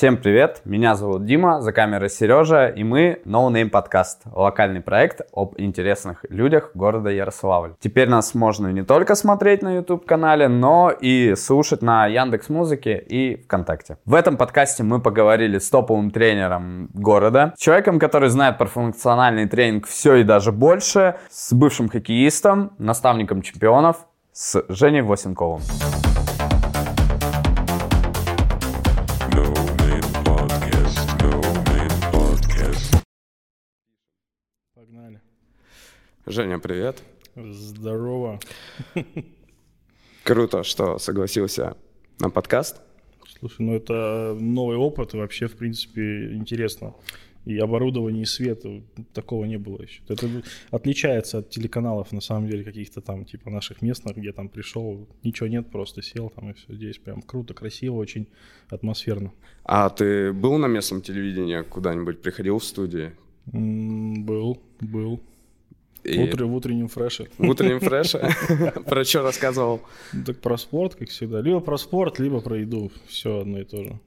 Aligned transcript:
Всем 0.00 0.16
привет, 0.16 0.62
меня 0.64 0.94
зовут 0.94 1.26
Дима, 1.26 1.60
за 1.60 1.74
камерой 1.74 2.08
Сережа, 2.08 2.68
и 2.68 2.82
мы 2.84 3.20
No 3.26 3.52
Name 3.52 3.70
Podcast, 3.70 4.20
локальный 4.32 4.80
проект 4.80 5.20
об 5.34 5.56
интересных 5.58 6.24
людях 6.30 6.70
города 6.72 7.10
Ярославль. 7.10 7.74
Теперь 7.80 8.08
нас 8.08 8.34
можно 8.34 8.68
не 8.68 8.82
только 8.82 9.14
смотреть 9.14 9.60
на 9.60 9.74
YouTube-канале, 9.74 10.48
но 10.48 10.90
и 10.90 11.34
слушать 11.34 11.82
на 11.82 12.06
Яндекс 12.06 12.48
Музыке 12.48 12.96
и 12.96 13.42
ВКонтакте. 13.42 13.98
В 14.06 14.14
этом 14.14 14.38
подкасте 14.38 14.84
мы 14.84 15.02
поговорили 15.02 15.58
с 15.58 15.68
топовым 15.68 16.10
тренером 16.12 16.88
города, 16.94 17.52
человеком, 17.58 17.98
который 17.98 18.30
знает 18.30 18.56
про 18.56 18.68
функциональный 18.68 19.46
тренинг 19.46 19.86
все 19.86 20.14
и 20.14 20.24
даже 20.24 20.50
больше, 20.50 21.16
с 21.28 21.52
бывшим 21.52 21.90
хоккеистом, 21.90 22.72
наставником 22.78 23.42
чемпионов, 23.42 24.06
с 24.32 24.64
Женей 24.70 25.02
Восенковым. 25.02 25.60
Женя, 36.30 36.60
привет. 36.60 37.02
Здорово. 37.34 38.38
Круто, 40.22 40.62
что 40.62 40.98
согласился 40.98 41.76
на 42.20 42.30
подкаст. 42.30 42.80
Слушай, 43.40 43.62
ну 43.62 43.74
это 43.74 44.36
новый 44.38 44.76
опыт, 44.76 45.12
и 45.14 45.16
вообще, 45.16 45.48
в 45.48 45.56
принципе, 45.56 46.34
интересно. 46.34 46.94
И 47.46 47.58
оборудование, 47.58 48.22
и 48.22 48.26
свет, 48.26 48.62
такого 49.12 49.44
не 49.44 49.56
было 49.58 49.82
еще. 49.82 50.02
Это 50.06 50.28
отличается 50.70 51.38
от 51.38 51.50
телеканалов, 51.50 52.12
на 52.12 52.20
самом 52.20 52.48
деле, 52.48 52.62
каких-то 52.62 53.00
там, 53.00 53.24
типа 53.24 53.50
наших 53.50 53.82
местных, 53.82 54.16
где 54.16 54.32
там 54.32 54.48
пришел, 54.48 55.08
ничего 55.24 55.48
нет, 55.48 55.68
просто 55.70 56.00
сел 56.00 56.30
там 56.30 56.50
и 56.50 56.52
все. 56.52 56.72
Здесь 56.74 56.98
прям 56.98 57.22
круто, 57.22 57.54
красиво, 57.54 57.96
очень 57.96 58.28
атмосферно. 58.68 59.32
А 59.64 59.90
ты 59.90 60.32
был 60.32 60.58
на 60.58 60.66
местном 60.66 61.02
телевидении 61.02 61.60
куда-нибудь, 61.62 62.22
приходил 62.22 62.58
в 62.58 62.64
студии? 62.64 63.12
Был, 63.46 64.62
был. 64.80 65.20
И... 66.04 66.22
Утро, 66.22 66.46
в 66.46 66.54
утреннем 66.54 66.88
фреше. 66.88 67.28
В 67.38 67.48
утреннем 67.48 67.80
фреше? 67.80 68.30
Про 68.86 69.04
что 69.04 69.22
рассказывал? 69.22 69.80
Так 70.26 70.40
про 70.40 70.56
спорт, 70.56 70.94
как 70.94 71.08
всегда. 71.08 71.40
Либо 71.40 71.60
про 71.60 71.76
спорт, 71.76 72.18
либо 72.18 72.40
про 72.40 72.58
еду. 72.58 72.90
Все 73.06 73.40
одно 73.40 73.60
и 73.60 73.64
то 73.64 73.84
же. 73.84 74.00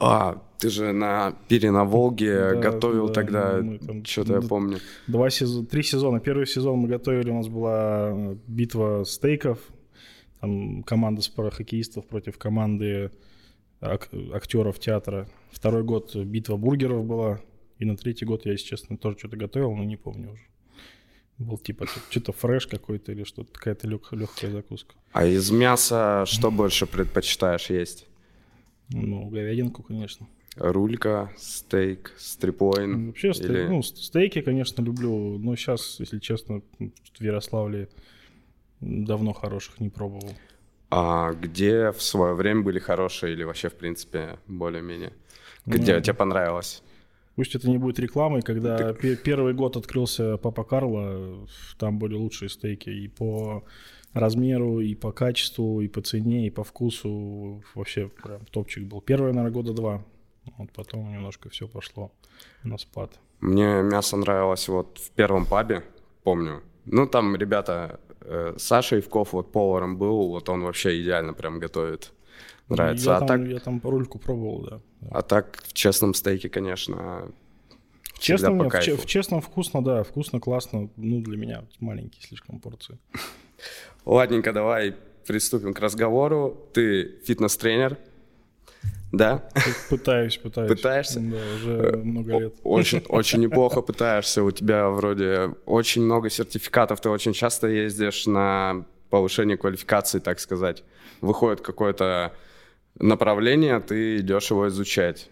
А, 0.00 0.42
ты 0.58 0.70
же 0.70 0.92
на 0.92 1.36
пире 1.48 1.70
на 1.70 1.84
Волге 1.84 2.36
да, 2.36 2.54
готовил 2.56 3.08
да, 3.08 3.12
тогда, 3.12 3.62
что-то 4.04 4.34
я 4.34 4.40
помню. 4.40 4.78
Два 5.06 5.30
сезона, 5.30 5.66
три 5.66 5.82
сезона. 5.82 6.20
Первый 6.20 6.46
сезон 6.46 6.78
мы 6.78 6.88
готовили, 6.88 7.30
у 7.30 7.34
нас 7.34 7.48
была 7.48 8.36
битва 8.46 9.04
стейков. 9.04 9.58
Там 10.40 10.82
команда 10.82 11.22
хоккеистов 11.22 12.06
против 12.06 12.38
команды 12.38 13.12
ак- 13.80 14.10
актеров 14.32 14.78
театра. 14.78 15.28
Второй 15.50 15.84
год 15.84 16.14
битва 16.16 16.56
бургеров 16.56 17.04
была. 17.04 17.40
И 17.78 17.84
на 17.84 17.96
третий 17.96 18.24
год 18.24 18.44
я, 18.44 18.52
если 18.52 18.66
честно, 18.66 18.96
тоже 18.96 19.18
что-то 19.18 19.36
готовил, 19.36 19.74
но 19.74 19.84
не 19.84 19.96
помню 19.96 20.32
уже. 20.32 20.42
Был 21.38 21.58
типа 21.58 21.86
что-то 22.10 22.32
фреш 22.32 22.66
какой-то 22.66 23.12
или 23.12 23.24
что-то, 23.24 23.52
какая-то 23.52 23.88
лег, 23.88 24.12
легкая 24.12 24.50
закуска. 24.50 24.94
А 25.12 25.26
из 25.26 25.50
мяса 25.50 26.24
что 26.26 26.50
больше 26.50 26.86
предпочитаешь 26.86 27.70
есть? 27.70 28.06
Ну, 28.90 29.28
говядинку, 29.28 29.82
конечно. 29.82 30.28
Рулька, 30.56 31.32
стейк, 31.36 32.14
стрипоин? 32.16 32.92
Ну, 32.92 33.06
вообще, 33.08 33.34
стейк, 33.34 33.50
или... 33.50 33.66
ну, 33.66 33.82
стейки, 33.82 34.40
конечно, 34.40 34.82
люблю, 34.82 35.38
но 35.38 35.56
сейчас, 35.56 35.98
если 35.98 36.20
честно, 36.20 36.62
в 36.78 37.20
Ярославле 37.20 37.88
давно 38.80 39.32
хороших 39.32 39.80
не 39.80 39.88
пробовал. 39.88 40.32
А 40.90 41.32
где 41.32 41.90
в 41.90 42.00
свое 42.00 42.34
время 42.34 42.62
были 42.62 42.78
хорошие 42.78 43.32
или 43.32 43.42
вообще, 43.42 43.68
в 43.68 43.74
принципе, 43.74 44.38
более-менее? 44.46 45.12
Где 45.66 45.96
ну, 45.96 46.00
тебе 46.00 46.14
понравилось? 46.14 46.82
Пусть 47.36 47.54
это 47.54 47.68
не 47.68 47.78
будет 47.78 47.98
рекламой, 47.98 48.42
когда 48.42 48.76
так... 48.76 49.22
первый 49.22 49.54
год 49.54 49.76
открылся 49.76 50.36
Папа 50.36 50.64
Карло, 50.64 51.46
там 51.78 51.98
были 51.98 52.14
лучшие 52.14 52.48
стейки 52.48 52.90
и 52.90 53.08
по 53.08 53.64
размеру, 54.12 54.80
и 54.80 54.94
по 54.94 55.12
качеству, 55.12 55.80
и 55.80 55.88
по 55.88 56.00
цене, 56.00 56.46
и 56.46 56.50
по 56.50 56.62
вкусу. 56.62 57.62
Вообще 57.74 58.08
прям 58.08 58.44
топчик 58.46 58.84
был. 58.84 59.00
Первый, 59.00 59.32
наверное, 59.32 59.52
года 59.52 59.72
два. 59.72 60.04
Вот 60.58 60.70
потом 60.72 61.10
немножко 61.12 61.48
все 61.48 61.66
пошло 61.66 62.12
на 62.62 62.78
спад. 62.78 63.18
Мне 63.40 63.82
мясо 63.82 64.16
нравилось 64.16 64.68
вот 64.68 64.98
в 64.98 65.10
первом 65.10 65.46
пабе, 65.46 65.82
помню. 66.22 66.62
Ну, 66.84 67.06
там 67.06 67.34
ребята, 67.34 67.98
э, 68.20 68.54
Саша 68.58 68.98
Ивков 68.98 69.32
вот 69.32 69.52
поваром 69.52 69.96
был, 69.96 70.28
вот 70.28 70.48
он 70.48 70.62
вообще 70.62 71.00
идеально 71.00 71.32
прям 71.34 71.58
готовит. 71.58 72.12
Нравится. 72.68 73.10
Я, 73.10 73.16
а 73.16 73.18
там, 73.20 73.28
так... 73.28 73.48
я 73.48 73.58
там 73.60 73.80
рульку 73.82 74.18
пробовал, 74.18 74.62
да. 74.62 74.80
А 75.10 75.22
так 75.22 75.62
в 75.66 75.72
честном 75.72 76.14
стейке, 76.14 76.48
конечно, 76.48 77.32
Честно, 78.18 78.48
нет, 78.48 78.72
в, 78.72 79.02
в 79.02 79.06
честном 79.06 79.40
вкусно, 79.40 79.84
да, 79.84 80.02
вкусно, 80.02 80.40
классно. 80.40 80.88
Ну, 80.96 81.20
для 81.20 81.36
меня 81.36 81.64
маленькие 81.80 82.22
слишком 82.22 82.60
порции. 82.60 82.98
Ладненько, 84.06 84.52
давай 84.52 84.94
приступим 85.26 85.74
к 85.74 85.80
разговору. 85.80 86.68
Ты 86.72 87.18
фитнес-тренер, 87.24 87.98
да? 89.12 89.48
Пытаюсь, 89.90 90.38
пытаюсь. 90.38 90.70
Пытаешься? 90.70 91.20
Да, 91.20 91.36
уже 91.56 91.96
много 91.98 92.38
лет. 92.38 92.54
Очень, 92.62 92.98
очень 93.08 93.40
неплохо 93.40 93.80
пытаешься. 93.80 94.42
У 94.42 94.50
тебя 94.50 94.88
вроде 94.88 95.54
очень 95.66 96.02
много 96.02 96.30
сертификатов. 96.30 97.00
Ты 97.00 97.10
очень 97.10 97.32
часто 97.32 97.68
ездишь 97.68 98.26
на 98.26 98.84
повышение 99.10 99.56
квалификации, 99.56 100.18
так 100.18 100.40
сказать. 100.40 100.82
Выходит 101.20 101.60
какое-то 101.60 102.32
направление, 102.98 103.80
ты 103.80 104.18
идешь 104.18 104.50
его 104.50 104.68
изучать. 104.68 105.28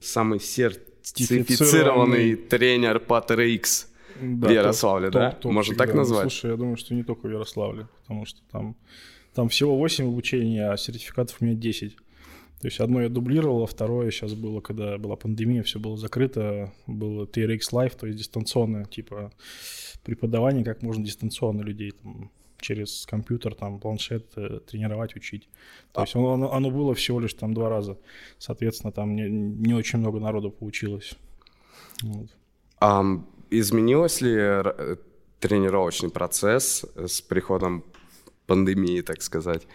Самый 0.00 0.40
сертифицированный 0.40 2.36
тренер 2.36 3.00
по 3.00 3.24
TRX 3.26 3.86
да, 4.20 4.48
в 4.48 4.50
Ярославле, 4.50 5.10
топ, 5.10 5.14
да? 5.14 5.30
Топ, 5.30 5.40
топ, 5.40 5.52
Можно 5.52 5.76
так 5.76 5.90
да. 5.90 5.96
назвать? 5.96 6.32
Слушай, 6.32 6.50
я 6.52 6.56
думаю, 6.56 6.76
что 6.76 6.94
не 6.94 7.02
только 7.02 7.26
в 7.26 7.30
Ярославле, 7.30 7.88
потому 8.00 8.26
что 8.26 8.40
там, 8.50 8.76
там 9.34 9.48
всего 9.48 9.76
8 9.76 10.06
обучений, 10.06 10.58
а 10.60 10.76
сертификатов 10.76 11.36
у 11.40 11.44
меня 11.44 11.56
10. 11.56 11.96
То 11.96 12.68
есть 12.68 12.78
одно 12.80 13.02
я 13.02 13.08
дублировал, 13.08 13.64
а 13.64 13.66
второе 13.66 14.10
сейчас 14.12 14.34
было, 14.34 14.60
когда 14.60 14.96
была 14.96 15.16
пандемия, 15.16 15.64
все 15.64 15.80
было 15.80 15.96
закрыто, 15.96 16.72
было 16.86 17.24
TRX 17.24 17.60
Live, 17.72 17.96
то 17.98 18.06
есть 18.06 18.18
дистанционное, 18.18 18.84
типа 18.84 19.32
преподавание, 20.04 20.64
как 20.64 20.82
можно 20.82 21.04
дистанционно 21.04 21.62
людей 21.62 21.90
там 21.90 22.30
через 22.62 23.04
компьютер, 23.06 23.54
там, 23.54 23.78
планшет 23.78 24.26
э, 24.36 24.60
тренировать, 24.66 25.16
учить. 25.16 25.48
То 25.92 26.00
а. 26.00 26.04
есть 26.04 26.16
оно, 26.16 26.52
оно 26.52 26.70
было 26.70 26.94
всего 26.94 27.20
лишь 27.20 27.34
там 27.34 27.52
два 27.52 27.68
раза. 27.68 27.98
Соответственно, 28.38 28.92
там 28.92 29.14
не, 29.14 29.28
не 29.28 29.74
очень 29.74 29.98
много 29.98 30.20
народу 30.20 30.50
получилось. 30.50 31.14
Вот. 32.02 32.28
А 32.80 33.04
изменилось 33.50 34.22
ли 34.22 34.34
э, 34.36 34.96
тренировочный 35.40 36.10
процесс 36.10 36.84
с 36.96 37.20
приходом 37.20 37.84
пандемии, 38.46 39.02
так 39.02 39.22
сказать, 39.22 39.66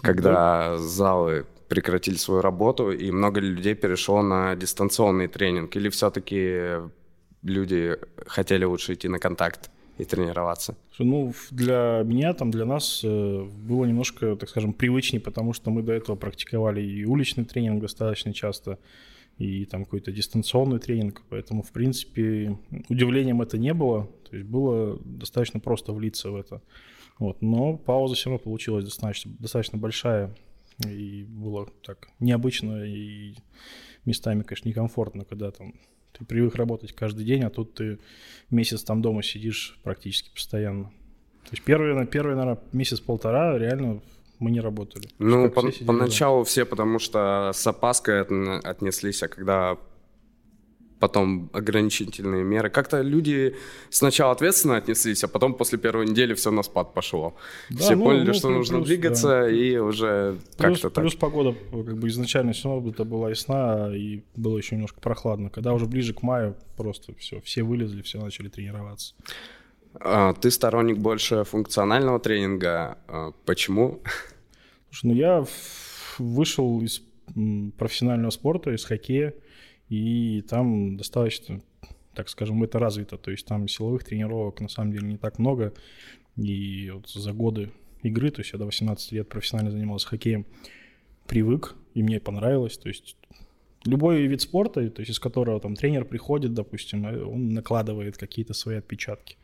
когда 0.00 0.32
да. 0.70 0.78
залы 0.78 1.44
прекратили 1.68 2.16
свою 2.16 2.40
работу 2.40 2.90
и 2.90 3.10
много 3.10 3.40
людей 3.40 3.74
перешло 3.74 4.22
на 4.22 4.56
дистанционный 4.56 5.28
тренинг? 5.28 5.76
Или 5.76 5.88
все-таки 5.88 6.80
люди 7.42 7.96
хотели 8.26 8.64
лучше 8.64 8.94
идти 8.94 9.08
на 9.08 9.18
контакт? 9.18 9.70
И 9.98 10.04
тренироваться? 10.04 10.76
Ну, 10.98 11.34
для 11.50 12.02
меня, 12.04 12.32
там, 12.32 12.50
для 12.50 12.64
нас 12.64 13.02
э, 13.04 13.42
было 13.44 13.84
немножко, 13.84 14.36
так 14.36 14.48
скажем, 14.48 14.72
привычнее, 14.72 15.20
потому 15.20 15.52
что 15.52 15.70
мы 15.70 15.82
до 15.82 15.92
этого 15.92 16.16
практиковали 16.16 16.80
и 16.80 17.04
уличный 17.04 17.44
тренинг 17.44 17.82
достаточно 17.82 18.32
часто, 18.32 18.78
и 19.38 19.64
там 19.66 19.84
какой-то 19.84 20.12
дистанционный 20.12 20.78
тренинг, 20.78 21.22
поэтому, 21.28 21.62
в 21.62 21.72
принципе, 21.72 22.58
удивлением 22.88 23.42
это 23.42 23.58
не 23.58 23.74
было, 23.74 24.08
то 24.28 24.36
есть 24.36 24.48
было 24.48 24.98
достаточно 25.04 25.60
просто 25.60 25.92
влиться 25.92 26.30
в 26.30 26.36
это. 26.36 26.62
Вот. 27.18 27.42
Но 27.42 27.76
пауза 27.76 28.14
все 28.14 28.30
равно 28.30 28.42
получилась 28.42 28.84
достаточно, 28.84 29.32
достаточно 29.38 29.78
большая, 29.78 30.34
и 30.86 31.24
было 31.24 31.68
так 31.84 32.08
необычно 32.20 32.84
и 32.84 33.34
местами, 34.04 34.42
конечно, 34.42 34.68
некомфортно, 34.68 35.24
когда 35.24 35.50
там 35.50 35.74
ты 36.12 36.24
привык 36.24 36.54
работать 36.54 36.92
каждый 36.92 37.24
день, 37.24 37.42
а 37.44 37.50
тут 37.50 37.74
ты 37.74 37.98
месяц 38.50 38.82
там 38.82 39.02
дома 39.02 39.22
сидишь 39.22 39.78
практически 39.82 40.30
постоянно. 40.30 40.84
То 41.44 41.52
есть 41.52 41.64
первый, 41.64 42.06
первый 42.06 42.36
наверное, 42.36 42.62
месяц-полтора 42.72 43.58
реально 43.58 44.02
мы 44.38 44.50
не 44.50 44.60
работали. 44.60 45.08
Ну, 45.18 45.50
по, 45.50 45.62
поначалу 45.86 46.44
все, 46.44 46.64
потому 46.64 46.98
что 46.98 47.50
с 47.54 47.66
опаской 47.66 48.22
отнеслись, 48.22 49.22
а 49.22 49.28
когда 49.28 49.78
потом 50.98 51.50
ограничительные 51.52 52.44
меры. 52.44 52.70
Как-то 52.70 53.00
люди 53.00 53.56
сначала 53.90 54.32
ответственно 54.32 54.76
отнеслись, 54.76 55.24
а 55.24 55.28
потом 55.28 55.54
после 55.54 55.78
первой 55.78 56.06
недели 56.06 56.34
все 56.34 56.50
на 56.50 56.62
спад 56.62 56.94
пошло. 56.94 57.36
Да, 57.70 57.78
все 57.78 57.96
ну, 57.96 58.04
поняли, 58.04 58.26
ну, 58.26 58.34
что 58.34 58.48
плюс, 58.48 58.58
нужно 58.58 58.84
двигаться, 58.84 59.28
да. 59.28 59.50
и 59.50 59.76
уже 59.76 60.38
плюс, 60.56 60.80
как-то 60.80 60.90
так. 60.90 61.04
Плюс 61.04 61.14
погода 61.14 61.54
как 61.70 61.98
бы 61.98 62.08
изначально 62.08 62.52
все 62.52 62.68
равно 62.68 62.90
это 62.90 63.04
была 63.04 63.30
ясна, 63.30 63.94
и 63.94 64.22
было 64.36 64.58
еще 64.58 64.74
немножко 64.74 65.00
прохладно. 65.00 65.50
Когда 65.50 65.72
уже 65.72 65.86
ближе 65.86 66.14
к 66.14 66.22
маю 66.22 66.56
просто 66.76 67.14
все, 67.16 67.40
все 67.40 67.62
вылезли, 67.62 68.02
все 68.02 68.20
начали 68.20 68.48
тренироваться. 68.48 69.14
А, 70.00 70.34
ты 70.34 70.50
сторонник 70.50 70.98
больше 70.98 71.44
функционального 71.44 72.20
тренинга. 72.20 72.98
А, 73.08 73.32
почему? 73.44 74.00
Слушай, 74.90 75.06
ну 75.06 75.14
я 75.14 75.44
вышел 76.18 76.80
из 76.82 77.02
профессионального 77.76 78.30
спорта, 78.30 78.70
из 78.74 78.84
хоккея, 78.84 79.34
и 79.88 80.42
там 80.48 80.96
достаточно, 80.96 81.60
так 82.14 82.28
скажем, 82.28 82.62
это 82.62 82.78
развито. 82.78 83.16
То 83.16 83.30
есть 83.30 83.46
там 83.46 83.68
силовых 83.68 84.04
тренировок 84.04 84.60
на 84.60 84.68
самом 84.68 84.92
деле 84.92 85.06
не 85.06 85.16
так 85.16 85.38
много. 85.38 85.72
И 86.36 86.90
вот 86.90 87.08
за 87.08 87.32
годы 87.32 87.70
игры, 88.02 88.30
то 88.30 88.40
есть 88.40 88.52
я 88.52 88.58
до 88.58 88.66
18 88.66 89.12
лет 89.12 89.28
профессионально 89.28 89.70
занимался 89.70 90.08
хоккеем, 90.08 90.46
привык, 91.26 91.74
и 91.94 92.02
мне 92.02 92.20
понравилось. 92.20 92.78
То 92.78 92.88
есть 92.88 93.16
любой 93.84 94.26
вид 94.26 94.40
спорта, 94.40 94.88
то 94.90 95.00
есть 95.00 95.10
из 95.10 95.18
которого 95.18 95.60
там 95.60 95.74
тренер 95.74 96.04
приходит, 96.04 96.54
допустим, 96.54 97.06
э, 97.06 97.22
он 97.22 97.50
накладывает 97.54 98.16
какие-то 98.16 98.54
свои 98.54 98.76
отпечатки. 98.76 99.36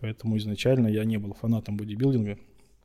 Поэтому 0.00 0.36
изначально 0.36 0.88
я 0.88 1.04
не 1.04 1.16
был 1.18 1.34
фанатом 1.34 1.76
бодибилдинга. 1.76 2.38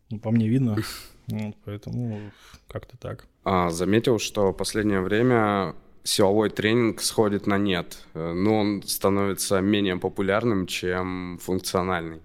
Ну, 0.10 0.20
по 0.20 0.32
мне 0.32 0.48
видно. 0.48 0.78
Вот, 1.28 1.56
поэтому 1.64 2.20
как-то 2.68 2.98
так. 2.98 3.30
А, 3.46 3.70
заметил, 3.70 4.20
что 4.20 4.52
в 4.52 4.58
последнее 4.58 5.00
время 5.00 5.74
силовой 6.04 6.50
тренинг 6.50 7.02
сходит 7.02 7.48
на 7.48 7.58
нет, 7.58 7.98
э, 8.14 8.34
но 8.34 8.60
он 8.60 8.84
становится 8.84 9.62
менее 9.62 9.98
популярным, 9.98 10.68
чем 10.68 11.40
функциональный. 11.42 12.20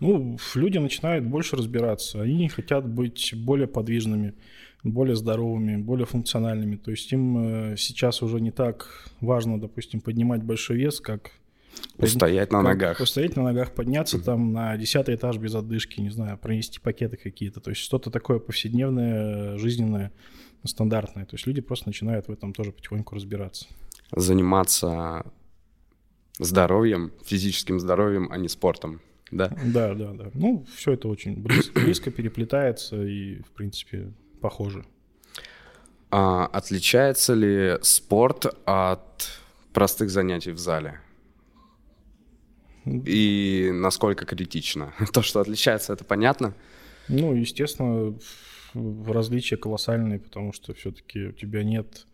Ну, 0.00 0.38
люди 0.54 0.78
начинают 0.78 1.24
больше 1.24 1.56
разбираться. 1.56 2.22
Они 2.22 2.48
хотят 2.48 2.86
быть 2.86 3.32
более 3.34 3.66
подвижными, 3.66 4.34
более 4.82 5.16
здоровыми, 5.16 5.76
более 5.76 6.06
функциональными. 6.06 6.76
То 6.76 6.90
есть 6.90 7.10
им 7.12 7.72
э, 7.72 7.76
сейчас 7.76 8.22
уже 8.22 8.40
не 8.40 8.50
так 8.50 9.08
важно, 9.20 9.60
допустим, 9.60 10.00
поднимать 10.00 10.42
большой 10.42 10.76
вес, 10.76 11.00
как 11.00 11.32
Устоять 11.98 12.52
на 12.52 12.62
ногах. 12.62 13.00
Устоять 13.00 13.36
на 13.36 13.42
ногах, 13.42 13.72
подняться 13.72 14.22
там 14.22 14.52
на 14.52 14.76
десятый 14.76 15.14
этаж 15.14 15.38
без 15.38 15.54
отдышки, 15.54 16.00
не 16.00 16.10
знаю, 16.10 16.38
пронести 16.38 16.80
пакеты 16.80 17.16
какие-то. 17.16 17.60
То 17.60 17.70
есть 17.70 17.82
что-то 17.82 18.10
такое 18.10 18.38
повседневное, 18.38 19.58
жизненное, 19.58 20.12
стандартное. 20.68 21.24
То 21.24 21.36
есть 21.36 21.46
люди 21.46 21.60
просто 21.60 21.88
начинают 21.88 22.28
в 22.28 22.32
этом 22.32 22.52
тоже 22.52 22.72
потихоньку 22.72 23.14
разбираться. 23.14 23.66
Заниматься 24.14 25.24
здоровьем, 26.38 27.12
физическим 27.24 27.80
здоровьем, 27.80 28.28
а 28.30 28.36
не 28.36 28.48
спортом. 28.48 29.00
Да, 29.30 29.48
да, 29.64 29.94
да. 29.94 30.12
да. 30.12 30.30
Ну, 30.34 30.64
все 30.76 30.92
это 30.92 31.08
очень 31.08 31.36
близко, 31.36 31.80
близко 31.84 32.10
переплетается 32.10 33.02
и, 33.02 33.40
в 33.40 33.50
принципе, 33.50 34.12
похоже. 34.40 34.84
А 36.10 36.46
отличается 36.46 37.34
ли 37.34 37.78
спорт 37.82 38.46
от 38.64 39.28
простых 39.72 40.10
занятий 40.10 40.52
в 40.52 40.58
зале? 40.58 41.00
И 42.86 43.70
насколько 43.72 44.26
критично? 44.26 44.92
То, 45.12 45.22
что 45.22 45.40
отличается, 45.40 45.92
это 45.92 46.04
понятно? 46.04 46.54
Ну, 47.08 47.34
естественно, 47.34 48.16
различия 48.74 49.56
колоссальные, 49.56 50.20
потому 50.20 50.52
что 50.52 50.74
все-таки 50.74 51.26
у 51.26 51.32
тебя 51.32 51.62
нет 51.62 52.06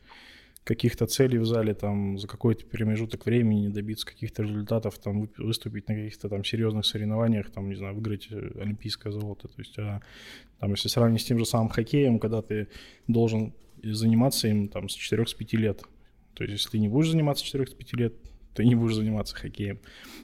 каких-то 0.65 1.07
целей 1.07 1.39
в 1.39 1.47
зале, 1.47 1.75
там, 1.75 2.19
за 2.19 2.29
какой-то 2.29 2.67
промежуток 2.67 3.27
времени 3.27 3.69
добиться 3.69 4.07
каких-то 4.07 4.43
результатов, 4.43 4.99
там, 4.99 5.29
выступить 5.39 5.89
на 5.89 5.95
каких-то 5.95 6.29
там 6.29 6.45
серьезных 6.45 6.87
соревнованиях, 6.87 7.51
там, 7.51 7.69
не 7.69 7.75
знаю, 7.77 7.95
выиграть 7.95 8.29
э, 8.31 8.53
олимпийское 8.61 9.13
золото. 9.13 9.49
То 9.49 9.55
есть, 9.59 9.79
а, 9.79 10.01
там, 10.59 10.71
если 10.71 10.89
сравнить 10.89 11.23
с 11.23 11.25
тем 11.25 11.39
же 11.39 11.47
самым 11.47 11.71
хоккеем, 11.71 12.19
когда 12.19 12.43
ты 12.43 12.69
должен 13.09 13.55
заниматься 13.83 14.49
им 14.49 14.69
там 14.69 14.89
с 14.89 14.97
4-5 14.97 15.57
лет, 15.57 15.83
то 16.35 16.45
есть, 16.45 16.53
если 16.53 16.71
ты 16.71 16.79
не 16.79 16.89
будешь 16.89 17.11
заниматься 17.11 17.45
4-5 17.45 17.97
лет, 17.97 18.15
ты 18.55 18.65
не 18.65 18.75
будешь 18.75 18.95
заниматься 18.95 19.37
хоккеем. 19.37 19.77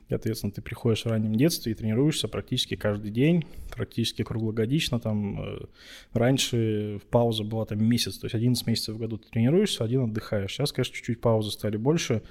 И, 0.09 0.11
соответственно, 0.11 0.53
ты 0.53 0.63
приходишь 0.63 1.05
в 1.05 1.09
раннем 1.09 1.35
детстве 1.35 1.73
и 1.73 1.75
тренируешься 1.75 2.29
практически 2.29 2.77
каждый 2.77 3.11
день, 3.11 3.45
практически 3.75 4.23
круглогодично. 4.23 5.01
Там 5.01 5.41
э, 5.41 5.59
раньше 6.13 7.01
пауза 7.11 7.45
была 7.45 7.65
там 7.67 7.85
месяц, 7.85 8.19
то 8.19 8.27
есть 8.27 8.35
11 8.35 8.67
месяцев 8.67 8.95
в 8.95 8.99
году 8.99 9.19
ты 9.19 9.29
тренируешься, 9.29 9.85
один 9.85 10.03
отдыхаешь. 10.03 10.53
Сейчас, 10.53 10.73
конечно, 10.73 10.95
чуть-чуть 10.95 11.21
паузы 11.21 11.51
стали 11.51 11.77
больше, 11.77 12.23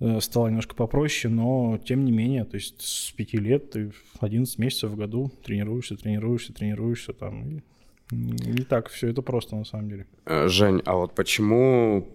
э, 0.00 0.20
стало 0.20 0.48
немножко 0.48 0.74
попроще, 0.74 1.32
но 1.32 1.78
тем 1.78 2.04
не 2.04 2.12
менее, 2.12 2.44
то 2.44 2.56
есть 2.56 2.80
с 2.80 3.10
5 3.12 3.34
лет 3.34 3.70
ты 3.70 3.92
11 4.20 4.58
месяцев 4.58 4.90
в 4.90 4.96
году 4.96 5.30
тренируешься, 5.44 5.96
тренируешься, 5.96 6.52
тренируешься 6.52 7.12
там. 7.12 7.62
И 8.10 8.12
не 8.12 8.64
так 8.64 8.88
все 8.88 9.08
это 9.08 9.20
просто 9.20 9.54
на 9.56 9.64
самом 9.64 9.90
деле. 9.90 10.06
Э, 10.24 10.48
Жень, 10.48 10.80
а 10.86 10.96
вот 10.96 11.14
почему 11.14 12.08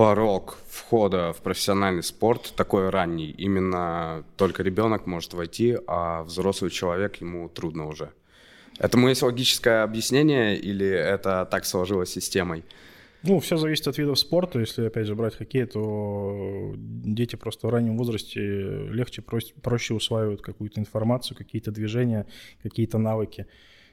порог 0.00 0.56
входа 0.66 1.34
в 1.34 1.42
профессиональный 1.42 2.02
спорт 2.02 2.54
такой 2.56 2.88
ранний. 2.88 3.32
Именно 3.32 4.24
только 4.38 4.62
ребенок 4.62 5.06
может 5.06 5.34
войти, 5.34 5.76
а 5.86 6.22
взрослый 6.22 6.70
человек 6.70 7.16
ему 7.16 7.50
трудно 7.50 7.86
уже. 7.86 8.10
Этому 8.78 9.10
есть 9.10 9.22
логическое 9.22 9.82
объяснение 9.82 10.56
или 10.56 10.86
это 10.86 11.46
так 11.50 11.66
сложилось 11.66 12.10
системой? 12.10 12.64
Ну, 13.24 13.40
все 13.40 13.58
зависит 13.58 13.88
от 13.88 13.98
видов 13.98 14.18
спорта. 14.18 14.58
Если, 14.58 14.86
опять 14.86 15.06
же, 15.06 15.14
брать 15.14 15.36
хоккей, 15.36 15.66
то 15.66 16.72
дети 16.78 17.36
просто 17.36 17.66
в 17.66 17.70
раннем 17.70 17.98
возрасте 17.98 18.40
легче, 18.40 19.20
проще 19.20 19.92
усваивают 19.92 20.40
какую-то 20.40 20.80
информацию, 20.80 21.36
какие-то 21.36 21.72
движения, 21.72 22.26
какие-то 22.62 22.96
навыки. 22.96 23.46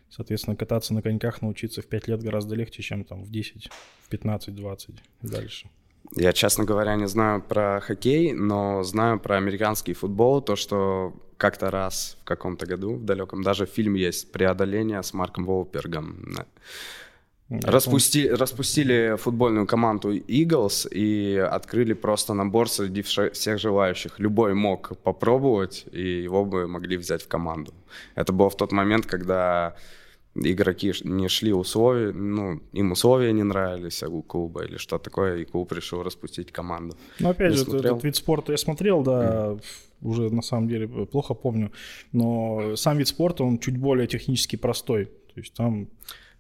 Соответственно, 0.10 0.56
кататься 0.56 0.94
на 0.94 1.02
коньках 1.02 1.42
научиться 1.42 1.82
в 1.82 1.86
5 1.88 2.08
лет 2.08 2.24
гораздо 2.24 2.56
легче, 2.56 2.82
чем 2.82 3.04
там 3.04 3.24
в 3.26 3.30
10, 3.30 3.70
в 4.04 4.08
15, 4.08 4.56
20 4.56 4.90
и 5.24 5.28
дальше. 5.28 5.70
Я, 6.16 6.34
честно 6.34 6.64
говоря, 6.64 6.96
не 6.96 7.08
знаю 7.08 7.42
про 7.42 7.82
хоккей, 7.82 8.34
но 8.34 8.84
знаю 8.84 9.20
про 9.20 9.38
американский 9.38 9.94
футбол, 9.94 10.42
то, 10.42 10.56
что 10.56 11.14
как-то 11.38 11.70
раз 11.70 12.18
в 12.22 12.24
каком-то 12.24 12.66
году, 12.66 12.96
в 12.96 13.06
далеком, 13.06 13.44
даже 13.44 13.66
фильм 13.66 13.94
есть 13.94 14.32
«Преодоление» 14.32 15.04
с 15.04 15.14
Марком 15.14 15.46
Волпергом. 15.46 16.36
Распусти, 17.50 18.28
распустили 18.28 19.16
футбольную 19.18 19.66
команду 19.66 20.14
Eagles 20.14 20.86
и 20.90 21.38
открыли 21.38 21.94
просто 21.94 22.34
набор 22.34 22.70
среди 22.70 23.02
всех 23.02 23.60
желающих. 23.60 24.20
Любой 24.20 24.54
мог 24.54 24.98
попробовать, 25.04 25.86
и 25.92 26.24
его 26.24 26.44
бы 26.44 26.68
могли 26.68 26.98
взять 26.98 27.24
в 27.24 27.30
команду. 27.30 27.74
Это 28.16 28.34
было 28.34 28.50
в 28.50 28.58
тот 28.58 28.74
момент, 28.74 29.06
когда 29.06 29.76
игроки 30.44 30.94
не 31.04 31.28
шли 31.28 31.54
условия, 31.54 32.12
ну, 32.12 32.62
им 32.74 32.92
условия 32.92 33.34
не 33.34 33.44
нравились 33.44 34.04
а 34.04 34.10
у 34.10 34.22
клуба 34.22 34.66
или 34.66 34.78
что 34.78 34.98
такое, 34.98 35.38
и 35.38 35.46
клуб 35.46 35.72
решил 35.72 36.04
распустить 36.04 36.52
команду. 36.52 36.98
Ну, 37.20 37.30
опять 37.30 37.54
же, 37.54 37.64
смотрел? 37.64 37.94
этот 37.94 38.04
вид 38.04 38.16
спорта 38.16 38.52
я 38.52 38.58
смотрел, 38.58 39.04
да, 39.04 39.52
mm. 39.52 39.62
уже 40.02 40.30
на 40.30 40.42
самом 40.42 40.68
деле 40.68 40.88
плохо 40.88 41.34
помню, 41.34 41.72
но 42.12 42.76
сам 42.76 42.98
вид 42.98 43.08
спорта, 43.08 43.44
он 43.44 43.60
чуть 43.60 43.78
более 43.78 44.08
технически 44.08 44.56
простой, 44.56 45.06
то 45.06 45.40
есть 45.40 45.54
там 45.54 45.90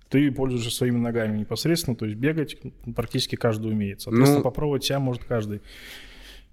ты 0.09 0.31
пользуешься 0.31 0.71
своими 0.71 0.97
ногами 0.97 1.39
непосредственно, 1.39 1.95
то 1.95 2.05
есть 2.05 2.17
бегать 2.17 2.57
практически 2.95 3.35
каждый 3.35 3.71
умеет. 3.71 4.01
Соответственно, 4.01 4.39
ну, 4.39 4.43
попробовать 4.43 4.85
себя 4.85 4.99
может 4.99 5.23
каждый. 5.23 5.61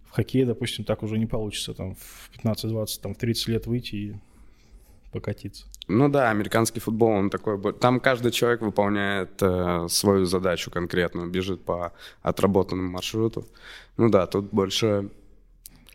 В 0.06 0.10
хоккее, 0.10 0.46
допустим, 0.46 0.84
так 0.84 1.02
уже 1.02 1.18
не 1.18 1.26
получится, 1.26 1.74
там, 1.74 1.94
в 1.94 2.30
15-20, 2.42 2.86
там, 3.02 3.14
в 3.14 3.18
30 3.18 3.48
лет 3.48 3.66
выйти 3.66 3.94
и 3.94 4.14
покатиться. 5.14 5.66
Ну 5.88 6.08
да, 6.08 6.30
американский 6.30 6.80
футбол, 6.80 7.10
он 7.10 7.30
такой... 7.30 7.72
Там 7.74 8.00
каждый 8.00 8.32
человек 8.32 8.62
выполняет 8.62 9.40
э, 9.40 9.86
свою 9.88 10.24
задачу 10.26 10.70
конкретную, 10.70 11.30
бежит 11.30 11.64
по 11.64 11.92
отработанному 12.22 12.90
маршруту. 12.90 13.46
Ну 13.96 14.10
да, 14.10 14.26
тут 14.26 14.50
больше... 14.50 15.08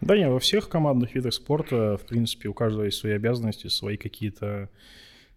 Да 0.01 0.17
не, 0.17 0.29
во 0.29 0.39
всех 0.39 0.69
командных 0.69 1.15
видах 1.15 1.33
спорта, 1.33 1.97
в 1.97 2.05
принципе, 2.07 2.47
у 2.47 2.53
каждого 2.53 2.85
есть 2.85 2.97
свои 2.97 3.11
обязанности, 3.11 3.67
свои 3.67 3.97
какие-то 3.97 4.69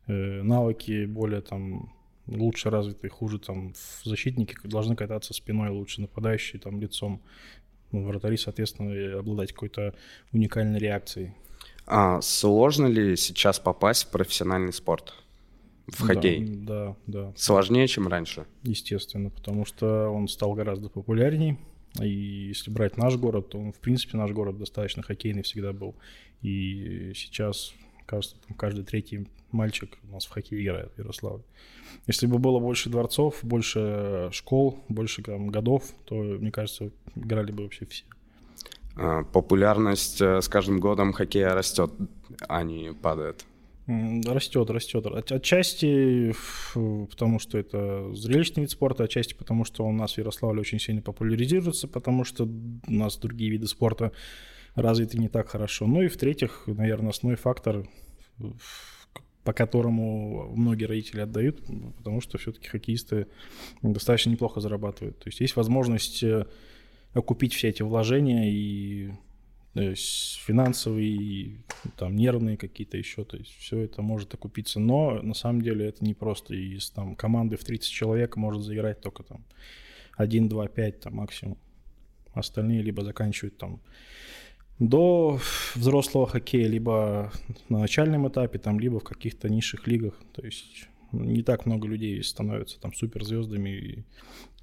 э, 0.06 0.42
навыки 0.42 1.06
более 1.06 1.40
там 1.40 1.92
лучше 2.28 2.70
развитые, 2.70 3.10
хуже 3.10 3.40
там 3.40 3.74
защитники 4.04 4.54
должны 4.64 4.94
кататься 4.94 5.34
спиной 5.34 5.70
лучше, 5.70 6.00
нападающие 6.00 6.60
там 6.60 6.80
лицом. 6.80 7.20
Ну, 7.90 8.06
вратари, 8.06 8.36
соответственно, 8.36 9.18
обладать 9.18 9.52
какой-то 9.52 9.94
уникальной 10.32 10.78
реакцией. 10.78 11.34
А 11.86 12.20
сложно 12.20 12.86
ли 12.86 13.16
сейчас 13.16 13.58
попасть 13.58 14.04
в 14.04 14.10
профессиональный 14.10 14.72
спорт? 14.72 15.14
В 15.88 16.02
хоккей? 16.02 16.44
Да, 16.46 16.96
да. 17.06 17.32
Сложнее, 17.36 17.88
чем 17.88 18.08
раньше? 18.08 18.46
Естественно, 18.62 19.30
потому 19.30 19.64
что 19.64 20.08
он 20.08 20.28
стал 20.28 20.54
гораздо 20.54 20.88
популярней. 20.88 21.58
И 22.00 22.08
если 22.48 22.70
брать 22.70 22.96
наш 22.96 23.16
город, 23.16 23.50
то 23.50 23.58
он, 23.58 23.72
в 23.72 23.80
принципе, 23.80 24.16
наш 24.16 24.30
город 24.30 24.58
достаточно 24.58 25.02
хоккейный 25.02 25.42
всегда 25.42 25.72
был. 25.72 25.94
И 26.40 27.12
сейчас, 27.14 27.74
кажется, 28.06 28.36
там 28.46 28.56
каждый 28.56 28.84
третий 28.84 29.28
мальчик 29.50 29.98
у 30.08 30.12
нас 30.12 30.24
в 30.24 30.30
хоккей 30.30 30.62
играет 30.62 30.92
в 30.94 30.98
Ярославле. 30.98 31.44
Если 32.06 32.26
бы 32.26 32.38
было 32.38 32.58
больше 32.58 32.88
дворцов, 32.88 33.40
больше 33.42 34.30
школ, 34.32 34.82
больше 34.88 35.22
там, 35.22 35.48
годов, 35.48 35.84
то, 36.06 36.14
мне 36.14 36.50
кажется, 36.50 36.90
играли 37.14 37.52
бы 37.52 37.64
вообще 37.64 37.84
все. 37.86 38.04
А, 38.96 39.24
популярность 39.24 40.20
э, 40.20 40.40
с 40.40 40.48
каждым 40.48 40.80
годом 40.80 41.12
хоккея 41.12 41.54
растет, 41.54 41.90
а 42.48 42.62
не 42.62 42.92
падает. 42.92 43.44
Растет, 43.86 44.70
растет. 44.70 45.06
Отчасти 45.06 46.34
потому, 47.10 47.40
что 47.40 47.58
это 47.58 48.14
зрелищный 48.14 48.62
вид 48.62 48.70
спорта, 48.70 49.04
отчасти 49.04 49.34
потому, 49.34 49.64
что 49.64 49.84
у 49.84 49.92
нас 49.92 50.14
в 50.14 50.18
Ярославле 50.18 50.60
очень 50.60 50.78
сильно 50.78 51.02
популяризируется, 51.02 51.88
потому 51.88 52.24
что 52.24 52.44
у 52.44 52.92
нас 52.92 53.16
другие 53.16 53.50
виды 53.50 53.66
спорта 53.66 54.12
развиты 54.76 55.18
не 55.18 55.28
так 55.28 55.48
хорошо. 55.48 55.86
Ну 55.86 56.02
и 56.02 56.08
в-третьих, 56.08 56.62
наверное, 56.66 57.10
основной 57.10 57.36
фактор 57.36 57.88
по 59.44 59.52
которому 59.52 60.52
многие 60.54 60.84
родители 60.84 61.20
отдают, 61.20 61.62
потому 61.96 62.20
что 62.20 62.38
все-таки 62.38 62.68
хоккеисты 62.68 63.26
достаточно 63.82 64.30
неплохо 64.30 64.60
зарабатывают. 64.60 65.18
То 65.18 65.28
есть 65.28 65.40
есть 65.40 65.56
возможность 65.56 66.22
э, 66.22 66.46
окупить 67.14 67.54
все 67.54 67.68
эти 67.68 67.82
вложения 67.82 68.50
и 68.50 69.12
финансовые, 69.74 71.08
и, 71.08 71.56
там, 71.96 72.14
нервные 72.14 72.58
какие-то 72.58 72.98
еще, 72.98 73.24
то 73.24 73.38
есть 73.38 73.56
все 73.58 73.78
это 73.78 74.02
может 74.02 74.34
окупиться, 74.34 74.80
но 74.80 75.22
на 75.22 75.32
самом 75.32 75.62
деле 75.62 75.86
это 75.86 76.04
не 76.04 76.12
просто, 76.12 76.54
из 76.54 76.90
там 76.90 77.16
команды 77.16 77.56
в 77.56 77.64
30 77.64 77.90
человек 77.90 78.36
может 78.36 78.62
заиграть 78.62 79.00
только 79.00 79.22
там 79.22 79.44
1, 80.16 80.48
2, 80.48 80.68
5 80.68 81.00
там 81.00 81.14
максимум, 81.14 81.56
остальные 82.34 82.82
либо 82.82 83.02
заканчивают 83.02 83.56
там 83.56 83.80
до 84.78 85.38
взрослого 85.74 86.26
хоккея, 86.26 86.66
либо 86.66 87.32
на 87.68 87.78
начальном 87.78 88.28
этапе, 88.28 88.58
там, 88.58 88.80
либо 88.80 89.00
в 89.00 89.04
каких-то 89.04 89.48
низших 89.48 89.86
лигах. 89.86 90.14
То 90.32 90.44
есть 90.44 90.88
не 91.12 91.42
так 91.42 91.66
много 91.66 91.86
людей 91.86 92.22
становятся 92.22 92.80
там 92.80 92.92
суперзвездами 92.92 94.04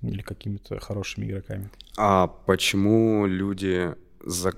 или 0.02 0.22
какими-то 0.22 0.80
хорошими 0.80 1.26
игроками. 1.26 1.70
А 1.98 2.28
почему 2.28 3.26
люди 3.28 3.96
за... 4.24 4.54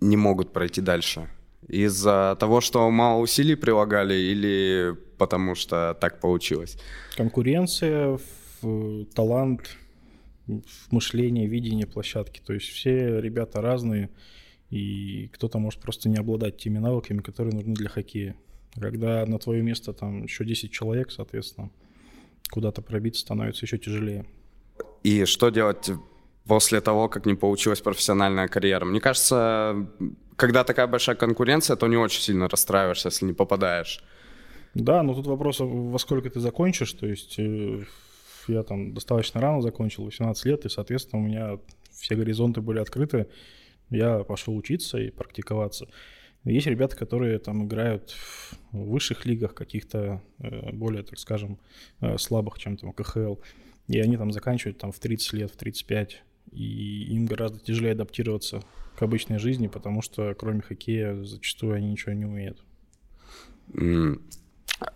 не 0.00 0.16
могут 0.16 0.52
пройти 0.52 0.80
дальше? 0.80 1.28
Из-за 1.68 2.36
того, 2.38 2.60
что 2.60 2.88
мало 2.90 3.20
усилий 3.20 3.56
прилагали 3.56 4.14
или 4.14 4.96
потому 5.18 5.54
что 5.54 5.96
так 6.00 6.20
получилось? 6.20 6.78
Конкуренция, 7.16 8.18
талант, 9.14 9.76
мышление, 10.90 11.46
видение 11.46 11.86
площадки. 11.86 12.40
То 12.44 12.52
есть 12.52 12.66
все 12.66 13.20
ребята 13.20 13.60
разные 13.60 14.10
и 14.70 15.28
кто-то 15.32 15.58
может 15.58 15.80
просто 15.80 16.08
не 16.08 16.16
обладать 16.16 16.56
теми 16.58 16.78
навыками, 16.78 17.18
которые 17.18 17.54
нужны 17.54 17.74
для 17.74 17.88
хоккея. 17.88 18.36
Когда 18.74 19.24
на 19.26 19.38
твое 19.38 19.62
место 19.62 19.92
там 19.92 20.24
еще 20.24 20.44
10 20.44 20.70
человек, 20.70 21.10
соответственно, 21.10 21.70
куда-то 22.50 22.82
пробиться 22.82 23.22
становится 23.22 23.64
еще 23.64 23.78
тяжелее. 23.78 24.26
И 25.06 25.24
что 25.24 25.50
делать 25.50 25.90
после 26.46 26.80
того, 26.80 27.08
как 27.08 27.26
не 27.26 27.34
получилась 27.34 27.80
профессиональная 27.80 28.48
карьера? 28.48 28.84
Мне 28.84 29.00
кажется, 29.00 29.86
когда 30.36 30.64
такая 30.64 30.86
большая 30.86 31.16
конкуренция, 31.16 31.76
то 31.76 31.86
не 31.86 31.96
очень 31.96 32.22
сильно 32.22 32.48
расстраиваешься, 32.48 33.08
если 33.08 33.26
не 33.26 33.32
попадаешь. 33.32 34.02
Да, 34.74 35.02
но 35.02 35.14
тут 35.14 35.26
вопрос, 35.26 35.60
во 35.60 35.98
сколько 35.98 36.28
ты 36.28 36.40
закончишь. 36.40 36.92
То 36.92 37.06
есть 37.06 37.38
э, 37.38 37.84
я 38.48 38.62
там 38.62 38.94
достаточно 38.94 39.40
рано 39.40 39.62
закончил, 39.62 40.04
18 40.04 40.44
лет, 40.46 40.64
и, 40.64 40.68
соответственно, 40.68 41.22
у 41.22 41.26
меня 41.26 41.58
все 41.92 42.16
горизонты 42.16 42.60
были 42.60 42.80
открыты 42.80 43.26
я 43.90 44.24
пошел 44.24 44.56
учиться 44.56 44.98
и 44.98 45.10
практиковаться. 45.10 45.86
Есть 46.44 46.66
ребята, 46.66 46.96
которые 46.96 47.38
там 47.38 47.66
играют 47.66 48.14
в 48.70 48.90
высших 48.90 49.26
лигах, 49.26 49.54
каких-то 49.54 50.22
э, 50.38 50.72
более, 50.72 51.02
так 51.02 51.18
скажем, 51.18 51.58
э, 52.00 52.18
слабых, 52.18 52.58
чем 52.58 52.76
там 52.76 52.92
КХЛ. 52.92 53.36
И 53.88 53.98
они 54.00 54.16
там 54.16 54.32
заканчивают 54.32 54.78
там 54.78 54.92
в 54.92 54.98
30 54.98 55.32
лет, 55.34 55.50
в 55.50 55.56
35. 55.56 56.22
И 56.52 57.04
им 57.14 57.26
гораздо 57.26 57.58
тяжелее 57.58 57.92
адаптироваться 57.92 58.62
к 58.96 59.02
обычной 59.02 59.38
жизни, 59.38 59.66
потому 59.66 60.02
что 60.02 60.34
кроме 60.34 60.62
хоккея 60.62 61.22
зачастую 61.22 61.74
они 61.74 61.90
ничего 61.90 62.12
не 62.12 62.24
умеют. 62.24 62.62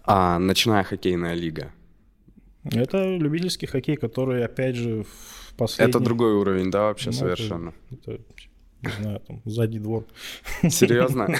А 0.05 0.39
ночная 0.39 0.83
хоккейная 0.83 1.35
лига? 1.35 1.73
Это 2.65 3.17
любительский 3.17 3.67
хоккей, 3.67 3.97
который, 3.97 4.45
опять 4.45 4.77
же, 4.77 5.05
в 5.05 5.55
последних... 5.57 5.95
Это 5.95 6.05
другой 6.05 6.35
уровень, 6.35 6.71
да, 6.71 6.85
вообще 6.85 7.07
ну, 7.07 7.13
совершенно? 7.17 7.75
Это, 7.91 8.13
это 8.13 8.25
не 8.83 9.03
знаю, 9.03 9.21
там, 9.21 9.43
задний 9.45 9.79
двор. 9.79 10.07
Серьезно? 10.69 11.29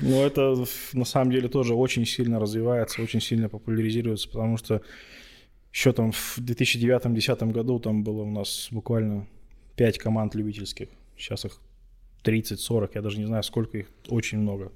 Ну, 0.00 0.24
это 0.24 0.56
на 0.92 1.04
самом 1.04 1.30
деле 1.30 1.48
тоже 1.48 1.72
очень 1.74 2.04
сильно 2.04 2.40
развивается, 2.40 3.00
очень 3.00 3.20
сильно 3.20 3.48
популяризируется, 3.48 4.28
потому 4.28 4.56
что 4.56 4.82
еще 5.74 5.92
там 5.92 6.12
в 6.12 6.38
2009-2010 6.38 7.50
году 7.50 7.80
там 7.80 8.04
было 8.04 8.22
у 8.22 8.30
нас 8.30 8.68
буквально 8.70 9.26
5 9.76 9.98
команд 9.98 10.34
любительских. 10.36 10.88
Сейчас 11.18 11.44
их 11.44 11.60
30-40, 12.22 12.90
я 12.94 13.02
даже 13.02 13.18
не 13.18 13.26
знаю, 13.26 13.42
сколько 13.42 13.78
их, 13.78 13.90
очень 14.08 14.38
много. 14.38 14.72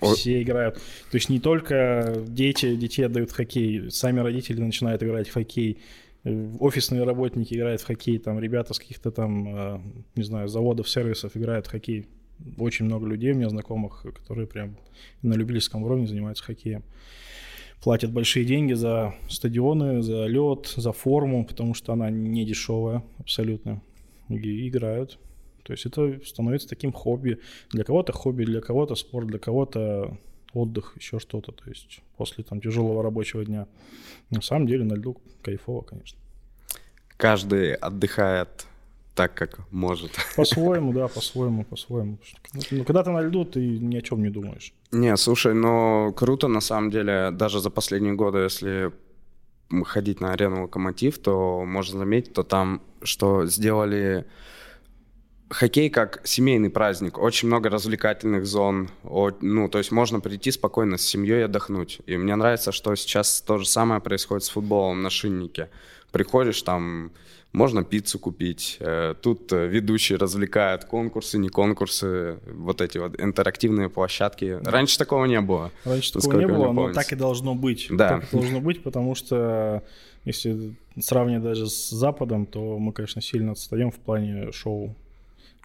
Все 0.00 0.42
играют. 0.42 0.74
То 1.10 1.16
есть 1.16 1.30
не 1.30 1.40
только 1.40 2.22
дети, 2.26 2.74
детей 2.76 3.06
отдают 3.06 3.30
в 3.30 3.34
хоккей, 3.34 3.90
сами 3.90 4.20
родители 4.20 4.60
начинают 4.60 5.02
играть 5.02 5.28
в 5.28 5.32
хоккей 5.32 5.78
офисные 6.58 7.04
работники 7.04 7.54
играют 7.54 7.80
в 7.80 7.86
хоккей, 7.86 8.18
там 8.18 8.40
ребята 8.40 8.74
с 8.74 8.78
каких-то 8.78 9.10
там, 9.10 9.46
э, 9.48 9.80
не 10.16 10.24
знаю, 10.24 10.48
заводов, 10.48 10.88
сервисов 10.88 11.36
играют 11.36 11.66
в 11.66 11.70
хоккей. 11.70 12.06
Очень 12.58 12.86
много 12.86 13.06
людей 13.06 13.32
у 13.32 13.36
меня 13.36 13.48
знакомых, 13.48 14.02
которые 14.02 14.46
прям 14.46 14.76
на 15.22 15.34
любительском 15.34 15.84
уровне 15.84 16.06
занимаются 16.06 16.44
хоккеем. 16.44 16.82
Платят 17.82 18.12
большие 18.12 18.44
деньги 18.44 18.72
за 18.72 19.14
стадионы, 19.28 20.02
за 20.02 20.26
лед, 20.26 20.72
за 20.76 20.92
форму, 20.92 21.44
потому 21.46 21.74
что 21.74 21.92
она 21.92 22.10
не 22.10 22.44
дешевая 22.44 23.02
абсолютно. 23.18 23.80
И 24.28 24.68
играют. 24.68 25.18
То 25.62 25.72
есть 25.72 25.86
это 25.86 26.20
становится 26.24 26.68
таким 26.68 26.92
хобби. 26.92 27.40
Для 27.70 27.84
кого-то 27.84 28.12
хобби, 28.12 28.44
для 28.44 28.60
кого-то 28.60 28.94
спорт, 28.94 29.26
для 29.26 29.38
кого-то 29.38 30.16
отдых, 30.52 30.94
еще 30.96 31.18
что-то. 31.18 31.52
То 31.52 31.68
есть 31.68 32.00
после 32.16 32.44
там 32.44 32.60
тяжелого 32.60 33.02
рабочего 33.02 33.44
дня. 33.44 33.66
На 34.30 34.42
самом 34.42 34.66
деле 34.66 34.84
на 34.84 34.94
льду 34.94 35.16
кайфово, 35.42 35.82
конечно. 35.82 36.18
Каждый 37.16 37.74
отдыхает 37.74 38.66
так, 39.16 39.34
как 39.34 39.58
может. 39.70 40.12
По-своему, 40.36 40.92
да, 40.92 41.08
по-своему, 41.08 41.64
по-своему. 41.64 42.18
Ну, 42.70 42.84
когда 42.84 43.02
ты 43.02 43.10
на 43.10 43.22
льду, 43.22 43.44
ты 43.44 43.60
ни 43.60 43.96
о 43.96 44.02
чем 44.02 44.22
не 44.22 44.30
думаешь. 44.30 44.72
Не, 44.92 45.16
слушай, 45.16 45.54
но 45.54 46.12
круто 46.12 46.48
на 46.48 46.60
самом 46.60 46.90
деле, 46.90 47.30
даже 47.32 47.60
за 47.60 47.70
последние 47.70 48.14
годы, 48.14 48.38
если 48.38 48.92
ходить 49.84 50.20
на 50.20 50.32
арену 50.32 50.62
Локомотив, 50.62 51.18
то 51.18 51.64
можно 51.64 51.98
заметить, 51.98 52.34
то 52.34 52.42
там, 52.42 52.82
что 53.02 53.46
сделали 53.46 54.26
хоккей 55.48 55.90
как 55.90 56.20
семейный 56.24 56.70
праздник, 56.70 57.18
очень 57.18 57.48
много 57.48 57.70
развлекательных 57.70 58.46
зон, 58.46 58.90
ну, 59.40 59.68
то 59.68 59.78
есть 59.78 59.92
можно 59.92 60.20
прийти 60.20 60.50
спокойно 60.50 60.98
с 60.98 61.02
семьей 61.02 61.44
отдохнуть. 61.46 62.00
И 62.06 62.16
мне 62.16 62.36
нравится, 62.36 62.70
что 62.70 62.94
сейчас 62.96 63.40
то 63.40 63.58
же 63.58 63.66
самое 63.66 64.00
происходит 64.00 64.44
с 64.44 64.50
футболом 64.50 65.02
на 65.02 65.10
шиннике. 65.10 65.70
Приходишь, 66.12 66.62
там 66.62 67.12
можно 67.56 67.84
пиццу 67.84 68.18
купить, 68.18 68.76
э, 68.80 69.14
тут 69.22 69.50
ведущие 69.50 70.18
развлекают 70.18 70.84
конкурсы, 70.84 71.38
не 71.38 71.48
конкурсы, 71.48 72.38
вот 72.46 72.82
эти 72.82 72.98
вот 72.98 73.18
интерактивные 73.18 73.88
площадки. 73.88 74.58
Раньше 74.62 74.98
такого 74.98 75.24
не 75.24 75.40
было. 75.40 75.70
Раньше 75.84 76.12
такого 76.12 76.38
не 76.38 76.46
было, 76.46 76.72
но 76.72 76.92
так 76.92 77.12
и 77.12 77.16
должно 77.16 77.54
быть. 77.54 77.86
Да. 77.90 78.08
Так 78.08 78.24
и 78.24 78.36
должно 78.36 78.60
быть, 78.60 78.82
потому 78.82 79.14
что 79.14 79.82
если 80.26 80.74
сравнивать 81.00 81.44
даже 81.44 81.66
с 81.66 81.90
Западом, 81.90 82.44
то 82.44 82.78
мы, 82.78 82.92
конечно, 82.92 83.22
сильно 83.22 83.52
отстаем 83.52 83.90
в 83.90 83.96
плане 83.96 84.52
шоу 84.52 84.94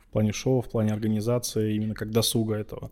в 0.07 0.13
плане 0.13 0.33
шоу, 0.33 0.61
в 0.61 0.69
плане 0.69 0.93
организации, 0.93 1.75
именно 1.75 1.93
как 1.93 2.11
досуга 2.11 2.55
этого. 2.55 2.91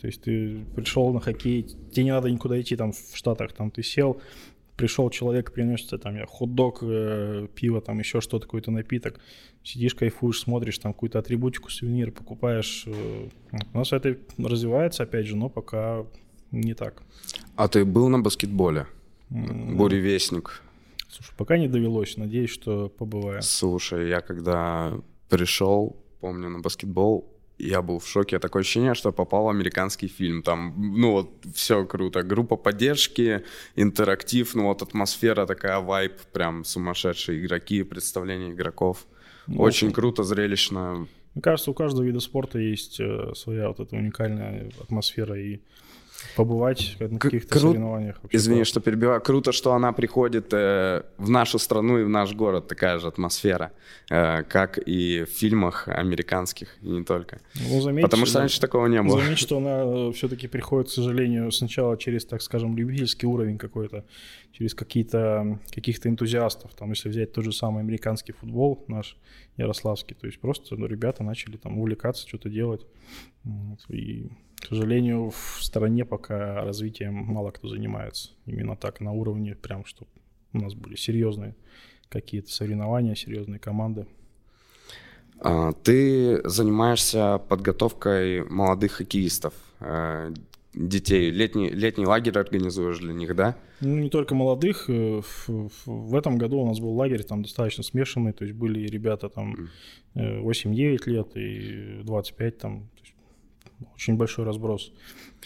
То 0.00 0.06
есть 0.06 0.22
ты 0.22 0.64
пришел 0.74 1.12
на 1.12 1.20
хоккей, 1.20 1.62
тебе 1.92 2.04
не 2.04 2.10
надо 2.10 2.30
никуда 2.30 2.60
идти 2.60 2.76
там 2.76 2.92
в 2.92 3.16
Штатах, 3.16 3.52
там 3.52 3.70
ты 3.70 3.82
сел, 3.82 4.20
пришел 4.80 5.10
человек, 5.10 5.52
принес 5.52 5.82
тебе 5.82 5.98
там 5.98 6.16
хот-дог, 6.26 6.78
э, 6.80 7.48
пиво, 7.54 7.82
там 7.82 7.98
еще 7.98 8.22
что-то, 8.22 8.46
какой-то 8.46 8.70
напиток, 8.70 9.20
сидишь, 9.62 9.94
кайфуешь, 9.94 10.40
смотришь 10.40 10.78
там 10.78 10.94
какую-то 10.94 11.18
атрибутику, 11.18 11.70
сувенир 11.70 12.12
покупаешь. 12.12 12.84
Э, 12.86 13.28
у 13.74 13.78
нас 13.78 13.92
это 13.92 14.16
развивается, 14.38 15.02
опять 15.02 15.26
же, 15.26 15.36
но 15.36 15.50
пока 15.50 16.06
не 16.50 16.72
так. 16.72 17.02
А 17.56 17.68
ты 17.68 17.84
был 17.84 18.08
на 18.08 18.20
баскетболе? 18.20 18.86
Буревестник. 19.28 20.62
Слушай, 21.08 21.34
пока 21.36 21.58
не 21.58 21.68
довелось, 21.68 22.16
надеюсь, 22.16 22.50
что 22.50 22.88
побываю. 22.88 23.42
Слушай, 23.42 24.08
я 24.08 24.22
когда 24.22 24.94
пришел, 25.28 25.96
помню, 26.20 26.48
на 26.48 26.60
баскетбол, 26.60 27.29
я 27.60 27.82
был 27.82 27.98
в 27.98 28.06
шоке. 28.06 28.38
Такое 28.38 28.62
ощущение, 28.62 28.94
что 28.94 29.12
попал 29.12 29.44
в 29.44 29.48
американский 29.48 30.08
фильм. 30.08 30.42
Там, 30.42 30.74
ну 30.76 31.12
вот, 31.12 31.30
все 31.54 31.84
круто. 31.84 32.22
Группа 32.22 32.56
поддержки, 32.56 33.44
интерактив, 33.76 34.54
ну 34.54 34.64
вот 34.64 34.82
атмосфера 34.82 35.46
такая, 35.46 35.80
вайп, 35.80 36.20
прям 36.32 36.64
сумасшедшие 36.64 37.40
игроки, 37.40 37.82
представление 37.82 38.52
игроков. 38.52 39.06
Ну, 39.46 39.60
Очень 39.60 39.92
круто, 39.92 40.22
зрелищно. 40.22 41.06
Мне 41.34 41.42
кажется, 41.42 41.70
у 41.70 41.74
каждого 41.74 42.04
вида 42.04 42.20
спорта 42.20 42.58
есть 42.58 43.00
э, 43.00 43.32
своя 43.34 43.68
вот 43.68 43.80
эта 43.80 43.96
уникальная 43.96 44.70
атмосфера 44.80 45.38
и 45.40 45.60
побывать 46.36 46.96
на 47.00 47.18
каких-то 47.18 47.52
Кру... 47.52 47.60
соревнованиях. 47.60 48.20
Извини, 48.30 48.58
классно. 48.58 48.70
что 48.70 48.80
перебиваю. 48.80 49.20
Круто, 49.20 49.52
что 49.52 49.72
она 49.72 49.92
приходит 49.92 50.52
э, 50.52 51.02
в 51.18 51.30
нашу 51.30 51.58
страну 51.58 51.98
и 51.98 52.04
в 52.04 52.08
наш 52.08 52.34
город. 52.34 52.68
Такая 52.68 52.98
же 52.98 53.08
атмосфера, 53.08 53.72
э, 54.10 54.42
как 54.44 54.78
и 54.78 55.24
в 55.24 55.30
фильмах 55.30 55.88
американских, 55.88 56.76
и 56.82 56.88
не 56.88 57.04
только. 57.04 57.40
Ну, 57.54 57.80
заметь, 57.80 58.04
Потому 58.04 58.26
что 58.26 58.40
раньше 58.40 58.60
такого 58.60 58.86
не 58.86 59.02
было. 59.02 59.20
Заметь, 59.20 59.38
что 59.38 59.58
она 59.58 60.08
э, 60.08 60.12
все-таки 60.12 60.48
приходит, 60.48 60.88
к 60.88 60.92
сожалению, 60.92 61.50
сначала 61.52 61.96
через, 61.96 62.24
так 62.24 62.42
скажем, 62.42 62.76
любительский 62.76 63.26
уровень 63.26 63.58
какой-то, 63.58 64.04
через 64.52 64.74
какие-то 64.74 65.58
каких-то 65.74 66.08
энтузиастов. 66.08 66.74
Там, 66.74 66.90
если 66.90 67.08
взять 67.08 67.32
тот 67.32 67.44
же 67.44 67.52
самый 67.52 67.80
американский 67.80 68.32
футбол 68.32 68.84
наш, 68.88 69.16
ярославский, 69.56 70.16
то 70.18 70.26
есть 70.26 70.40
просто 70.40 70.76
ну, 70.76 70.86
ребята 70.86 71.22
начали 71.22 71.56
там 71.56 71.78
увлекаться, 71.78 72.26
что-то 72.26 72.48
делать. 72.48 72.86
Вот, 73.44 73.78
и 73.88 74.30
К 74.60 74.66
сожалению, 74.66 75.30
в 75.30 75.58
стране 75.60 76.04
пока 76.04 76.62
развитием 76.62 77.14
мало 77.14 77.50
кто 77.50 77.68
занимается. 77.68 78.30
Именно 78.46 78.76
так, 78.76 79.00
на 79.00 79.12
уровне 79.12 79.56
прям, 79.56 79.84
чтобы 79.84 80.10
у 80.52 80.58
нас 80.58 80.74
были 80.74 80.96
серьезные 80.96 81.54
какие-то 82.08 82.50
соревнования, 82.50 83.14
серьезные 83.14 83.58
команды. 83.58 84.06
А, 85.40 85.72
ты 85.72 86.46
занимаешься 86.48 87.38
подготовкой 87.48 88.44
молодых 88.44 88.92
хоккеистов, 88.92 89.54
э, 89.80 90.32
детей. 90.74 91.30
Летний, 91.30 91.70
летний 91.70 92.06
лагерь 92.06 92.38
организуешь 92.38 92.98
для 92.98 93.12
них, 93.12 93.34
да? 93.34 93.56
Ну, 93.80 93.98
не 93.98 94.10
только 94.10 94.34
молодых. 94.34 94.88
Э, 94.88 95.20
в, 95.22 95.70
в 95.86 96.14
этом 96.14 96.38
году 96.38 96.58
у 96.60 96.66
нас 96.66 96.78
был 96.78 96.92
лагерь 96.94 97.22
там 97.24 97.42
достаточно 97.42 97.82
смешанный. 97.82 98.32
То 98.32 98.44
есть 98.44 98.56
были 98.56 98.86
ребята 98.86 99.28
там 99.28 99.68
8-9 100.14 100.98
лет 101.06 101.36
и 101.36 102.02
25 102.04 102.58
там. 102.58 102.90
Очень 103.94 104.16
большой 104.16 104.44
разброс. 104.44 104.92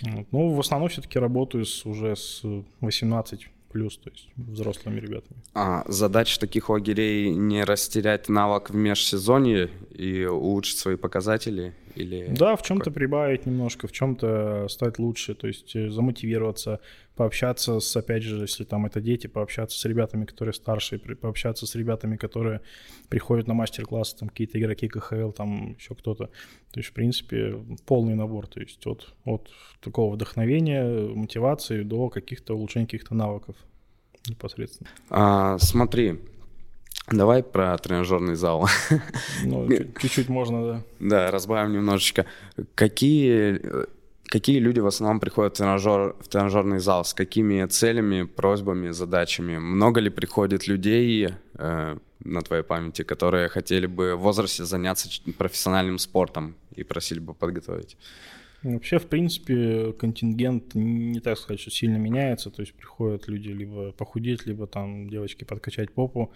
Но 0.02 0.24
ну, 0.32 0.54
в 0.54 0.60
основном 0.60 0.88
все-таки 0.88 1.18
работаю 1.18 1.64
с, 1.64 1.86
уже 1.86 2.16
с 2.16 2.42
18 2.80 3.48
плюс, 3.70 3.96
то 3.96 4.10
есть 4.10 4.28
взрослыми 4.36 5.00
ребятами. 5.00 5.40
А 5.52 5.84
задача 5.88 6.38
таких 6.38 6.68
лагерей 6.70 7.34
не 7.34 7.64
растерять 7.64 8.28
навык 8.28 8.70
в 8.70 8.74
межсезонье 8.74 9.68
и 9.90 10.24
улучшить 10.24 10.78
свои 10.78 10.96
показатели? 10.96 11.74
Или 11.94 12.26
да, 12.28 12.56
в 12.56 12.62
чем-то 12.62 12.90
прибавить 12.90 13.46
немножко, 13.46 13.86
в 13.86 13.92
чем-то 13.92 14.66
стать 14.68 14.98
лучше, 14.98 15.34
то 15.34 15.46
есть 15.46 15.76
э, 15.76 15.90
замотивироваться, 15.90 16.80
пообщаться 17.14 17.80
с, 17.80 17.96
опять 17.96 18.22
же, 18.22 18.40
если 18.40 18.64
там 18.64 18.86
это 18.86 19.00
дети, 19.00 19.26
пообщаться 19.26 19.78
с 19.78 19.84
ребятами, 19.84 20.24
которые 20.24 20.52
старше, 20.52 20.98
пообщаться 20.98 21.66
с 21.66 21.74
ребятами, 21.74 22.16
которые 22.16 22.60
приходят 23.08 23.46
на 23.46 23.54
мастер-классы, 23.54 24.16
там 24.16 24.28
какие-то 24.28 24.58
игроки 24.58 24.88
КХЛ, 24.88 25.30
там 25.30 25.74
еще 25.78 25.94
кто-то. 25.94 26.30
То 26.72 26.80
есть, 26.80 26.90
в 26.90 26.92
принципе, 26.92 27.56
полный 27.86 28.14
набор, 28.14 28.46
то 28.48 28.60
есть 28.60 28.84
от, 28.86 29.14
от 29.24 29.48
такого 29.80 30.14
вдохновения, 30.14 30.84
мотивации 31.14 31.82
до 31.82 32.08
каких-то 32.08 32.54
улучшений 32.54 32.86
каких-то 32.86 33.14
навыков 33.14 33.56
непосредственно. 34.28 34.88
А, 35.10 35.58
смотри, 35.58 36.18
давай 37.10 37.42
про 37.42 37.76
тренажерный 37.78 38.34
зал. 38.34 38.68
Ну, 39.44 39.68
чуть-чуть 40.00 40.28
можно, 40.28 40.66
да. 40.66 40.82
Да, 41.00 41.30
разбавим 41.30 41.72
немножечко. 41.72 42.26
Какие 42.74 43.60
Какие 44.34 44.58
люди 44.58 44.80
в 44.80 44.86
основном 44.86 45.20
приходят 45.20 45.54
в, 45.54 45.58
тренажер, 45.58 46.16
в 46.18 46.26
тренажерный 46.26 46.80
зал? 46.80 47.04
С 47.04 47.14
какими 47.14 47.64
целями, 47.66 48.24
просьбами, 48.24 48.90
задачами? 48.90 49.58
Много 49.58 50.00
ли 50.00 50.10
приходит 50.10 50.66
людей 50.66 51.28
э, 51.54 51.96
на 52.24 52.42
твоей 52.42 52.64
памяти, 52.64 53.02
которые 53.02 53.48
хотели 53.48 53.86
бы 53.86 54.16
в 54.16 54.20
возрасте 54.20 54.64
заняться 54.64 55.08
профессиональным 55.38 55.98
спортом 55.98 56.56
и 56.74 56.82
просили 56.82 57.20
бы 57.20 57.32
подготовить? 57.32 57.96
Вообще, 58.64 58.98
в 58.98 59.06
принципе, 59.06 59.92
контингент 59.92 60.74
не 60.74 61.20
так 61.20 61.38
сказать, 61.38 61.60
что 61.60 61.70
сильно 61.70 61.98
меняется. 61.98 62.50
То 62.50 62.62
есть 62.62 62.74
приходят 62.74 63.28
люди 63.28 63.50
либо 63.50 63.92
похудеть, 63.92 64.46
либо 64.46 64.66
там 64.66 65.08
девочки 65.08 65.44
подкачать 65.44 65.92
попу, 65.92 66.32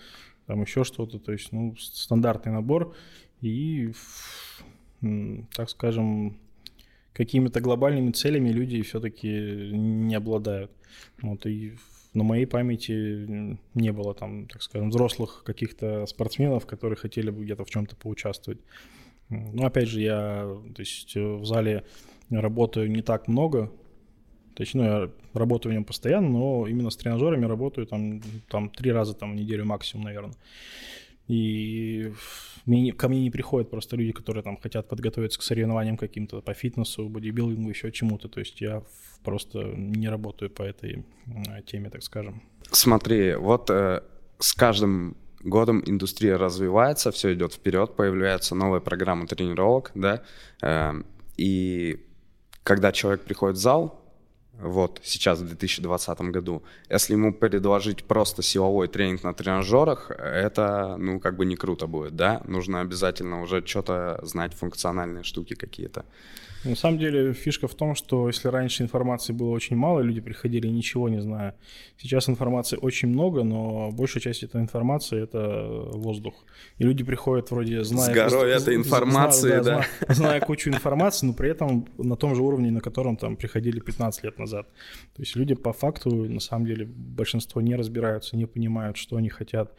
там 0.49 0.63
еще 0.63 0.83
что-то. 0.83 1.21
То 1.21 1.33
есть, 1.33 1.53
ну, 1.53 1.77
стандартный 1.77 2.53
набор. 2.53 2.97
И, 3.43 3.93
так 5.55 5.71
скажем, 5.71 6.39
какими-то 7.13 7.61
глобальными 7.61 8.11
целями 8.11 8.49
люди 8.49 8.83
все-таки 8.83 9.71
не 9.73 10.15
обладают. 10.15 10.73
Вот, 11.23 11.47
и 11.47 11.77
на 12.15 12.25
моей 12.25 12.47
памяти 12.47 13.59
не 13.75 13.93
было 13.93 14.15
там, 14.15 14.47
так 14.47 14.63
скажем, 14.63 14.89
взрослых 14.89 15.43
каких-то 15.45 16.07
спортсменов, 16.07 16.67
которые 16.67 16.97
хотели 16.97 17.31
бы 17.31 17.45
где-то 17.45 17.65
в 17.65 17.71
чем-то 17.71 17.95
поучаствовать. 17.95 18.61
Ну, 19.29 19.67
опять 19.67 19.89
же, 19.89 20.01
я 20.01 20.49
то 20.75 20.81
есть, 20.81 21.15
в 21.15 21.45
зале 21.45 21.85
работаю 22.31 22.91
не 22.91 23.03
так 23.03 23.29
много, 23.29 23.71
то 24.59 24.63
есть, 24.63 24.75
ну, 24.75 24.83
я 24.83 25.11
работаю 25.35 25.71
в 25.71 25.75
нем 25.77 25.85
постоянно, 25.85 26.29
но 26.31 26.67
именно 26.67 26.91
с 26.91 26.97
тренажерами 26.97 27.47
работаю 27.47 27.87
там, 27.87 28.21
там 28.49 28.71
три 28.71 28.91
раза 28.91 29.15
там, 29.15 29.31
в 29.31 29.37
неделю 29.37 29.65
максимум, 29.65 30.07
наверное. 30.07 30.35
И 31.29 32.13
ко 32.97 33.09
мне 33.09 33.23
не 33.23 33.31
приходят 33.31 33.71
просто 33.71 33.95
люди, 33.95 34.11
которые 34.11 34.43
там 34.43 34.57
хотят 34.57 34.89
подготовиться 34.89 35.39
к 35.39 35.43
соревнованиям 35.43 35.97
каким-то 35.97 36.41
по 36.41 36.55
фитнесу, 36.55 37.09
бодибилдингу, 37.09 37.71
еще 37.71 37.93
чему-то. 37.93 38.29
То 38.29 38.41
есть 38.41 38.61
я 38.61 38.83
просто 39.23 39.61
не 39.77 40.09
работаю 40.09 40.51
по 40.51 40.65
этой 40.65 41.05
теме, 41.67 41.89
так 41.89 42.03
скажем. 42.03 42.43
Смотри, 42.73 43.37
вот 43.37 43.71
э, 43.71 44.03
с 44.41 44.55
каждым 44.55 45.17
годом 45.45 45.85
индустрия 45.87 46.37
развивается, 46.37 47.13
все 47.13 47.33
идет 47.33 47.53
вперед, 47.53 47.95
появляются 47.95 48.57
новые 48.57 48.81
программы 48.81 49.29
тренировок, 49.29 49.93
да, 49.95 50.25
э, 50.63 50.95
и 51.37 52.05
когда 52.65 52.91
человек 52.91 53.23
приходит 53.23 53.57
в 53.57 53.61
зал, 53.61 54.08
вот 54.61 55.01
сейчас 55.05 55.39
в 55.41 55.47
2020 55.47 56.21
году, 56.33 56.63
если 56.91 57.15
ему 57.15 57.33
предложить 57.33 58.05
просто 58.05 58.43
силовой 58.43 58.89
тренинг 58.89 59.23
на 59.23 59.33
тренажерах, 59.33 60.11
это, 60.11 60.97
ну, 60.99 61.21
как 61.21 61.37
бы 61.37 61.47
не 61.47 61.57
круто 61.57 61.87
будет, 61.87 62.17
да? 62.17 62.43
Нужно 62.45 62.81
обязательно 62.81 63.43
уже 63.43 63.65
что-то 63.65 64.19
знать, 64.23 64.55
функциональные 64.55 65.23
штуки 65.23 65.55
какие-то. 65.55 66.05
На 66.65 66.75
самом 66.75 66.99
деле 66.99 67.33
фишка 67.33 67.69
в 67.69 67.75
том, 67.75 67.95
что 67.95 68.27
если 68.27 68.49
раньше 68.49 68.83
информации 68.83 69.33
было 69.33 69.51
очень 69.51 69.77
мало, 69.77 70.01
люди 70.01 70.21
приходили 70.21 70.67
ничего 70.67 71.09
не 71.09 71.21
зная. 71.21 71.55
Сейчас 71.97 72.29
информации 72.29 72.77
очень 72.81 73.09
много, 73.09 73.45
но 73.45 73.91
большая 73.93 74.23
часть 74.23 74.43
этой 74.43 74.61
информации 74.61 75.23
это 75.23 75.89
воздух. 75.93 76.45
И 76.79 76.85
люди 76.85 77.05
приходят 77.05 77.51
вроде 77.51 77.85
зная... 77.85 78.11
С 78.11 78.15
горой 78.15 78.51
этой 78.51 78.75
информации, 78.75 79.49
зная, 79.49 79.63
да. 79.63 79.77
да. 80.01 80.15
Зная, 80.15 80.31
зная 80.31 80.41
кучу 80.41 80.71
информации, 80.71 81.27
но 81.27 81.33
при 81.33 81.51
этом 81.51 81.87
на 81.97 82.17
том 82.17 82.35
же 82.35 82.43
уровне, 82.43 82.71
на 82.71 82.81
котором 82.81 83.17
там 83.17 83.37
приходили 83.37 83.81
15 83.81 84.25
лет 84.25 84.39
назад. 84.39 84.67
То 85.15 85.23
есть 85.23 85.37
люди 85.37 85.55
по 85.55 85.73
факту, 85.73 86.11
на 86.11 86.41
самом 86.41 86.67
деле, 86.67 86.87
большинство 86.87 87.61
не 87.61 87.77
разбираются, 87.77 88.37
не 88.37 88.47
понимают, 88.47 88.97
что 88.97 89.17
они 89.17 89.29
хотят 89.29 89.73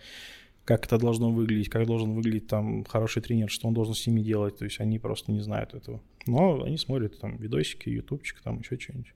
как 0.70 0.86
это 0.86 1.00
должно 1.00 1.32
выглядеть, 1.32 1.68
как 1.70 1.88
должен 1.88 2.14
выглядеть 2.14 2.46
там 2.46 2.84
хороший 2.84 3.24
тренер, 3.24 3.50
что 3.50 3.68
он 3.68 3.74
должен 3.74 3.96
с 3.96 4.06
ними 4.06 4.22
делать. 4.22 4.56
То 4.60 4.66
есть 4.66 4.80
они 4.80 5.00
просто 5.00 5.32
не 5.32 5.42
знают 5.42 5.74
этого. 5.74 6.00
Но 6.30 6.64
они 6.64 6.78
смотрят 6.78 7.20
там 7.20 7.38
видосики, 7.38 7.90
ютубчик, 7.90 8.42
там 8.42 8.60
еще 8.60 8.80
что-нибудь. 8.80 9.14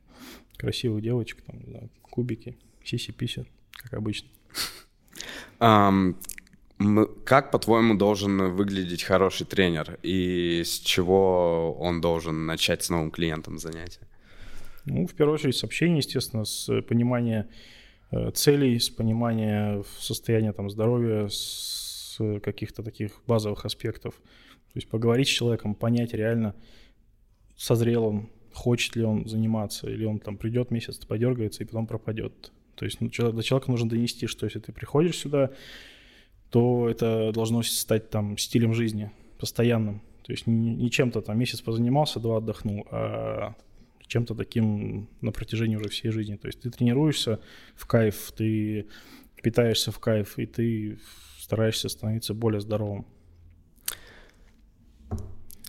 Красивых 0.58 1.02
девочек, 1.02 1.42
там, 1.42 1.60
да, 1.68 1.80
кубики, 2.02 2.58
сиси-писи, 2.84 3.46
как 3.72 3.94
обычно. 3.94 4.30
Um, 5.60 6.16
как, 7.24 7.52
по-твоему, 7.52 7.96
должен 7.96 8.54
выглядеть 8.54 9.04
хороший 9.04 9.46
тренер? 9.46 10.00
И 10.04 10.64
с 10.66 10.80
чего 10.80 11.74
он 11.80 12.02
должен 12.02 12.46
начать 12.46 12.84
с 12.84 12.90
новым 12.90 13.12
клиентом 13.12 13.58
занятия? 13.58 14.08
Ну, 14.86 15.08
в 15.08 15.14
первую 15.14 15.36
очередь, 15.36 15.56
с 15.56 15.64
общения, 15.64 15.98
естественно, 15.98 16.44
с 16.44 16.82
понимания 16.82 17.48
Э, 18.14 18.30
целей, 18.32 18.78
с 18.80 18.92
понимания 18.92 19.84
состояния 19.98 20.54
там, 20.54 20.70
здоровья, 20.70 21.28
с 21.30 22.20
каких-то 22.44 22.84
таких 22.84 23.12
базовых 23.26 23.66
аспектов. 23.66 24.14
То 24.14 24.76
есть 24.76 24.88
поговорить 24.88 25.28
с 25.28 25.32
человеком, 25.32 25.74
понять 25.74 26.14
реально, 26.14 26.56
созрел 27.56 28.06
он, 28.06 28.30
хочет 28.54 28.96
ли 28.96 29.04
он 29.04 29.28
заниматься, 29.28 29.90
или 29.90 30.06
он 30.06 30.20
там 30.20 30.38
придет 30.38 30.72
месяц, 30.72 30.98
подергается 30.98 31.64
и 31.64 31.66
потом 31.66 31.88
пропадет. 31.88 32.52
То 32.76 32.86
есть 32.86 33.02
ну, 33.02 33.10
до 33.10 33.44
человека 33.44 33.72
нужно 33.72 33.90
донести, 33.90 34.28
что 34.28 34.46
если 34.46 34.60
ты 34.60 34.72
приходишь 34.72 35.18
сюда, 35.18 35.52
то 36.50 36.88
это 36.90 37.32
должно 37.34 37.64
стать 37.64 38.10
там 38.10 38.38
стилем 38.38 38.74
жизни 38.74 39.12
постоянным. 39.40 40.02
То 40.24 40.32
есть 40.32 40.48
не 40.48 40.90
чем-то 40.90 41.22
там 41.22 41.38
месяц 41.38 41.62
позанимался, 41.62 42.20
два 42.20 42.38
отдохнул, 42.38 42.86
а 42.92 43.56
чем-то 44.08 44.36
таким 44.36 45.10
на 45.22 45.32
протяжении 45.32 45.76
уже 45.76 45.90
всей 45.90 46.12
жизни. 46.12 46.36
То 46.36 46.48
есть 46.48 46.62
ты 46.62 46.70
тренируешься 46.70 47.40
в 47.76 47.86
кайф, 47.88 48.32
ты 48.36 48.88
питаешься 49.42 49.92
в 49.92 50.00
кайф, 50.00 50.38
и 50.38 50.46
ты 50.46 51.00
стараешься 51.40 51.90
становиться 51.90 52.34
более 52.34 52.62
здоровым. 52.62 53.06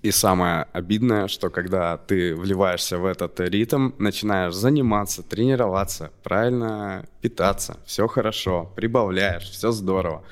И 0.05 0.11
самое 0.11 0.67
обидное, 0.75 1.29
что 1.29 1.49
когда 1.49 1.97
ты 1.97 2.35
вливаешься 2.35 2.99
в 2.99 3.07
этот 3.07 3.41
ритм, 3.41 3.93
начинаешь 3.99 4.53
заниматься, 4.53 5.23
тренироваться, 5.23 6.11
правильно 6.23 7.07
питаться, 7.23 7.79
все 7.87 8.07
хорошо, 8.07 8.71
прибавляешь, 8.77 9.45
все 9.45 9.71
здорово. 9.71 10.23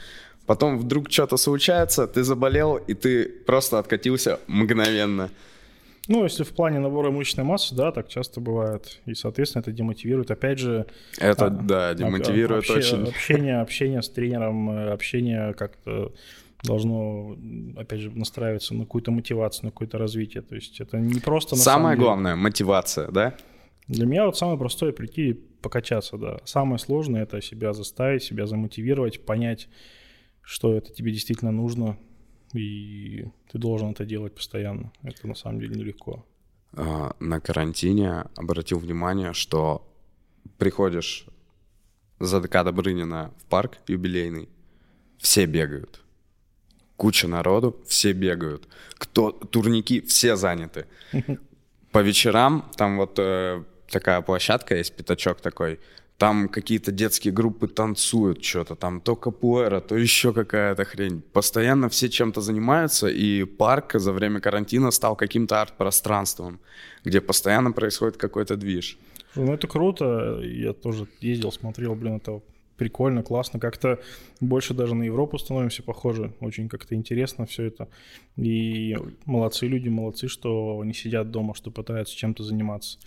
Потом 0.44 0.78
вдруг 0.78 1.10
что-то 1.10 1.38
случается, 1.38 2.06
ты 2.06 2.22
заболел, 2.22 2.76
и 2.76 2.92
ты 2.92 3.24
просто 3.24 3.78
откатился 3.78 4.40
мгновенно. 4.46 5.30
Ну, 6.06 6.24
если 6.24 6.44
в 6.44 6.50
плане 6.50 6.78
набора 6.78 7.10
мышечной 7.10 7.44
массы, 7.44 7.74
да, 7.74 7.92
так 7.92 8.08
часто 8.08 8.40
бывает. 8.40 9.00
И, 9.06 9.14
соответственно, 9.14 9.62
это 9.62 9.72
демотивирует. 9.72 10.30
Опять 10.30 10.58
же... 10.58 10.84
Это, 11.16 11.46
а, 11.46 11.48
да, 11.48 11.94
демотивирует 11.94 12.64
обще, 12.64 12.74
очень. 12.74 13.08
Общение, 13.08 13.60
общение 13.62 14.02
с 14.02 14.10
тренером, 14.10 14.70
э, 14.70 14.90
общение 14.90 15.54
как-то 15.54 16.12
должно, 16.62 17.36
опять 17.76 18.00
же, 18.00 18.10
настраиваться 18.10 18.74
на 18.74 18.84
какую-то 18.84 19.10
мотивацию, 19.10 19.66
на 19.66 19.70
какое-то 19.70 19.98
развитие. 19.98 20.42
То 20.42 20.54
есть 20.54 20.80
это 20.80 20.98
не 20.98 21.20
просто... 21.20 21.56
Самое 21.56 21.96
главное, 21.96 22.36
мотивация, 22.36 23.10
да? 23.10 23.36
Для 23.88 24.06
меня 24.06 24.26
вот 24.26 24.36
самое 24.36 24.58
простое 24.58 24.92
прийти 24.92 25.30
и 25.30 25.32
покачаться, 25.32 26.16
да. 26.16 26.38
Самое 26.44 26.78
сложное— 26.78 27.22
это 27.24 27.42
себя 27.42 27.72
заставить, 27.72 28.22
себя 28.22 28.46
замотивировать, 28.46 29.24
понять, 29.26 29.68
что 30.40 30.72
это 30.74 30.92
тебе 30.92 31.12
действительно 31.12 31.50
нужно, 31.50 31.98
и 32.54 33.26
ты 33.50 33.58
должен 33.58 33.90
это 33.90 34.04
делать 34.04 34.34
постоянно. 34.34 34.92
Это 35.02 35.26
на 35.26 35.34
самом 35.34 35.60
деле 35.60 35.74
нелегко. 35.74 36.24
э, 36.74 37.10
на 37.18 37.40
карантине 37.40 38.24
обратил 38.36 38.78
внимание, 38.78 39.32
что 39.32 39.88
приходишь 40.58 41.26
за 42.20 42.40
ДК 42.40 42.64
Добрынина 42.64 43.32
в 43.38 43.44
парк 43.46 43.78
юбилейный, 43.88 44.48
все 45.18 45.46
бегают. 45.46 46.02
Куча 47.02 47.26
народу, 47.26 47.74
все 47.84 48.12
бегают. 48.12 48.68
Кто, 48.96 49.32
турники, 49.32 50.00
все 50.00 50.36
заняты. 50.36 50.86
По 51.90 51.98
вечерам 51.98 52.70
там 52.76 52.96
вот 52.96 53.18
э, 53.18 53.64
такая 53.90 54.20
площадка 54.20 54.76
есть, 54.76 54.94
пятачок 54.94 55.40
такой, 55.40 55.80
там 56.16 56.48
какие-то 56.48 56.92
детские 56.92 57.34
группы 57.34 57.66
танцуют 57.66 58.44
что-то, 58.44 58.76
там 58.76 59.00
то 59.00 59.16
капуэра, 59.16 59.80
то 59.80 59.96
еще 59.96 60.32
какая-то 60.32 60.84
хрень. 60.84 61.22
Постоянно 61.32 61.88
все 61.88 62.08
чем-то 62.08 62.40
занимаются, 62.40 63.08
и 63.08 63.42
парк 63.42 63.94
за 63.94 64.12
время 64.12 64.38
карантина 64.38 64.92
стал 64.92 65.16
каким-то 65.16 65.60
арт-пространством, 65.60 66.60
где 67.04 67.20
постоянно 67.20 67.72
происходит 67.72 68.16
какой-то 68.16 68.56
движ. 68.56 68.96
Ну, 69.34 69.52
это 69.52 69.66
круто. 69.66 70.38
Я 70.44 70.72
тоже 70.72 71.08
ездил, 71.20 71.50
смотрел, 71.50 71.96
блин, 71.96 72.18
это 72.18 72.42
прикольно, 72.76 73.22
классно. 73.22 73.60
Как-то 73.60 74.00
больше 74.40 74.74
даже 74.74 74.94
на 74.94 75.04
Европу 75.04 75.38
становимся 75.38 75.82
похожи. 75.82 76.32
Очень 76.40 76.68
как-то 76.68 76.94
интересно 76.94 77.46
все 77.46 77.64
это. 77.64 77.88
И 78.36 78.96
молодцы 79.24 79.66
люди, 79.66 79.88
молодцы, 79.88 80.28
что 80.28 80.82
не 80.84 80.94
сидят 80.94 81.30
дома, 81.30 81.54
что 81.54 81.70
пытаются 81.70 82.16
чем-то 82.16 82.42
заниматься. 82.42 82.98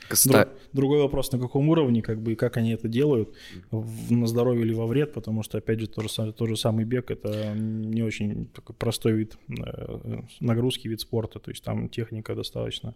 Друг, 0.45 0.57
другой 0.73 1.01
вопрос, 1.01 1.31
на 1.31 1.39
каком 1.39 1.69
уровне, 1.69 2.01
как 2.01 2.21
бы, 2.21 2.33
и 2.33 2.35
как 2.35 2.57
они 2.57 2.71
это 2.71 2.87
делают, 2.87 3.33
в, 3.71 4.11
на 4.11 4.27
здоровье 4.27 4.65
или 4.65 4.73
во 4.73 4.85
вред, 4.85 5.13
потому 5.13 5.43
что, 5.43 5.57
опять 5.57 5.79
же, 5.79 5.87
тот 5.87 6.09
же, 6.09 6.33
тот 6.33 6.49
же 6.49 6.57
самый 6.57 6.85
бег, 6.85 7.11
это 7.11 7.53
не 7.55 8.03
очень 8.03 8.47
такой 8.47 8.75
простой 8.75 9.13
вид 9.13 9.37
э, 9.49 10.21
нагрузки, 10.39 10.87
вид 10.87 11.01
спорта, 11.01 11.39
то 11.39 11.51
есть 11.51 11.63
там 11.63 11.89
техника 11.89 12.35
достаточно 12.35 12.95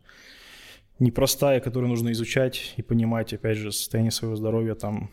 непростая, 0.99 1.59
которую 1.59 1.89
нужно 1.89 2.11
изучать 2.11 2.73
и 2.77 2.81
понимать, 2.81 3.33
опять 3.33 3.57
же, 3.57 3.71
состояние 3.71 4.11
своего 4.11 4.35
здоровья 4.35 4.75
там 4.75 5.09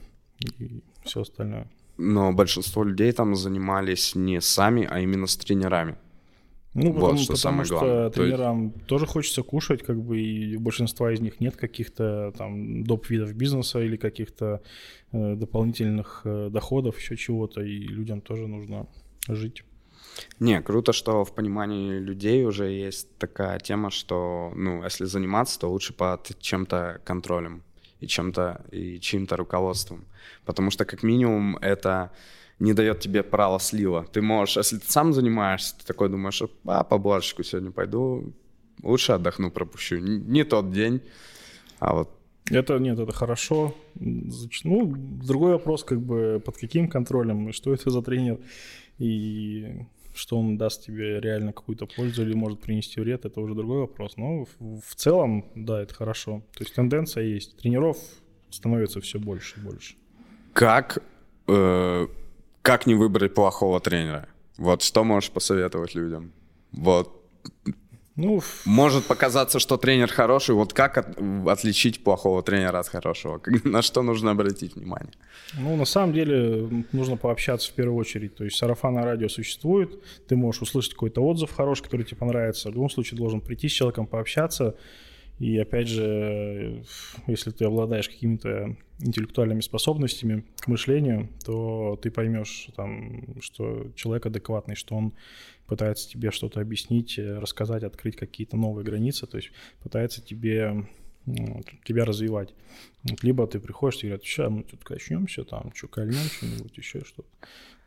и 0.58 0.82
все 1.04 1.20
остальное. 1.20 1.68
Но 1.98 2.32
большинство 2.32 2.84
людей 2.84 3.12
там 3.12 3.36
занимались 3.36 4.14
не 4.14 4.40
сами, 4.40 4.86
а 4.90 5.00
именно 5.00 5.26
с 5.26 5.36
тренерами. 5.36 5.96
Ну, 6.74 6.92
вот 6.92 7.00
потому, 7.00 7.18
что 7.18 7.32
потому 7.32 7.38
самое 7.38 7.64
что 7.64 7.78
главное. 7.78 8.10
тренерам 8.10 8.70
То 8.70 8.76
есть... 8.76 8.86
тоже 8.86 9.06
хочется 9.06 9.42
кушать, 9.42 9.82
как 9.82 9.98
бы, 9.98 10.20
и 10.20 10.56
у 10.56 10.60
большинства 10.60 11.10
из 11.10 11.20
них 11.20 11.40
нет 11.40 11.56
каких-то 11.56 12.34
там 12.36 12.84
доп. 12.84 13.08
видов 13.08 13.32
бизнеса 13.32 13.80
или 13.80 13.96
каких-то 13.96 14.60
э, 15.12 15.36
дополнительных 15.36 16.20
э, 16.24 16.50
доходов, 16.50 16.98
еще 16.98 17.16
чего-то, 17.16 17.62
и 17.62 17.78
людям 17.78 18.20
тоже 18.20 18.46
нужно 18.46 18.86
жить. 19.26 19.64
Не, 20.38 20.60
круто, 20.60 20.92
что 20.92 21.24
в 21.24 21.34
понимании 21.34 21.98
людей 21.98 22.44
уже 22.44 22.70
есть 22.70 23.16
такая 23.16 23.58
тема, 23.58 23.90
что, 23.90 24.52
ну, 24.54 24.84
если 24.84 25.06
заниматься, 25.06 25.58
то 25.58 25.70
лучше 25.70 25.94
под 25.94 26.38
чем-то 26.40 27.00
контролем 27.04 27.62
и 28.00 28.06
чем-то 28.06 28.64
и 28.70 29.00
чьим-то 29.00 29.36
руководством. 29.36 30.04
Потому 30.44 30.70
что, 30.70 30.84
как 30.84 31.02
минимум, 31.02 31.56
это 31.56 32.10
не 32.58 32.72
дает 32.72 33.00
тебе 33.00 33.22
права 33.22 33.58
слива. 33.58 34.06
Ты 34.12 34.22
можешь, 34.22 34.56
если 34.56 34.78
ты 34.78 34.90
сам 34.90 35.12
занимаешься, 35.12 35.76
ты 35.78 35.84
такой 35.86 36.08
думаешь, 36.08 36.42
а, 36.64 36.84
по 36.84 36.98
борщику 36.98 37.42
сегодня 37.42 37.70
пойду, 37.70 38.32
лучше 38.82 39.12
отдохну, 39.12 39.50
пропущу. 39.50 39.98
Не, 39.98 40.44
тот 40.44 40.72
день, 40.72 41.00
а 41.78 41.94
вот 41.94 42.10
это 42.50 42.78
нет, 42.78 42.98
это 42.98 43.12
хорошо. 43.12 43.74
Ну, 43.94 44.94
другой 44.96 45.52
вопрос, 45.52 45.82
как 45.82 46.00
бы 46.00 46.40
под 46.44 46.56
каким 46.56 46.88
контролем 46.88 47.52
что 47.52 47.74
это 47.74 47.90
за 47.90 48.02
тренер 48.02 48.38
и 48.98 49.84
что 50.16 50.38
он 50.38 50.56
даст 50.56 50.84
тебе 50.84 51.20
реально 51.20 51.52
какую-то 51.52 51.86
пользу 51.86 52.22
или 52.22 52.34
может 52.34 52.60
принести 52.60 53.00
вред, 53.00 53.24
это 53.24 53.40
уже 53.40 53.54
другой 53.54 53.80
вопрос. 53.80 54.16
Но 54.16 54.44
в, 54.44 54.80
в 54.80 54.94
целом, 54.94 55.44
да, 55.54 55.82
это 55.82 55.94
хорошо. 55.94 56.42
То 56.56 56.64
есть 56.64 56.74
тенденция 56.74 57.24
есть. 57.24 57.56
Тренеров 57.58 57.98
становится 58.50 59.00
все 59.00 59.18
больше 59.18 59.60
и 59.60 59.62
больше. 59.62 59.94
Как, 60.52 61.02
э, 61.48 62.06
как 62.62 62.86
не 62.86 62.94
выбрать 62.94 63.34
плохого 63.34 63.80
тренера? 63.80 64.28
Вот 64.58 64.82
что 64.82 65.04
можешь 65.04 65.30
посоветовать 65.30 65.94
людям? 65.94 66.32
Вот 66.72 67.22
ну, 68.16 68.40
Может 68.64 69.04
показаться, 69.04 69.58
что 69.58 69.76
тренер 69.76 70.08
хороший. 70.08 70.54
Вот 70.54 70.72
как 70.72 70.96
от, 70.96 71.18
отличить 71.46 72.02
плохого 72.02 72.42
тренера 72.42 72.78
от 72.78 72.88
хорошего? 72.88 73.40
На 73.64 73.82
что 73.82 74.02
нужно 74.02 74.30
обратить 74.30 74.74
внимание? 74.74 75.12
Ну, 75.58 75.76
на 75.76 75.84
самом 75.84 76.14
деле, 76.14 76.84
нужно 76.92 77.18
пообщаться 77.18 77.70
в 77.70 77.74
первую 77.74 77.98
очередь. 77.98 78.34
То 78.34 78.44
есть 78.44 78.56
сарафанное 78.56 79.04
радио 79.04 79.28
существует, 79.28 80.02
ты 80.28 80.36
можешь 80.36 80.62
услышать 80.62 80.94
какой-то 80.94 81.20
отзыв 81.20 81.52
хороший, 81.52 81.84
который 81.84 82.06
тебе 82.06 82.16
понравится. 82.16 82.70
В 82.70 82.74
любом 82.74 82.88
случае, 82.88 83.18
должен 83.18 83.42
прийти 83.42 83.68
с 83.68 83.72
человеком, 83.72 84.06
пообщаться. 84.06 84.76
И 85.38 85.58
опять 85.58 85.88
же, 85.88 86.82
если 87.26 87.50
ты 87.50 87.66
обладаешь 87.66 88.08
какими-то 88.08 88.76
интеллектуальными 88.98 89.60
способностями 89.60 90.44
к 90.58 90.68
мышлению, 90.68 91.28
то 91.44 91.98
ты 92.00 92.10
поймешь, 92.10 92.68
там, 92.76 93.40
что 93.40 93.90
человек 93.94 94.26
адекватный, 94.26 94.74
что 94.74 94.94
он 94.94 95.12
пытается 95.66 96.08
тебе 96.08 96.30
что-то 96.30 96.60
объяснить, 96.60 97.18
э, 97.18 97.38
рассказать, 97.38 97.82
открыть 97.82 98.16
какие-то 98.16 98.56
новые 98.56 98.84
границы, 98.84 99.26
то 99.26 99.36
есть 99.36 99.50
пытается 99.82 100.22
тебе 100.22 100.86
тебя 101.84 102.04
развивать. 102.04 102.54
Вот, 103.02 103.22
либо 103.24 103.46
ты 103.46 103.58
приходишь 103.58 103.98
и 103.98 104.06
говорят, 104.06 104.22
сейчас 104.22 104.48
мы 104.48 104.62
тут 104.62 104.84
качнемся, 104.84 105.44
там, 105.44 105.72
что, 105.74 105.88
кольнем 105.88 106.22
что-нибудь, 106.36 106.76
еще 106.78 107.00
что-то. 107.00 107.28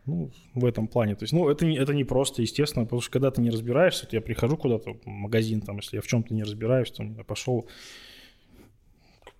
Ну, 0.06 0.32
в 0.56 0.66
этом 0.66 0.88
плане. 0.88 1.16
То 1.16 1.24
есть, 1.24 1.34
ну, 1.34 1.50
это, 1.50 1.66
это 1.66 1.94
не 1.94 2.04
просто, 2.04 2.42
естественно, 2.42 2.86
потому 2.86 3.02
что 3.02 3.12
когда 3.12 3.32
ты 3.32 3.42
не 3.42 3.50
разбираешься, 3.50 4.06
вот 4.06 4.14
я 4.14 4.22
прихожу 4.22 4.58
куда-то 4.58 4.94
в 4.94 5.06
магазин, 5.06 5.62
там, 5.62 5.78
если 5.78 5.98
я 5.98 6.02
в 6.02 6.08
чем-то 6.08 6.34
не 6.34 6.44
разбираюсь, 6.44 6.92
то 6.92 7.04
пошел 7.26 7.68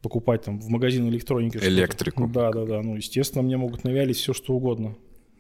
покупать 0.02 0.44
там 0.44 0.60
в 0.60 0.70
магазин 0.70 1.08
электроники. 1.10 1.58
Электрику. 1.58 2.28
Да, 2.28 2.52
да, 2.52 2.66
да. 2.66 2.82
Ну, 2.82 2.96
естественно, 2.96 3.44
мне 3.44 3.58
могут 3.58 3.84
навялить 3.84 4.18
все, 4.18 4.34
что 4.34 4.54
угодно. 4.54 4.96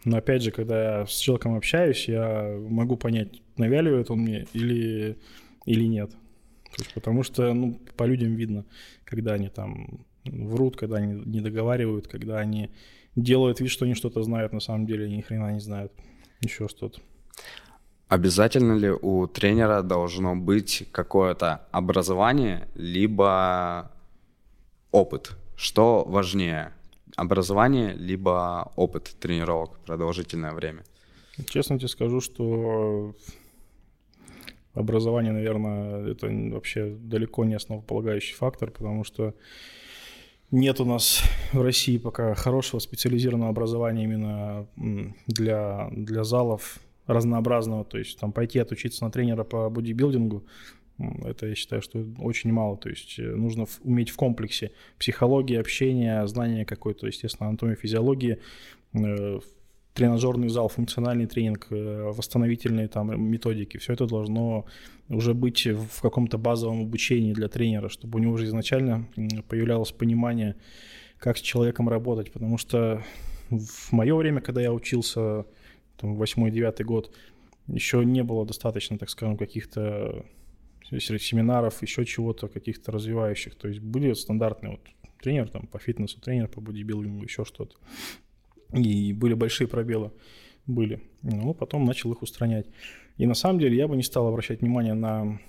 Но 0.05 0.17
опять 0.17 0.43
же, 0.43 0.51
когда 0.51 0.99
я 0.99 1.05
с 1.05 1.17
человеком 1.17 1.55
общаюсь, 1.55 2.07
я 2.07 2.57
могу 2.69 2.95
понять, 2.95 3.41
навяливает 3.57 4.09
он 4.09 4.19
мне 4.19 4.47
или, 4.53 5.17
или 5.65 5.85
нет. 5.85 6.11
То 6.11 6.83
есть, 6.83 6.93
потому 6.93 7.23
что 7.23 7.53
ну, 7.53 7.79
по 7.97 8.03
людям 8.03 8.35
видно, 8.35 8.65
когда 9.03 9.33
они 9.33 9.49
там 9.49 10.05
врут, 10.25 10.77
когда 10.77 10.97
они 10.97 11.21
не 11.25 11.41
договаривают, 11.41 12.07
когда 12.07 12.37
они 12.37 12.69
делают 13.15 13.59
вид, 13.59 13.71
что 13.71 13.85
они 13.85 13.93
что-то 13.93 14.23
знают, 14.23 14.53
на 14.53 14.59
самом 14.59 14.85
деле 14.85 15.09
ни 15.09 15.21
хрена 15.21 15.51
не 15.51 15.59
знают. 15.59 15.91
Еще 16.41 16.67
что-то. 16.69 17.01
Обязательно 18.07 18.73
ли 18.73 18.89
у 18.89 19.27
тренера 19.27 19.81
должно 19.83 20.35
быть 20.35 20.87
какое-то 20.91 21.67
образование, 21.71 22.67
либо 22.73 23.91
опыт? 24.91 25.37
Что 25.55 26.03
важнее? 26.05 26.73
образование, 27.19 27.93
либо 27.93 28.71
опыт 28.75 29.15
тренировок 29.19 29.79
продолжительное 29.85 30.53
время? 30.53 30.83
Честно 31.47 31.77
тебе 31.77 31.87
скажу, 31.87 32.21
что 32.21 33.15
образование, 34.73 35.31
наверное, 35.31 36.11
это 36.11 36.27
вообще 36.27 36.95
далеко 36.99 37.45
не 37.45 37.55
основополагающий 37.55 38.35
фактор, 38.35 38.71
потому 38.71 39.03
что 39.03 39.33
нет 40.51 40.79
у 40.79 40.85
нас 40.85 41.21
в 41.53 41.61
России 41.61 41.97
пока 41.97 42.33
хорошего 42.35 42.79
специализированного 42.79 43.51
образования 43.51 44.03
именно 44.03 44.67
для, 45.27 45.89
для 45.91 46.23
залов 46.23 46.79
разнообразного. 47.05 47.85
То 47.85 47.97
есть 47.97 48.19
там 48.19 48.31
пойти 48.31 48.59
отучиться 48.59 49.03
на 49.03 49.11
тренера 49.11 49.43
по 49.43 49.69
бодибилдингу, 49.69 50.43
это 51.23 51.47
я 51.47 51.55
считаю, 51.55 51.81
что 51.81 52.05
очень 52.19 52.51
мало. 52.51 52.77
То 52.77 52.89
есть 52.89 53.19
э, 53.19 53.23
нужно 53.23 53.65
уметь 53.83 54.09
в 54.09 54.15
комплексе 54.15 54.71
психологии, 54.97 55.57
общения, 55.57 56.25
знания 56.27 56.65
какой-то, 56.65 57.07
естественно, 57.07 57.49
анатомии, 57.49 57.75
физиологии, 57.75 58.39
э, 58.93 59.39
тренажерный 59.93 60.49
зал, 60.49 60.67
функциональный 60.67 61.25
тренинг, 61.25 61.67
э, 61.71 62.11
восстановительные 62.11 62.87
там 62.87 63.21
методики. 63.21 63.77
Все 63.77 63.93
это 63.93 64.07
должно 64.07 64.65
уже 65.07 65.33
быть 65.33 65.65
в 65.65 66.01
каком-то 66.01 66.37
базовом 66.37 66.81
обучении 66.81 67.33
для 67.33 67.47
тренера, 67.47 67.89
чтобы 67.89 68.19
у 68.19 68.21
него 68.21 68.33
уже 68.33 68.45
изначально 68.45 69.07
появлялось 69.47 69.91
понимание, 69.91 70.55
как 71.17 71.37
с 71.37 71.41
человеком 71.41 71.89
работать. 71.89 72.31
Потому 72.31 72.57
что 72.57 73.03
в 73.49 73.91
мое 73.91 74.15
время, 74.15 74.41
когда 74.41 74.61
я 74.61 74.71
учился, 74.73 75.45
там, 75.97 76.21
8-9 76.21 76.83
год, 76.83 77.15
еще 77.67 78.03
не 78.03 78.23
было 78.23 78.45
достаточно, 78.45 78.97
так 78.97 79.09
скажем, 79.09 79.37
каких-то 79.37 80.25
семинаров, 80.91 81.81
еще 81.81 82.05
чего-то, 82.05 82.47
каких-то 82.47 82.91
развивающих. 82.91 83.55
То 83.55 83.67
есть 83.67 83.79
были 83.79 84.13
стандартные 84.13 84.71
вот 84.71 84.81
тренер 85.21 85.49
там 85.49 85.67
по 85.67 85.79
фитнесу, 85.79 86.19
тренер 86.19 86.47
по 86.47 86.61
бодибилдингу, 86.61 87.23
еще 87.23 87.45
что-то. 87.45 87.75
И 88.73 89.13
были 89.13 89.33
большие 89.33 89.67
пробелы, 89.67 90.11
были. 90.65 91.01
Но 91.21 91.53
потом 91.53 91.85
начал 91.85 92.11
их 92.11 92.21
устранять. 92.21 92.67
И 93.17 93.25
на 93.25 93.33
самом 93.33 93.59
деле 93.59 93.77
я 93.77 93.87
бы 93.87 93.95
не 93.95 94.03
стал 94.03 94.27
обращать 94.27 94.61
внимание 94.61 94.93
на 94.93 95.39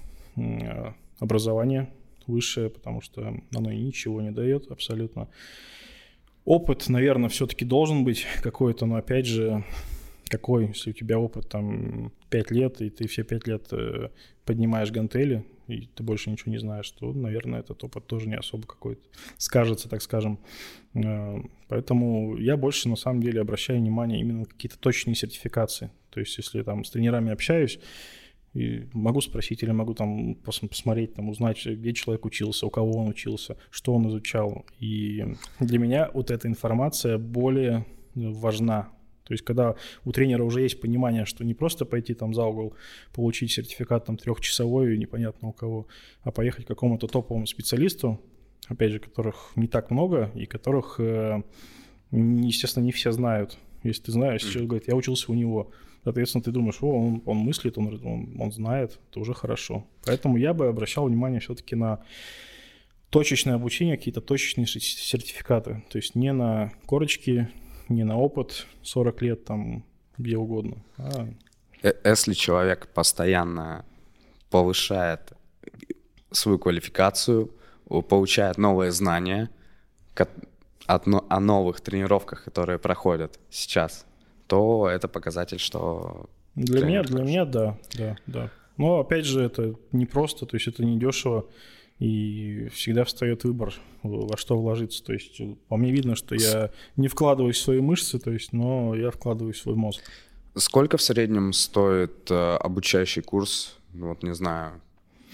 образование 1.19 1.93
высшее, 2.27 2.71
потому 2.71 3.01
что 3.01 3.35
оно 3.55 3.73
ничего 3.73 4.23
не 4.23 4.31
дает 4.31 4.71
абсолютно. 4.71 5.29
Опыт, 6.45 6.89
наверное, 6.89 7.29
все-таки 7.29 7.65
должен 7.65 8.05
быть 8.05 8.27
какой-то, 8.43 8.87
но 8.87 8.97
опять 8.97 9.27
же, 9.27 9.65
какой, 10.31 10.69
если 10.69 10.91
у 10.91 10.95
тебя 10.95 11.19
опыт 11.19 11.49
там 11.49 12.13
5 12.31 12.51
лет, 12.53 12.81
и 12.81 12.91
ты 12.91 13.07
все 13.09 13.25
5 13.25 13.47
лет 13.47 13.67
э, 13.73 14.09
поднимаешь 14.45 14.91
гантели, 14.91 15.45
и 15.67 15.89
ты 15.95 16.03
больше 16.03 16.31
ничего 16.31 16.53
не 16.53 16.59
знаешь, 16.59 16.91
то, 16.91 17.13
наверное, 17.13 17.61
этот 17.61 17.83
опыт 17.85 18.07
тоже 18.07 18.29
не 18.29 18.37
особо 18.37 18.67
какой-то 18.67 19.03
скажется, 19.37 19.89
так 19.89 20.03
скажем. 20.03 20.39
Э, 20.95 21.39
поэтому 21.69 22.37
я 22.37 22.57
больше, 22.57 22.89
на 22.89 22.97
самом 22.97 23.23
деле, 23.23 23.41
обращаю 23.41 23.81
внимание 23.81 24.21
именно 24.21 24.41
на 24.41 24.45
какие-то 24.47 24.79
точные 24.79 25.15
сертификации. 25.15 25.91
То 26.11 26.21
есть, 26.21 26.37
если 26.39 26.63
там 26.63 26.85
с 26.85 26.91
тренерами 26.91 27.33
общаюсь, 27.33 27.79
и 28.53 28.89
могу 28.93 29.21
спросить 29.21 29.63
или 29.63 29.71
могу 29.71 29.95
там 29.95 30.35
посмотреть, 30.35 31.15
там 31.15 31.29
узнать, 31.29 31.65
где 31.65 31.93
человек 31.93 32.25
учился, 32.25 32.67
у 32.67 32.71
кого 32.71 32.99
он 32.99 33.09
учился, 33.09 33.57
что 33.71 33.95
он 33.95 34.09
изучал. 34.09 34.65
И 34.81 35.25
для 35.61 35.79
меня 35.79 36.11
вот 36.13 36.31
эта 36.31 36.49
информация 36.49 37.17
более 37.19 37.87
важна. 38.15 38.91
То 39.31 39.35
есть, 39.35 39.45
когда 39.45 39.77
у 40.05 40.11
тренера 40.11 40.43
уже 40.43 40.61
есть 40.61 40.81
понимание, 40.81 41.25
что 41.25 41.45
не 41.45 41.55
просто 41.55 41.85
пойти 41.85 42.15
там 42.15 42.35
за 42.35 42.47
угол, 42.47 42.75
получить 43.15 43.53
сертификат 43.53 44.05
там 44.05 44.17
трехчасовой, 44.17 44.99
непонятно 44.99 45.51
у 45.51 45.53
кого, 45.53 45.87
а 46.25 46.33
поехать 46.33 46.65
к 46.65 46.67
какому-то 46.67 47.07
топовому 47.07 47.47
специалисту, 47.47 48.21
опять 48.67 48.91
же, 48.91 48.99
которых 48.99 49.53
не 49.55 49.69
так 49.69 49.93
много 49.93 50.33
и 50.35 50.47
которых, 50.47 50.99
э, 50.99 51.45
естественно, 52.11 52.83
не 52.83 52.91
все 52.91 53.13
знают. 53.13 53.57
Если 53.85 54.03
ты 54.03 54.11
знаешь, 54.11 54.43
человек 54.43 54.69
говорит, 54.69 54.89
я 54.89 54.97
учился 54.97 55.31
у 55.31 55.37
него, 55.37 55.71
соответственно, 56.03 56.43
ты 56.43 56.51
думаешь, 56.51 56.83
о, 56.83 56.89
он, 56.89 57.23
он 57.25 57.37
мыслит, 57.37 57.79
он, 57.79 57.87
он, 58.05 58.35
он 58.37 58.51
знает, 58.51 58.99
это 59.11 59.21
уже 59.21 59.33
хорошо. 59.33 59.87
Поэтому 60.05 60.39
я 60.39 60.55
бы 60.55 60.67
обращал 60.67 61.07
внимание 61.07 61.39
все-таки 61.39 61.77
на 61.77 62.03
точечное 63.11 63.55
обучение, 63.55 63.97
какие-то 63.97 64.23
точечные 64.23 64.67
сертификаты. 64.67 65.85
То 65.89 65.99
есть 65.99 66.17
не 66.17 66.33
на 66.33 66.73
корочки, 66.85 67.49
не 67.91 68.05
на 68.05 68.17
опыт 68.17 68.67
40 68.83 69.23
лет 69.23 69.45
там 69.45 69.85
где 70.17 70.37
угодно. 70.37 70.77
А... 70.97 71.29
Э, 71.83 71.93
если 72.05 72.35
человек 72.35 72.89
постоянно 72.89 73.85
повышает 74.51 75.33
свою 76.31 76.59
квалификацию, 76.59 77.51
получает 78.09 78.59
новые 78.59 78.93
знания 78.93 79.51
о 80.87 81.41
новых 81.41 81.81
тренировках, 81.81 82.45
которые 82.45 82.79
проходят 82.79 83.39
сейчас, 83.51 84.07
то 84.47 84.89
это 84.89 85.09
показатель, 85.09 85.59
что... 85.59 86.29
Для 86.57 86.85
меня, 86.85 87.03
для 87.03 87.23
меня, 87.23 87.45
да, 87.45 87.79
да, 87.97 88.17
да. 88.27 88.51
Но 88.77 88.99
опять 88.99 89.25
же, 89.25 89.41
это 89.43 89.75
не 89.93 90.07
просто, 90.07 90.47
то 90.47 90.57
есть 90.57 90.67
это 90.67 90.85
не 90.85 90.99
дешево, 90.99 91.47
и 92.01 92.69
всегда 92.73 93.05
встает 93.05 93.45
выбор, 93.45 93.75
во 94.03 94.37
что 94.37 94.59
вложиться. 94.59 95.05
То 95.05 95.13
есть 95.13 95.41
по 95.69 95.77
мне 95.77 95.93
видно, 95.93 96.17
что 96.17 96.35
я 96.35 96.71
не 96.97 97.09
вкладываюсь 97.09 97.59
в 97.59 97.63
свои 97.63 97.81
мышцы, 97.81 98.19
то 98.19 98.31
есть, 98.31 98.53
но 98.53 98.95
я 98.95 99.11
вкладываюсь 99.11 99.57
в 99.57 99.63
свой 99.63 99.77
мозг. 99.77 100.03
Сколько 100.57 100.97
в 100.97 101.03
среднем 101.03 101.53
стоит 101.53 102.31
э, 102.31 102.57
обучающий 102.57 103.23
курс, 103.23 103.77
ну, 103.93 104.09
вот 104.09 104.23
не 104.23 104.35
знаю, 104.35 104.81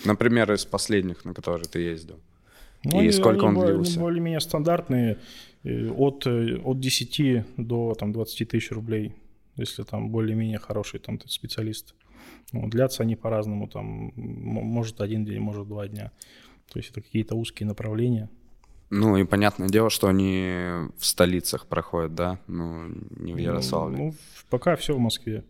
например, 0.05 0.53
из 0.53 0.67
последних, 0.67 1.25
на 1.25 1.33
которые 1.33 1.67
ты 1.67 1.81
ездил? 1.81 2.19
Ну, 2.85 2.99
и 2.99 3.05
они, 3.05 3.13
сколько 3.13 3.47
они 3.47 3.59
он 3.59 3.67
длился? 3.67 4.01
более-менее 4.01 4.41
стандартные, 4.41 5.19
э, 5.63 5.89
от, 5.89 6.27
э, 6.27 6.59
от 6.59 6.81
10 6.81 7.45
до 7.57 7.95
там, 7.95 8.13
20 8.13 8.49
тысяч 8.49 8.73
рублей, 8.73 9.15
если 9.57 9.85
там 9.85 10.11
более-менее 10.11 10.59
хороший 10.59 10.99
там, 10.99 11.19
специалист. 11.27 11.95
Ну, 12.53 12.69
длятся 12.69 13.05
они 13.05 13.17
по-разному, 13.17 13.69
там, 13.69 14.13
может 14.17 15.01
один 15.01 15.25
день, 15.25 15.41
может 15.41 15.67
два 15.67 15.89
дня. 15.89 16.13
То 16.73 16.79
есть 16.79 16.91
это 16.91 17.01
какие-то 17.01 17.35
узкие 17.35 17.67
направления. 17.67 18.29
Ну 18.91 19.17
и 19.17 19.25
понятное 19.25 19.69
дело, 19.69 19.91
что 19.91 20.09
они 20.09 20.89
в 20.97 21.05
столицах 21.05 21.67
проходят, 21.67 22.15
да? 22.15 22.39
Ну, 22.47 22.89
не 23.11 23.35
в 23.35 23.39
Ярославле. 23.39 23.97
Ну, 23.97 24.05
ну 24.07 24.15
пока 24.49 24.77
все 24.77 24.95
в 24.95 24.99
Москве. 24.99 25.45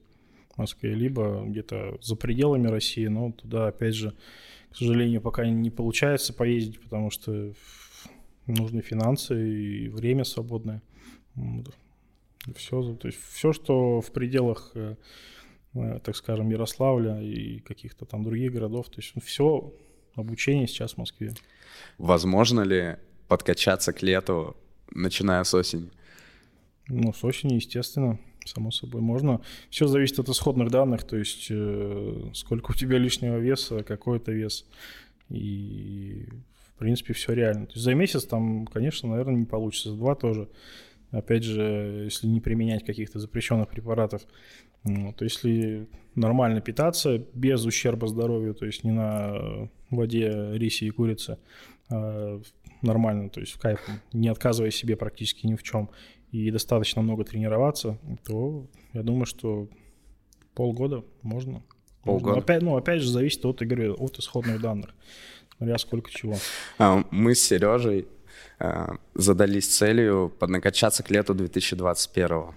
В 0.55 0.59
Москве, 0.59 0.95
либо 0.95 1.45
где-то 1.45 1.99
за 2.01 2.17
пределами 2.17 2.69
России, 2.69 3.07
но 3.07 3.33
туда, 3.33 3.69
опять 3.69 3.95
же, 3.95 4.15
к 4.71 4.77
сожалению, 4.77 5.21
пока 5.21 5.47
не 5.47 5.71
получается 5.71 6.33
поездить, 6.33 6.81
потому 6.81 7.11
что 7.11 7.53
нужны 8.47 8.81
финансы 8.81 9.35
и 9.35 9.89
время 9.89 10.25
свободное. 10.25 10.83
Все, 12.55 12.95
то 12.95 13.09
есть 13.09 13.19
все, 13.33 13.53
что 13.53 14.01
в 14.01 14.13
пределах, 14.13 14.71
э, 14.75 14.97
э, 15.75 15.99
так 16.03 16.15
скажем, 16.15 16.49
Ярославля 16.49 17.21
и 17.21 17.59
каких-то 17.59 18.07
там 18.07 18.23
других 18.23 18.53
городов, 18.53 18.89
то 18.89 19.01
есть 19.01 19.13
все 19.23 19.75
обучение 20.17 20.67
сейчас 20.67 20.95
в 20.95 20.99
Москве. 20.99 21.35
Возможно 21.99 22.63
ли 22.63 22.97
подкачаться 23.29 23.93
к 23.93 24.03
лету, 24.03 24.57
начиная 24.91 25.45
с 25.45 25.55
осени? 25.55 25.91
Ну, 26.89 27.13
с 27.13 27.25
осени, 27.25 27.55
естественно, 27.55 28.19
само 28.45 28.71
собой 28.71 29.01
можно. 29.01 29.41
Все 29.71 29.87
зависит 29.87 30.19
от 30.19 30.29
исходных 30.29 30.71
данных, 30.71 31.05
то 31.05 31.17
есть 31.17 31.49
э, 31.51 32.31
сколько 32.35 32.71
у 32.71 32.75
тебя 32.75 32.99
лишнего 32.99 33.39
веса, 33.39 33.83
какой 33.83 34.19
это 34.19 34.33
вес. 34.33 34.67
И, 35.29 36.27
в 36.69 36.79
принципе, 36.79 37.13
все 37.13 37.33
реально. 37.33 37.67
То 37.67 37.73
есть 37.73 37.85
за 37.85 37.95
месяц 37.95 38.25
там, 38.25 38.67
конечно, 38.67 39.09
наверное, 39.09 39.37
не 39.37 39.47
получится. 39.47 39.91
За 39.91 39.97
два 39.97 40.15
тоже. 40.15 40.49
Опять 41.11 41.45
же, 41.45 42.03
если 42.05 42.27
не 42.27 42.41
применять 42.41 42.85
каких-то 42.85 43.19
запрещенных 43.19 43.69
препаратов. 43.69 44.23
Вот, 44.87 45.21
если 45.21 45.89
нормально 46.15 46.61
питаться, 46.61 47.19
без 47.35 47.65
ущерба 47.65 48.07
здоровью, 48.07 48.55
то 48.55 48.67
есть 48.67 48.85
не 48.85 48.93
на 48.93 49.69
воде, 49.91 50.53
рисе 50.53 50.87
и 50.87 50.91
курице, 50.91 51.39
а 51.91 52.41
нормально, 52.83 53.29
то 53.29 53.41
есть 53.41 53.53
в 53.53 53.59
кайф, 53.59 53.81
не 54.13 54.29
отказывая 54.29 54.71
себе 54.71 54.97
практически 54.97 55.47
ни 55.47 55.57
в 55.57 55.63
чем, 55.63 55.91
и 56.31 56.51
достаточно 56.51 57.03
много 57.03 57.25
тренироваться, 57.25 57.99
то 58.25 58.67
я 58.93 59.03
думаю, 59.03 59.27
что 59.27 59.69
полгода 60.55 61.05
можно. 61.23 61.63
Полгода. 62.03 62.27
Можно. 62.27 62.43
Опять, 62.43 62.63
ну, 62.63 62.77
опять 62.77 63.03
же, 63.03 63.11
зависит 63.11 63.45
от, 63.45 63.61
я 63.61 63.67
говорю, 63.67 63.97
от 63.99 64.19
исходных 64.19 64.61
данных, 64.61 64.95
смотря 65.57 65.79
сколько 65.79 66.11
чего. 66.11 66.37
А, 66.79 67.05
мы 67.11 67.35
с 67.35 67.41
Сережей 67.41 68.07
а, 68.59 68.97
задались 69.15 69.67
целью 69.67 70.33
поднакачаться 70.39 71.03
к 71.03 71.11
лету 71.11 71.35
2021 71.35 72.55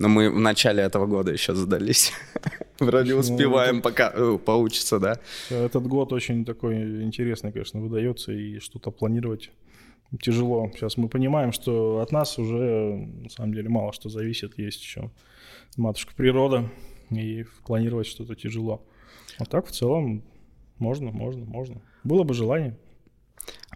но 0.00 0.08
мы 0.08 0.30
в 0.30 0.40
начале 0.40 0.82
этого 0.82 1.06
года 1.06 1.30
еще 1.30 1.54
задались. 1.54 2.12
Вроде 2.80 3.12
ну, 3.12 3.20
успеваем, 3.20 3.82
пока 3.82 4.10
э, 4.14 4.38
получится, 4.38 4.98
да? 4.98 5.20
Этот 5.50 5.86
год 5.86 6.14
очень 6.14 6.46
такой 6.46 7.04
интересный, 7.04 7.52
конечно, 7.52 7.80
выдается, 7.80 8.32
и 8.32 8.60
что-то 8.60 8.90
планировать 8.90 9.50
тяжело. 10.22 10.70
Сейчас 10.74 10.96
мы 10.96 11.10
понимаем, 11.10 11.52
что 11.52 11.98
от 11.98 12.12
нас 12.12 12.38
уже, 12.38 12.96
на 13.22 13.28
самом 13.28 13.52
деле, 13.52 13.68
мало 13.68 13.92
что 13.92 14.08
зависит. 14.08 14.58
Есть 14.58 14.82
еще 14.82 15.10
матушка 15.76 16.14
природа, 16.16 16.70
и 17.10 17.44
планировать 17.66 18.06
что-то 18.06 18.34
тяжело. 18.34 18.82
А 19.38 19.44
так, 19.44 19.66
в 19.66 19.70
целом, 19.70 20.22
можно, 20.78 21.10
можно, 21.10 21.44
можно. 21.44 21.82
Было 22.04 22.22
бы 22.22 22.32
желание. 22.32 22.74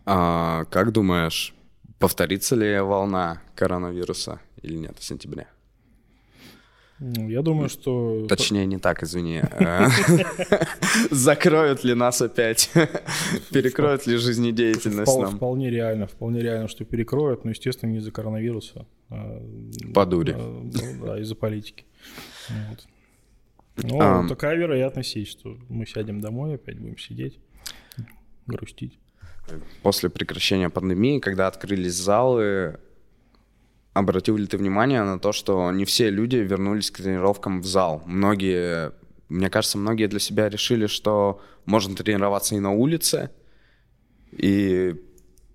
А, 0.07 0.65
как 0.71 0.91
думаешь, 0.91 1.55
повторится 1.99 2.57
ли 2.57 2.81
волна 2.81 3.43
коронавируса 3.55 4.41
или 4.63 4.77
нет 4.79 4.99
в 4.99 5.05
сентябре? 5.05 5.49
Ну, 7.07 7.29
я 7.29 7.43
думаю, 7.43 7.69
что... 7.69 8.27
Точнее, 8.29 8.64
не 8.64 8.79
так, 8.79 9.03
извини. 9.03 9.43
Закроют 11.11 11.85
ли 11.85 11.95
нас 11.95 12.23
опять? 12.23 12.71
Перекроют 13.53 14.07
ли 14.07 14.17
жизнедеятельность 14.17 15.19
нам? 15.19 15.37
Вполне 15.37 15.69
реально, 15.69 16.07
вполне 16.07 16.40
реально, 16.40 16.67
что 16.67 16.87
перекроют, 16.87 17.45
но, 17.45 17.51
естественно, 17.51 17.90
не 17.90 17.99
из-за 17.99 18.11
коронавируса. 18.11 18.87
А, 19.11 19.38
По 19.93 20.07
дуре. 20.07 20.35
А, 20.38 20.62
да, 21.05 21.21
из-за 21.21 21.35
политики. 21.35 21.85
Ну, 23.77 24.27
такая 24.27 24.57
вероятность 24.57 25.14
есть, 25.17 25.33
что 25.33 25.59
мы 25.69 25.85
сядем 25.85 26.23
домой, 26.23 26.55
опять 26.55 26.79
будем 26.79 26.97
сидеть, 26.97 27.38
грустить. 28.47 28.99
После 29.83 30.09
прекращения 30.09 30.71
пандемии, 30.71 31.19
когда 31.19 31.49
открылись 31.49 31.93
залы, 31.95 32.81
обратил 33.94 34.37
ли 34.37 34.46
ты 34.46 34.59
внимание 34.59 35.02
на 35.02 35.18
то, 35.18 35.33
что 35.33 35.70
не 35.72 35.85
все 35.85 36.11
люди 36.11 36.37
вернулись 36.37 36.90
к 36.90 36.98
тренировкам 36.98 37.62
в 37.62 37.66
зал? 37.66 38.02
Многие, 38.04 38.92
мне 39.28 39.48
кажется, 39.48 39.78
многие 39.78 40.09
для 40.09 40.18
себя 40.18 40.50
решили, 40.50 40.87
что 40.87 41.40
можно 41.64 41.94
тренироваться 41.96 42.57
и 42.57 42.61
на 42.61 42.72
улице, 42.72 43.30
и 44.33 44.96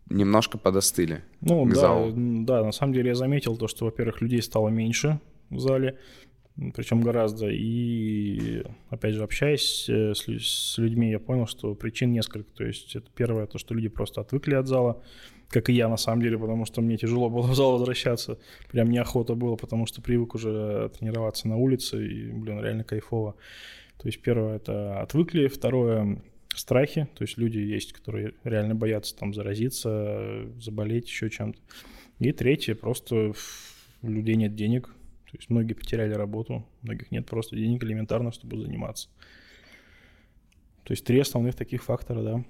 немножко 0.10 0.58
подостыли 0.58 1.22
ну, 1.42 1.68
да, 1.68 1.76
залу. 1.76 2.12
Да, 2.16 2.64
на 2.64 2.72
самом 2.72 2.94
деле 2.94 3.10
я 3.10 3.16
заметил 3.16 3.58
то, 3.58 3.68
что, 3.68 3.86
во-первых, 3.86 4.22
людей 4.22 4.42
стало 4.42 4.70
меньше 4.70 5.20
в 5.50 5.60
зале, 5.60 6.00
причем 6.76 7.02
гораздо. 7.02 7.50
И, 7.50 8.64
опять 8.90 9.16
же, 9.16 9.24
общаясь 9.24 9.88
э, 9.90 10.14
с, 10.14 10.78
людьми, 10.78 11.12
я 11.12 11.20
понял, 11.20 11.48
что 11.48 11.76
причин 11.76 12.12
несколько. 12.12 12.50
То 12.52 12.66
есть 12.66 12.96
это 12.96 13.08
первое, 13.16 13.48
то, 13.48 13.58
что 13.58 13.74
люди 13.74 13.90
просто 13.90 14.22
отвыкли 14.22 14.56
от 14.56 14.68
зала, 14.68 15.02
как 15.50 15.70
и 15.70 15.74
я 15.74 15.88
на 15.88 15.98
самом 15.98 16.22
деле, 16.22 16.38
потому 16.38 16.66
что 16.66 16.82
мне 16.82 16.98
тяжело 16.98 17.30
было 17.30 17.48
в 17.48 17.56
зал 17.56 17.74
возвращаться. 17.74 18.38
Прям 18.72 18.90
неохота 18.90 19.36
было, 19.36 19.56
потому 19.56 19.86
что 19.86 20.02
привык 20.02 20.36
уже 20.36 20.92
тренироваться 20.98 21.48
на 21.48 21.58
улице, 21.58 22.06
и, 22.06 22.32
блин, 22.32 22.62
реально 22.62 22.84
кайфово. 22.84 23.36
То 23.98 24.08
есть 24.08 24.22
первое 24.22 24.58
это 24.58 25.02
отвыкли, 25.02 25.48
второе 25.48 26.22
страхи, 26.56 27.08
то 27.16 27.24
есть 27.24 27.38
люди 27.38 27.58
есть, 27.58 27.94
которые 27.94 28.34
реально 28.44 28.76
боятся 28.76 29.16
там 29.16 29.34
заразиться, 29.34 30.46
заболеть 30.60 31.08
еще 31.08 31.30
чем-то. 31.30 31.60
И 32.20 32.32
третье, 32.32 32.76
просто 32.76 33.34
у 34.02 34.10
людей 34.10 34.36
нет 34.36 34.56
денег, 34.56 34.90
То 35.32 35.38
есть 35.38 35.50
многие 35.50 35.74
потеряли 35.74 36.14
работу, 36.14 36.66
многих 36.82 37.12
нет 37.12 37.28
просто 37.28 37.56
денег 37.56 37.84
элементарно, 37.84 38.32
чтобы 38.32 38.60
заниматься. 38.60 39.10
То 40.84 40.94
есть 40.94 41.06
три 41.06 41.20
основных 41.20 41.56
таких 41.56 41.84
фактора, 41.84 42.24
да. 42.24 42.44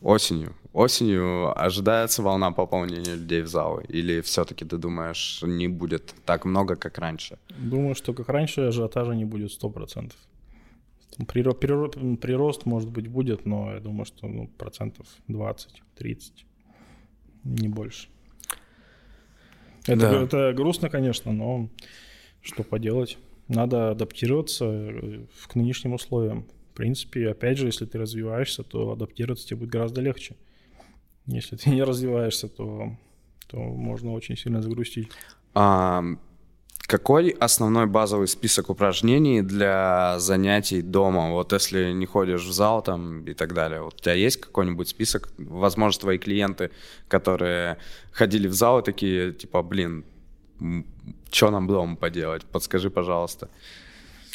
Осенью. 0.00 0.54
Осенью 0.72 1.52
ожидается 1.60 2.22
волна 2.22 2.50
пополнения 2.50 3.14
людей 3.14 3.42
в 3.42 3.46
залы? 3.46 3.84
Или 3.88 4.20
все-таки 4.20 4.64
ты 4.64 4.78
думаешь, 4.78 5.40
не 5.44 5.68
будет 5.68 6.14
так 6.24 6.44
много, 6.44 6.74
как 6.74 6.98
раньше? 6.98 7.38
Думаю, 7.56 7.94
что 7.94 8.12
как 8.14 8.28
раньше 8.28 8.62
ажиотажа 8.62 9.12
не 9.12 9.24
будет 9.24 9.50
100%. 9.50 10.12
Прирост, 11.26 11.60
прирост, 11.60 11.98
прирост, 12.20 12.66
может 12.66 12.90
быть, 12.90 13.08
будет, 13.08 13.46
но 13.46 13.74
я 13.74 13.80
думаю, 13.80 14.04
что 14.06 14.26
ну, 14.26 14.48
процентов 14.48 15.06
20-30, 15.28 15.66
не 17.44 17.68
больше. 17.68 18.08
Это, 19.86 20.00
да. 20.00 20.22
это 20.22 20.52
грустно, 20.52 20.90
конечно, 20.90 21.32
но 21.32 21.68
что 22.48 22.64
поделать? 22.64 23.18
Надо 23.48 23.90
адаптироваться 23.90 24.64
э, 24.66 25.24
к 25.46 25.54
нынешним 25.54 25.94
условиям. 25.94 26.46
В 26.72 26.76
принципе, 26.76 27.30
опять 27.30 27.58
же, 27.58 27.66
если 27.66 27.84
ты 27.86 27.98
развиваешься, 27.98 28.62
то 28.62 28.92
адаптироваться 28.92 29.46
тебе 29.46 29.60
будет 29.60 29.70
гораздо 29.70 30.00
легче. 30.00 30.36
Если 31.26 31.56
ты 31.56 31.70
не 31.70 31.82
развиваешься, 31.82 32.48
то, 32.48 32.96
то 33.48 33.58
можно 33.58 34.12
очень 34.12 34.36
сильно 34.36 34.62
загрустить. 34.62 35.08
А, 35.54 36.02
какой 36.86 37.30
основной 37.30 37.86
базовый 37.86 38.28
список 38.28 38.70
упражнений 38.70 39.42
для 39.42 40.18
занятий 40.18 40.80
дома? 40.80 41.30
Вот 41.30 41.52
если 41.52 41.92
не 41.92 42.06
ходишь 42.06 42.44
в 42.44 42.52
зал 42.52 42.82
там 42.82 43.24
и 43.24 43.34
так 43.34 43.52
далее, 43.52 43.82
вот 43.82 43.94
у 43.94 43.98
тебя 43.98 44.14
есть 44.14 44.40
какой-нибудь 44.40 44.88
список? 44.88 45.28
Возможно, 45.36 46.00
твои 46.00 46.18
клиенты, 46.18 46.70
которые 47.08 47.76
ходили 48.12 48.48
в 48.48 48.54
зал, 48.54 48.82
такие 48.82 49.32
типа, 49.32 49.62
блин, 49.62 50.04
что 51.30 51.50
нам 51.50 51.66
дома 51.66 51.96
поделать? 51.96 52.44
Подскажи, 52.44 52.90
пожалуйста. 52.90 53.48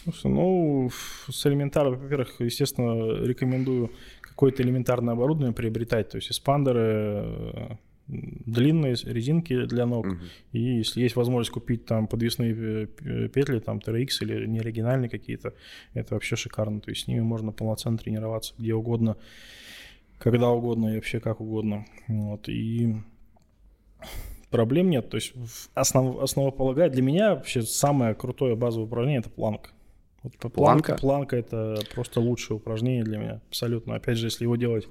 Слушай, 0.03 0.31
ну, 0.31 0.89
с 1.29 1.45
элементарно, 1.45 1.95
во-первых, 1.95 2.39
естественно, 2.39 3.25
рекомендую 3.25 3.91
какое-то 4.21 4.63
элементарное 4.63 5.13
оборудование 5.13 5.53
приобретать, 5.53 6.09
то 6.09 6.17
есть 6.17 6.31
эспандеры, 6.31 7.77
длинные 8.07 8.95
резинки 9.03 9.65
для 9.65 9.85
ног. 9.85 10.05
Угу. 10.05 10.15
И 10.51 10.59
если 10.59 11.01
есть 11.01 11.15
возможность 11.15 11.51
купить 11.51 11.85
там 11.85 12.07
подвесные 12.07 12.87
петли, 13.29 13.59
там 13.59 13.77
TRX 13.77 14.07
или 14.21 14.45
неоригинальные 14.45 15.09
какие-то, 15.09 15.53
это 15.93 16.15
вообще 16.15 16.35
шикарно. 16.35 16.81
То 16.81 16.89
есть 16.91 17.03
с 17.03 17.07
ними 17.07 17.21
можно 17.21 17.53
полноценно 17.53 17.97
тренироваться 17.97 18.55
где 18.57 18.73
угодно, 18.73 19.15
когда 20.19 20.49
угодно 20.49 20.89
и 20.89 20.95
вообще 20.95 21.21
как 21.21 21.39
угодно. 21.39 21.85
Вот. 22.09 22.49
И 22.49 22.95
проблем 24.53 24.91
нет. 24.91 25.09
То 25.09 25.17
есть 25.17 25.33
основ, 25.73 26.19
основополагает 26.19 26.91
для 26.91 27.01
меня 27.01 27.33
вообще 27.33 27.63
самое 27.63 28.13
крутое 28.13 28.55
базовое 28.55 28.85
упражнение 28.85 29.21
это 29.21 29.31
планка. 29.31 29.71
Вот 30.21 30.53
планка? 30.53 30.95
Планка 30.95 31.35
это 31.35 31.79
просто 31.95 32.21
лучшее 32.21 32.57
упражнение 32.57 33.03
для 33.03 33.17
меня. 33.17 33.41
Абсолютно. 33.49 33.95
Опять 33.95 34.17
же, 34.17 34.27
если 34.27 34.43
его 34.43 34.55
делать 34.55 34.87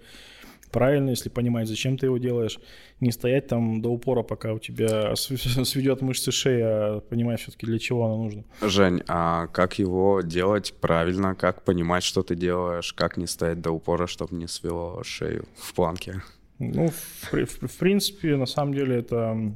правильно, 0.72 1.10
если 1.10 1.28
понимать, 1.28 1.68
зачем 1.68 1.96
ты 1.96 2.06
его 2.06 2.18
делаешь. 2.18 2.58
Не 3.00 3.12
стоять 3.12 3.46
там 3.46 3.80
до 3.82 3.90
упора, 3.90 4.22
пока 4.22 4.52
у 4.52 4.58
тебя 4.58 5.14
сведет 5.16 6.00
мышцы 6.00 6.32
шеи, 6.32 6.62
а 6.62 7.00
понимать 7.00 7.40
все-таки, 7.40 7.66
для 7.66 7.78
чего 7.78 8.06
оно 8.06 8.16
нужно. 8.16 8.44
Жень, 8.62 9.02
а 9.06 9.46
как 9.48 9.78
его 9.78 10.22
делать 10.22 10.74
правильно? 10.80 11.36
Как 11.36 11.62
понимать, 11.62 12.02
что 12.02 12.22
ты 12.22 12.34
делаешь? 12.34 12.92
Как 12.94 13.16
не 13.16 13.26
стоять 13.26 13.60
до 13.60 13.70
упора, 13.70 14.06
чтобы 14.06 14.34
не 14.34 14.48
свело 14.48 15.02
шею 15.04 15.44
в 15.56 15.72
планке? 15.74 16.22
Ну, 16.58 16.88
в, 16.88 17.32
в, 17.32 17.68
в 17.68 17.78
принципе, 17.78 18.36
на 18.36 18.46
самом 18.46 18.74
деле 18.74 18.96
это 18.96 19.54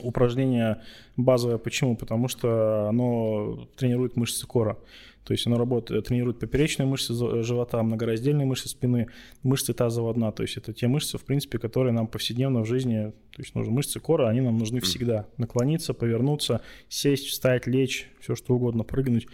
упражнение 0.00 0.82
базовое. 1.16 1.58
Почему? 1.58 1.96
Потому 1.96 2.28
что 2.28 2.88
оно 2.88 3.68
тренирует 3.76 4.16
мышцы 4.16 4.46
кора. 4.46 4.78
То 5.24 5.34
есть 5.34 5.46
оно 5.46 5.56
работает, 5.56 6.06
тренирует 6.06 6.40
поперечные 6.40 6.86
мышцы 6.86 7.14
живота, 7.44 7.80
многораздельные 7.82 8.44
мышцы 8.44 8.68
спины, 8.68 9.06
мышцы 9.44 9.72
тазового 9.72 10.12
дна. 10.14 10.32
То 10.32 10.42
есть 10.42 10.56
это 10.56 10.72
те 10.72 10.88
мышцы, 10.88 11.16
в 11.16 11.22
принципе, 11.22 11.58
которые 11.58 11.92
нам 11.92 12.08
повседневно 12.08 12.62
в 12.62 12.66
жизни, 12.66 13.12
то 13.30 13.42
есть 13.42 13.54
нужны 13.54 13.72
мышцы 13.72 14.00
кора, 14.00 14.28
они 14.28 14.40
нам 14.40 14.58
нужны 14.58 14.80
всегда. 14.80 15.26
Наклониться, 15.36 15.94
повернуться, 15.94 16.60
сесть, 16.88 17.26
встать, 17.26 17.68
лечь, 17.68 18.10
все 18.20 18.34
что 18.34 18.54
угодно, 18.54 18.82
прыгнуть. 18.82 19.28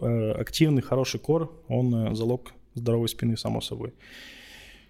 Э, 0.00 0.32
активный, 0.32 0.80
хороший 0.80 1.20
кор, 1.20 1.52
он 1.68 1.94
э, 1.94 2.14
залог 2.14 2.54
здоровой 2.74 3.08
спины, 3.08 3.36
само 3.36 3.60
собой. 3.60 3.92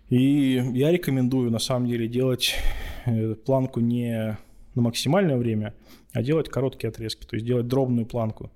И 0.08 0.62
я 0.74 0.90
рекомендую, 0.92 1.50
на 1.50 1.58
самом 1.58 1.88
деле, 1.88 2.08
делать 2.08 2.54
э, 3.06 3.34
планку 3.34 3.80
не 3.80 4.36
на 4.74 4.82
максимальное 4.82 5.36
время, 5.36 5.74
а 6.12 6.22
делать 6.22 6.48
короткие 6.48 6.88
отрезки, 6.88 7.24
то 7.24 7.36
есть 7.36 7.46
делать 7.46 7.68
дробную 7.68 8.06
планку. 8.06 8.50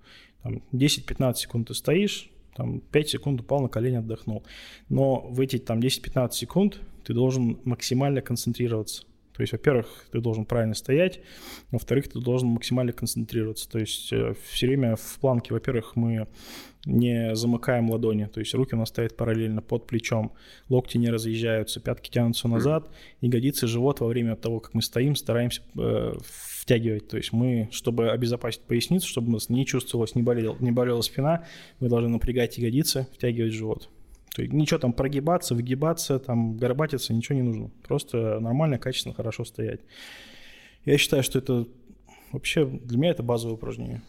10-15 0.72 1.34
секунд 1.34 1.68
ты 1.68 1.74
стоишь, 1.74 2.30
там 2.54 2.80
5 2.80 3.08
секунд 3.08 3.40
упал 3.40 3.60
на 3.60 3.68
колени, 3.68 3.96
отдохнул. 3.96 4.44
Но 4.88 5.20
в 5.20 5.40
эти 5.40 5.58
там 5.58 5.80
10-15 5.80 6.32
секунд 6.32 6.80
ты 7.04 7.14
должен 7.14 7.58
максимально 7.64 8.20
концентрироваться. 8.20 9.04
То 9.38 9.42
есть, 9.42 9.52
во-первых, 9.52 9.86
ты 10.10 10.20
должен 10.20 10.44
правильно 10.44 10.74
стоять, 10.74 11.20
во-вторых, 11.70 12.08
ты 12.08 12.18
должен 12.18 12.48
максимально 12.48 12.92
концентрироваться. 12.92 13.70
То 13.70 13.78
есть 13.78 14.12
э, 14.12 14.34
все 14.50 14.66
время 14.66 14.96
в 14.96 15.20
планке, 15.20 15.54
во-первых, 15.54 15.94
мы 15.94 16.26
не 16.84 17.36
замыкаем 17.36 17.88
ладони, 17.88 18.24
то 18.24 18.40
есть 18.40 18.52
руки 18.54 18.74
у 18.74 18.78
нас 18.78 18.88
стоят 18.88 19.16
параллельно 19.16 19.62
под 19.62 19.86
плечом, 19.86 20.32
локти 20.68 20.96
не 20.96 21.08
разъезжаются, 21.08 21.78
пятки 21.78 22.10
тянутся 22.10 22.48
назад, 22.48 22.90
ягодицы, 23.20 23.68
живот 23.68 24.00
во 24.00 24.08
время 24.08 24.34
того, 24.34 24.58
как 24.58 24.74
мы 24.74 24.82
стоим, 24.82 25.14
стараемся 25.14 25.62
э, 25.78 26.14
втягивать. 26.24 27.06
То 27.06 27.16
есть 27.16 27.32
мы, 27.32 27.68
чтобы 27.70 28.10
обезопасить 28.10 28.62
поясницу, 28.62 29.06
чтобы 29.06 29.28
у 29.28 29.32
нас 29.34 29.48
не 29.48 29.64
чувствовалась, 29.64 30.16
не, 30.16 30.22
болел, 30.22 30.56
не 30.58 30.72
болела 30.72 31.02
спина, 31.02 31.44
мы 31.78 31.88
должны 31.88 32.08
напрягать 32.08 32.58
ягодицы, 32.58 33.06
втягивать 33.14 33.52
живот. 33.52 33.88
То 34.38 34.42
есть 34.42 34.54
ничего 34.54 34.78
там 34.78 34.92
прогибаться, 34.92 35.56
выгибаться, 35.56 36.20
там 36.20 36.56
горбатиться, 36.56 37.12
ничего 37.12 37.34
не 37.34 37.42
нужно. 37.42 37.70
Просто 37.82 38.38
нормально, 38.38 38.78
качественно, 38.78 39.12
хорошо 39.12 39.44
стоять. 39.44 39.80
Я 40.84 40.96
считаю, 40.96 41.24
что 41.24 41.40
это 41.40 41.66
вообще 42.30 42.64
для 42.64 42.98
меня 42.98 43.10
это 43.10 43.24
базовое 43.24 43.56
упражнение. 43.56 44.00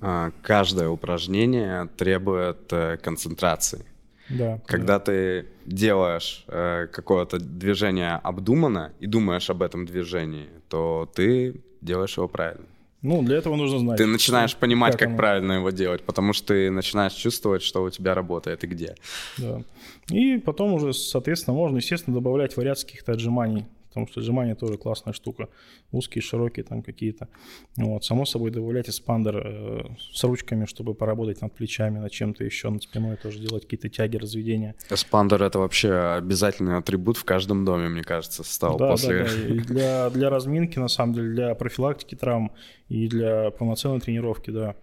А, 0.00 0.30
каждое 0.40 0.88
упражнение 0.88 1.88
требует 1.96 2.72
э, 2.72 2.96
концентрации. 2.98 3.84
Да. 4.28 4.60
Когда 4.66 5.00
да. 5.00 5.04
ты 5.06 5.46
делаешь 5.66 6.44
э, 6.46 6.86
какое-то 6.86 7.40
движение 7.40 8.12
обдуманно 8.22 8.92
и 9.00 9.08
думаешь 9.08 9.50
об 9.50 9.64
этом 9.64 9.84
движении, 9.84 10.48
то 10.68 11.10
ты 11.12 11.60
делаешь 11.80 12.16
его 12.16 12.28
правильно. 12.28 12.66
Ну, 13.02 13.22
для 13.22 13.36
этого 13.36 13.56
нужно 13.56 13.80
знать. 13.80 13.98
Ты 13.98 14.06
начинаешь 14.06 14.54
понимать, 14.56 14.96
как, 14.96 15.08
как 15.08 15.16
правильно 15.16 15.54
его 15.54 15.70
делать, 15.70 16.02
потому 16.04 16.32
что 16.32 16.48
ты 16.48 16.70
начинаешь 16.70 17.12
чувствовать, 17.12 17.62
что 17.62 17.82
у 17.82 17.90
тебя 17.90 18.14
работает 18.14 18.62
и 18.62 18.66
где. 18.68 18.94
Да. 19.38 19.62
И 20.08 20.38
потом 20.38 20.72
уже, 20.72 20.94
соответственно, 20.94 21.56
можно, 21.56 21.78
естественно, 21.78 22.14
добавлять 22.14 22.56
вариации 22.56 22.86
каких-то 22.86 23.12
отжиманий 23.12 23.66
потому 23.92 24.06
что 24.06 24.20
отжимание 24.20 24.54
тоже 24.54 24.78
классная 24.78 25.12
штука. 25.12 25.48
Узкие, 25.90 26.22
широкие 26.22 26.64
там 26.64 26.82
какие-то. 26.82 27.28
Вот. 27.76 28.04
Само 28.04 28.24
собой 28.24 28.50
добавлять 28.50 28.88
эспандер 28.88 29.42
э, 29.44 29.84
с 29.98 30.24
ручками, 30.24 30.64
чтобы 30.64 30.94
поработать 30.94 31.42
над 31.42 31.52
плечами, 31.52 31.98
над 31.98 32.10
чем-то 32.10 32.42
еще, 32.42 32.70
над 32.70 32.82
спиной 32.82 33.16
тоже 33.16 33.38
делать 33.38 33.64
какие-то 33.64 33.90
тяги, 33.90 34.16
разведения. 34.16 34.74
Эспандер— 34.88 35.42
это 35.44 35.58
вообще 35.58 35.92
обязательный 35.92 36.78
атрибут 36.78 37.18
в 37.18 37.24
каждом 37.24 37.66
доме, 37.66 37.88
мне 37.88 38.02
кажется, 38.02 38.42
стал 38.44 38.78
да, 38.78 38.90
после... 38.90 39.24
Да, 39.24 39.30
да. 39.30 39.54
И 39.54 39.58
для, 39.58 40.10
для 40.10 40.30
разминки, 40.30 40.78
на 40.78 40.88
самом 40.88 41.14
деле, 41.14 41.28
для 41.34 41.54
профилактики 41.54 42.14
травм 42.14 42.50
и 42.88 43.08
для 43.08 43.50
полноценной 43.50 44.00
тренировки, 44.00 44.50
да. 44.50 44.74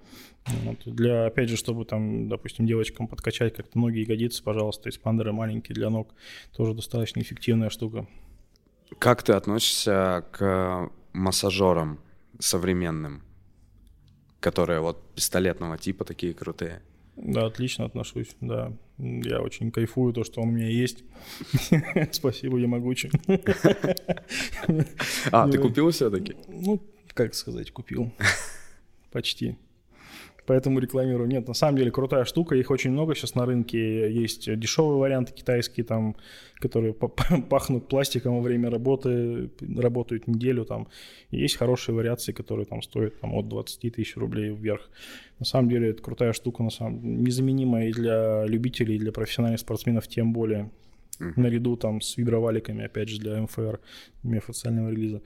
Вот. 0.64 0.78
Для, 0.86 1.26
опять 1.26 1.50
же, 1.50 1.58
чтобы 1.58 1.86
там, 1.86 2.30
допустим, 2.30 2.66
девочкам 2.66 3.08
подкачать 3.08 3.56
как-то 3.56 3.78
ноги, 3.78 4.00
ягодицы, 4.00 4.44
пожалуйста, 4.44 4.90
эспандеры 4.90 5.32
маленькие 5.32 5.76
для 5.76 5.90
ног, 5.90 6.14
тоже 6.56 6.74
достаточно 6.74 7.20
эффективная 7.22 7.70
штука. 7.70 8.08
Как 8.98 9.24
ты 9.24 9.34
относишься 9.34 10.26
к 10.32 10.90
массажерам 11.14 12.00
современным, 12.40 13.22
которые 14.40 14.82
вот 14.82 15.14
пистолетного 15.14 15.78
типа 15.78 16.06
такие 16.06 16.34
крутые? 16.34 16.82
Да, 17.16 17.46
отлично 17.46 17.86
отношусь, 17.86 18.36
да. 18.40 18.74
Я 18.98 19.42
очень 19.42 19.72
кайфую 19.72 20.14
то, 20.14 20.24
что 20.24 20.42
он 20.42 20.50
у 20.50 20.52
меня 20.54 20.70
есть. 20.70 21.04
Спасибо, 22.12 22.58
я 22.58 22.68
могучий. 22.68 23.12
А, 25.32 25.50
ты 25.50 25.58
купил 25.58 25.90
все-таки? 25.92 26.36
Ну, 26.48 26.82
как 27.14 27.34
сказать, 27.34 27.72
купил. 27.72 28.12
Почти 29.12 29.58
поэтому 30.50 30.80
рекламирую. 30.80 31.30
Нет, 31.30 31.48
на 31.48 31.54
самом 31.54 31.78
деле 31.78 31.92
крутая 31.92 32.26
штука, 32.26 32.56
их 32.56 32.72
очень 32.72 32.90
много 32.90 33.14
сейчас 33.14 33.36
на 33.36 33.46
рынке. 33.46 34.12
Есть 34.12 34.52
дешевые 34.58 34.98
варианты 34.98 35.32
китайские, 35.32 35.86
там, 35.86 36.16
которые 36.56 36.96
пахнут 37.50 37.88
пластиком 37.88 38.38
во 38.38 38.42
время 38.42 38.72
работы, 38.72 39.52
работают 39.78 40.28
неделю. 40.28 40.66
Там. 40.66 40.88
И 41.30 41.38
есть 41.38 41.56
хорошие 41.56 41.94
вариации, 41.94 42.32
которые 42.32 42.66
там 42.66 42.82
стоят 42.82 43.20
там, 43.20 43.36
от 43.36 43.48
20 43.48 43.94
тысяч 43.94 44.18
рублей 44.18 44.50
вверх. 44.50 44.90
На 45.38 45.46
самом 45.46 45.70
деле 45.70 45.90
это 45.90 46.02
крутая 46.02 46.34
штука, 46.34 46.64
на 46.64 46.72
самом 46.72 47.24
незаменимая 47.24 47.90
и 47.90 47.92
для 47.92 48.44
любителей, 48.46 48.96
и 48.96 49.00
для 49.00 49.12
профессиональных 49.12 49.60
спортсменов 49.60 50.08
тем 50.08 50.34
более. 50.34 50.72
Mm-hmm. 51.20 51.34
Наряду 51.36 51.78
там 51.78 52.02
с 52.02 52.18
виброваликами, 52.18 52.86
опять 52.86 53.10
же, 53.10 53.20
для 53.20 53.40
МФР, 53.40 53.80
официального 54.24 54.90
релиза. 54.90 55.22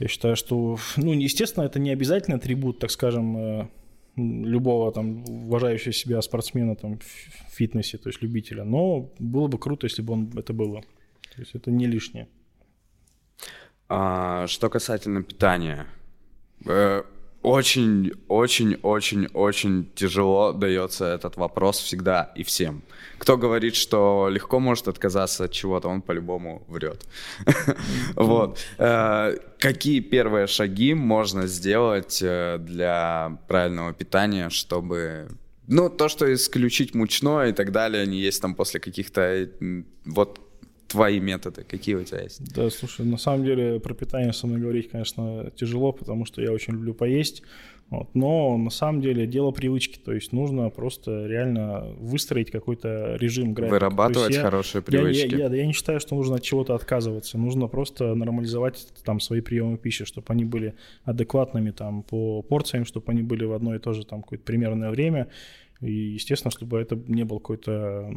Я 0.00 0.08
считаю, 0.08 0.34
что, 0.34 0.76
ну, 0.96 1.12
естественно, 1.12 1.62
это 1.62 1.78
не 1.78 1.90
обязательный 1.90 2.36
атрибут, 2.36 2.80
так 2.80 2.90
скажем, 2.90 3.36
э, 3.36 3.68
любого 4.18 4.92
там 4.92 5.24
уважающего 5.28 5.92
себя 5.92 6.22
спортсмена 6.22 6.76
там 6.76 6.98
в 6.98 7.54
фитнесе, 7.54 7.98
то 7.98 8.08
есть 8.08 8.22
любителя, 8.22 8.64
но 8.64 9.10
было 9.18 9.48
бы 9.48 9.58
круто, 9.58 9.86
если 9.86 10.02
бы 10.02 10.12
он 10.12 10.32
это 10.36 10.52
было. 10.52 10.82
То 11.34 11.40
есть 11.40 11.54
это 11.54 11.70
не 11.70 11.86
лишнее. 11.86 12.28
А, 13.88 14.46
что 14.46 14.68
касательно 14.68 15.22
питания, 15.22 15.86
э, 16.66 17.02
очень, 17.42 18.12
очень, 18.28 18.76
очень, 18.82 19.26
очень 19.32 19.90
тяжело 19.94 20.52
дается 20.52 21.04
этот 21.06 21.36
вопрос 21.36 21.78
всегда 21.78 22.32
и 22.34 22.42
всем. 22.42 22.82
Кто 23.18 23.36
говорит, 23.36 23.74
что 23.76 24.28
легко 24.30 24.60
может 24.60 24.88
отказаться 24.88 25.44
от 25.44 25.52
чего-то, 25.52 25.88
он 25.88 26.02
по-любому 26.02 26.62
врет. 26.68 27.06
Вот. 28.16 28.58
Э, 28.78 29.36
какие 29.58 30.00
первые 30.00 30.46
шаги 30.46 30.94
можно 30.94 31.46
сделать 31.46 32.20
э, 32.22 32.58
для 32.58 33.38
правильного 33.48 33.92
питания, 33.92 34.50
чтобы 34.50 35.28
ну, 35.68 35.90
то, 35.90 36.08
что 36.08 36.32
исключить 36.32 36.94
мучное 36.94 37.50
и 37.50 37.52
так 37.52 37.72
далее, 37.72 38.06
не 38.06 38.18
есть 38.18 38.42
там 38.42 38.54
после 38.54 38.80
каких-то... 38.80 39.48
Вот 40.06 40.40
твои 40.88 41.20
методы, 41.20 41.64
какие 41.64 41.94
у 41.94 42.02
тебя 42.02 42.22
есть? 42.22 42.42
Да, 42.54 42.68
слушай, 42.70 43.04
на 43.04 43.18
самом 43.18 43.44
деле 43.44 43.78
про 43.78 43.94
питание 43.94 44.32
со 44.32 44.46
мной 44.46 44.60
говорить, 44.60 44.90
конечно, 44.90 45.52
тяжело, 45.54 45.92
потому 45.92 46.24
что 46.24 46.42
я 46.42 46.52
очень 46.52 46.72
люблю 46.72 46.94
поесть. 46.94 47.42
Вот. 47.90 48.10
Но 48.14 48.58
на 48.58 48.68
самом 48.68 49.00
деле 49.00 49.26
дело 49.26 49.50
привычки, 49.50 49.98
то 49.98 50.12
есть 50.12 50.32
нужно 50.32 50.68
просто 50.68 51.26
реально 51.26 51.86
выстроить 51.98 52.50
какой-то 52.50 53.16
режим 53.18 53.54
график. 53.54 53.72
Вырабатывать 53.72 54.34
я, 54.34 54.42
хорошие 54.42 54.82
привычки. 54.82 55.26
Я, 55.30 55.38
я, 55.38 55.48
я, 55.48 55.56
я 55.56 55.66
не 55.66 55.72
считаю, 55.72 55.98
что 55.98 56.14
нужно 56.14 56.36
от 56.36 56.42
чего-то 56.42 56.74
отказываться, 56.74 57.38
нужно 57.38 57.66
просто 57.66 58.14
нормализовать 58.14 58.88
там 59.04 59.20
свои 59.20 59.40
приемы 59.40 59.78
пищи, 59.78 60.04
чтобы 60.04 60.26
они 60.28 60.44
были 60.44 60.74
адекватными 61.04 61.70
там 61.70 62.02
по 62.02 62.42
порциям, 62.42 62.84
чтобы 62.84 63.10
они 63.12 63.22
были 63.22 63.44
в 63.44 63.52
одно 63.52 63.74
и 63.74 63.78
то 63.78 63.94
же 63.94 64.04
там 64.04 64.22
какое-то 64.22 64.44
примерное 64.44 64.90
время. 64.90 65.28
И, 65.80 65.92
естественно, 65.92 66.50
чтобы 66.50 66.80
это 66.80 66.96
не 67.06 67.24
был 67.24 67.38
какой-то, 67.38 68.12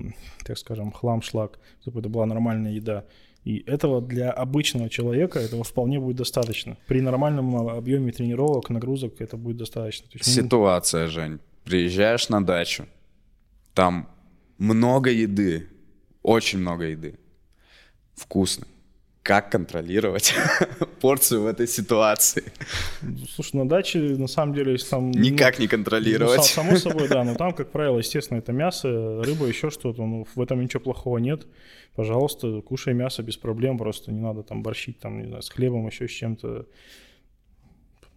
так 0.45 0.57
скажем, 0.57 0.91
хлам-шлак, 0.91 1.59
чтобы 1.81 1.99
это 1.99 2.09
была 2.09 2.25
нормальная 2.25 2.71
еда. 2.71 3.05
И 3.43 3.63
этого 3.65 4.01
для 4.01 4.31
обычного 4.31 4.89
человека 4.89 5.39
этого 5.39 5.63
вполне 5.63 5.99
будет 5.99 6.17
достаточно. 6.17 6.77
При 6.87 7.01
нормальном 7.01 7.55
объеме 7.69 8.11
тренировок, 8.11 8.69
нагрузок 8.69 9.19
это 9.21 9.37
будет 9.37 9.57
достаточно. 9.57 10.07
есть, 10.17 10.33
Ситуация, 10.33 11.07
Жень. 11.07 11.39
Приезжаешь 11.63 12.29
на 12.29 12.43
дачу, 12.43 12.87
там 13.73 14.09
много 14.57 15.11
еды, 15.11 15.67
очень 16.23 16.59
много 16.59 16.85
еды, 16.85 17.19
вкусно 18.15 18.65
как 19.23 19.51
контролировать 19.51 20.33
порцию 21.01 21.43
в 21.43 21.47
этой 21.47 21.67
ситуации? 21.67 22.43
Слушай, 23.29 23.57
на 23.57 23.69
даче, 23.69 23.99
на 23.99 24.27
самом 24.27 24.55
деле, 24.55 24.73
если 24.73 24.89
там... 24.89 25.11
Никак 25.11 25.57
ну, 25.57 25.63
не 25.63 25.67
контролировать. 25.67 26.37
Ну, 26.37 26.43
само 26.43 26.75
собой, 26.77 27.07
да, 27.07 27.23
но 27.23 27.35
там, 27.35 27.53
как 27.53 27.71
правило, 27.71 27.99
естественно, 27.99 28.39
это 28.39 28.51
мясо, 28.51 29.21
рыба, 29.23 29.45
еще 29.45 29.69
что-то, 29.69 30.05
ну, 30.05 30.25
в 30.33 30.41
этом 30.41 30.61
ничего 30.61 30.81
плохого 30.81 31.19
нет. 31.19 31.45
Пожалуйста, 31.95 32.61
кушай 32.61 32.93
мясо 32.93 33.21
без 33.21 33.37
проблем, 33.37 33.77
просто 33.77 34.11
не 34.11 34.21
надо 34.21 34.43
там 34.43 34.63
борщить, 34.63 34.99
там, 34.99 35.19
не 35.19 35.27
знаю, 35.27 35.43
с 35.43 35.49
хлебом, 35.49 35.87
еще 35.87 36.07
с 36.07 36.11
чем-то 36.11 36.65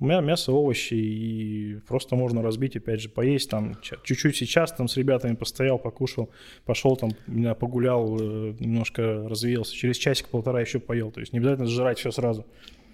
мясо, 0.01 0.53
овощи, 0.53 0.95
и 0.95 1.79
просто 1.87 2.17
можно 2.17 2.43
разбить, 2.43 2.77
опять 2.77 3.01
же, 3.01 3.09
поесть 3.09 3.51
там 3.51 3.77
чуть-чуть 3.81 4.37
сейчас, 4.37 4.73
там 4.73 4.89
с 4.89 4.97
ребятами 4.97 5.35
постоял, 5.35 5.79
покушал, 5.79 6.31
пошел 6.65 6.97
там, 6.97 7.11
погулял, 7.55 8.19
э, 8.21 8.55
немножко 8.59 9.29
развеялся, 9.29 9.75
через 9.75 9.97
часик-полтора 9.97 10.61
еще 10.61 10.81
поел, 10.81 11.11
то 11.11 11.21
есть 11.21 11.33
не 11.33 11.39
обязательно 11.39 11.67
сжирать 11.67 11.99
все 11.99 12.11
сразу. 12.11 12.45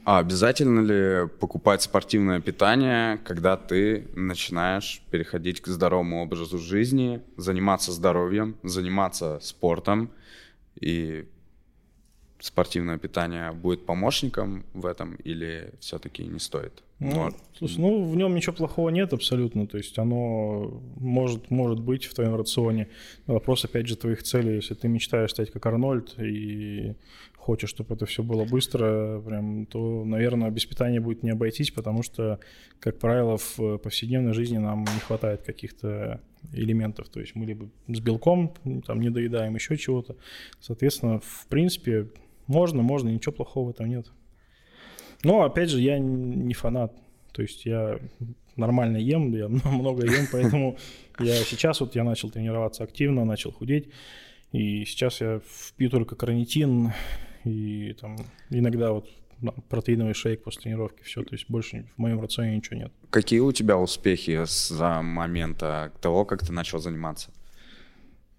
А 0.05 0.19
обязательно 0.19 0.81
ли 0.81 1.29
покупать 1.29 1.83
спортивное 1.83 2.41
питание, 2.41 3.19
когда 3.19 3.57
ты 3.57 4.09
начинаешь 4.15 5.03
переходить 5.11 5.61
к 5.61 5.67
здоровому 5.69 6.23
образу 6.23 6.59
жизни, 6.59 7.23
заниматься 7.37 7.93
здоровьем, 7.93 8.57
заниматься 8.63 9.39
спортом 9.43 10.11
и 10.81 11.29
спортивное 12.39 12.97
питание 12.97 13.53
будет 13.53 13.85
помощником 13.85 14.65
в 14.73 14.87
этом 14.87 15.17
или 15.17 15.75
все-таки 15.81 16.25
не 16.25 16.39
стоит? 16.39 16.83
Ну, 17.01 17.15
Но... 17.15 17.31
слушай, 17.57 17.81
ну 17.81 18.05
в 18.05 18.15
нем 18.15 18.35
ничего 18.35 18.55
плохого 18.55 18.91
нет 18.91 19.15
абсолютно, 19.15 19.67
то 19.67 19.79
есть 19.79 19.99
оно 19.99 20.83
может, 20.97 21.51
может 21.51 21.81
быть 21.81 22.05
в 22.05 22.15
твоем 22.15 22.35
рационе. 22.35 22.89
Вопрос, 23.27 23.65
опять 23.65 23.89
же, 23.89 23.97
твоих 23.97 24.23
целей. 24.23 24.57
Если 24.57 24.75
ты 24.75 24.87
мечтаешь 24.87 25.31
стать 25.31 25.51
как 25.51 25.65
Арнольд 25.65 26.15
и 26.19 26.95
хочешь, 27.37 27.71
чтобы 27.71 27.95
это 27.95 28.05
все 28.05 28.23
было 28.23 28.45
быстро, 28.45 29.19
прям, 29.21 29.65
то, 29.65 30.05
наверное, 30.05 30.51
без 30.51 30.67
питания 30.67 31.01
будет 31.01 31.23
не 31.23 31.31
обойтись, 31.31 31.71
потому 31.71 32.03
что, 32.03 32.39
как 32.81 32.99
правило, 32.99 33.39
в 33.39 33.79
повседневной 33.79 34.35
жизни 34.35 34.59
нам 34.59 34.81
не 34.81 35.01
хватает 35.01 35.41
каких-то 35.43 36.21
элементов. 36.53 37.09
То 37.09 37.21
есть 37.21 37.35
мы 37.35 37.47
либо 37.47 37.71
с 37.89 38.01
белком 38.01 38.53
там 38.87 39.01
не 39.01 39.09
доедаем 39.09 39.55
еще 39.55 39.79
чего-то. 39.79 40.17
Соответственно, 40.61 41.21
в 41.21 41.47
принципе, 41.49 42.09
можно, 42.47 42.83
можно, 42.83 43.09
ничего 43.09 43.33
плохого 43.33 43.69
в 43.69 43.71
этом 43.71 43.89
нет. 43.89 44.07
Но, 45.23 45.43
опять 45.43 45.71
же, 45.71 45.81
я 45.81 45.99
не 45.99 46.55
фанат. 46.55 46.93
То 47.33 47.43
есть 47.43 47.65
я 47.67 47.99
нормально 48.57 48.97
ем, 48.97 49.33
я 49.33 49.49
много 49.65 50.05
ем, 50.05 50.27
поэтому 50.31 50.77
я 51.19 51.37
сейчас 51.37 51.81
вот 51.81 51.95
я 51.95 52.05
начал 52.05 52.31
тренироваться 52.31 52.85
активно, 52.85 53.25
начал 53.25 53.53
худеть. 53.53 53.89
И 54.53 54.85
сейчас 54.85 55.21
я 55.21 55.41
впью 55.47 55.91
только 55.91 56.17
карнитин 56.17 56.93
и 57.45 57.95
там 58.01 58.17
иногда 58.51 58.93
вот 58.93 59.09
протеиновый 59.69 60.15
шейк 60.15 60.43
после 60.43 60.63
тренировки, 60.63 61.03
все, 61.03 61.23
то 61.23 61.35
есть 61.35 61.47
больше 61.49 61.87
в 61.97 61.99
моем 61.99 62.21
рационе 62.21 62.57
ничего 62.57 62.77
нет. 62.77 62.93
Какие 63.11 63.41
у 63.41 63.53
тебя 63.53 63.79
успехи 63.79 64.45
с 64.45 64.71
момента 65.03 65.93
того, 66.01 66.25
как 66.25 66.45
ты 66.45 66.53
начал 66.53 66.79
заниматься? 66.79 67.31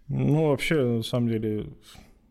Ну, 0.08 0.50
вообще, 0.50 0.76
на 0.76 1.04
самом 1.04 1.30
деле, 1.30 1.68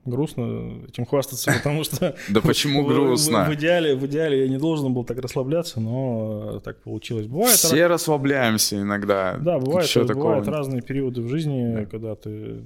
грустно 0.05 0.85
этим 0.89 1.05
хвастаться, 1.05 1.53
потому 1.53 1.85
что... 1.85 2.17
Да 2.29 2.41
почему 2.41 2.85
грустно? 2.85 3.45
В 3.45 3.55
идеале, 3.55 3.95
в 3.95 4.07
идеале 4.07 4.43
я 4.43 4.49
не 4.49 4.59
должен 4.59 4.93
был 4.93 5.05
так 5.05 5.19
расслабляться, 5.19 5.81
но 5.81 6.61
так 6.61 6.83
получилось. 6.83 7.27
Бывает... 7.27 7.55
Все 7.55 7.87
расслабляемся 7.87 8.81
иногда. 8.81 9.37
Да, 9.41 9.59
бывает, 9.59 9.91
бывают 10.07 10.49
разные 10.49 10.83
периоды 10.83 11.23
в 11.23 11.29
жизни, 11.29 11.87
когда 11.91 12.15
ты... 12.15 12.63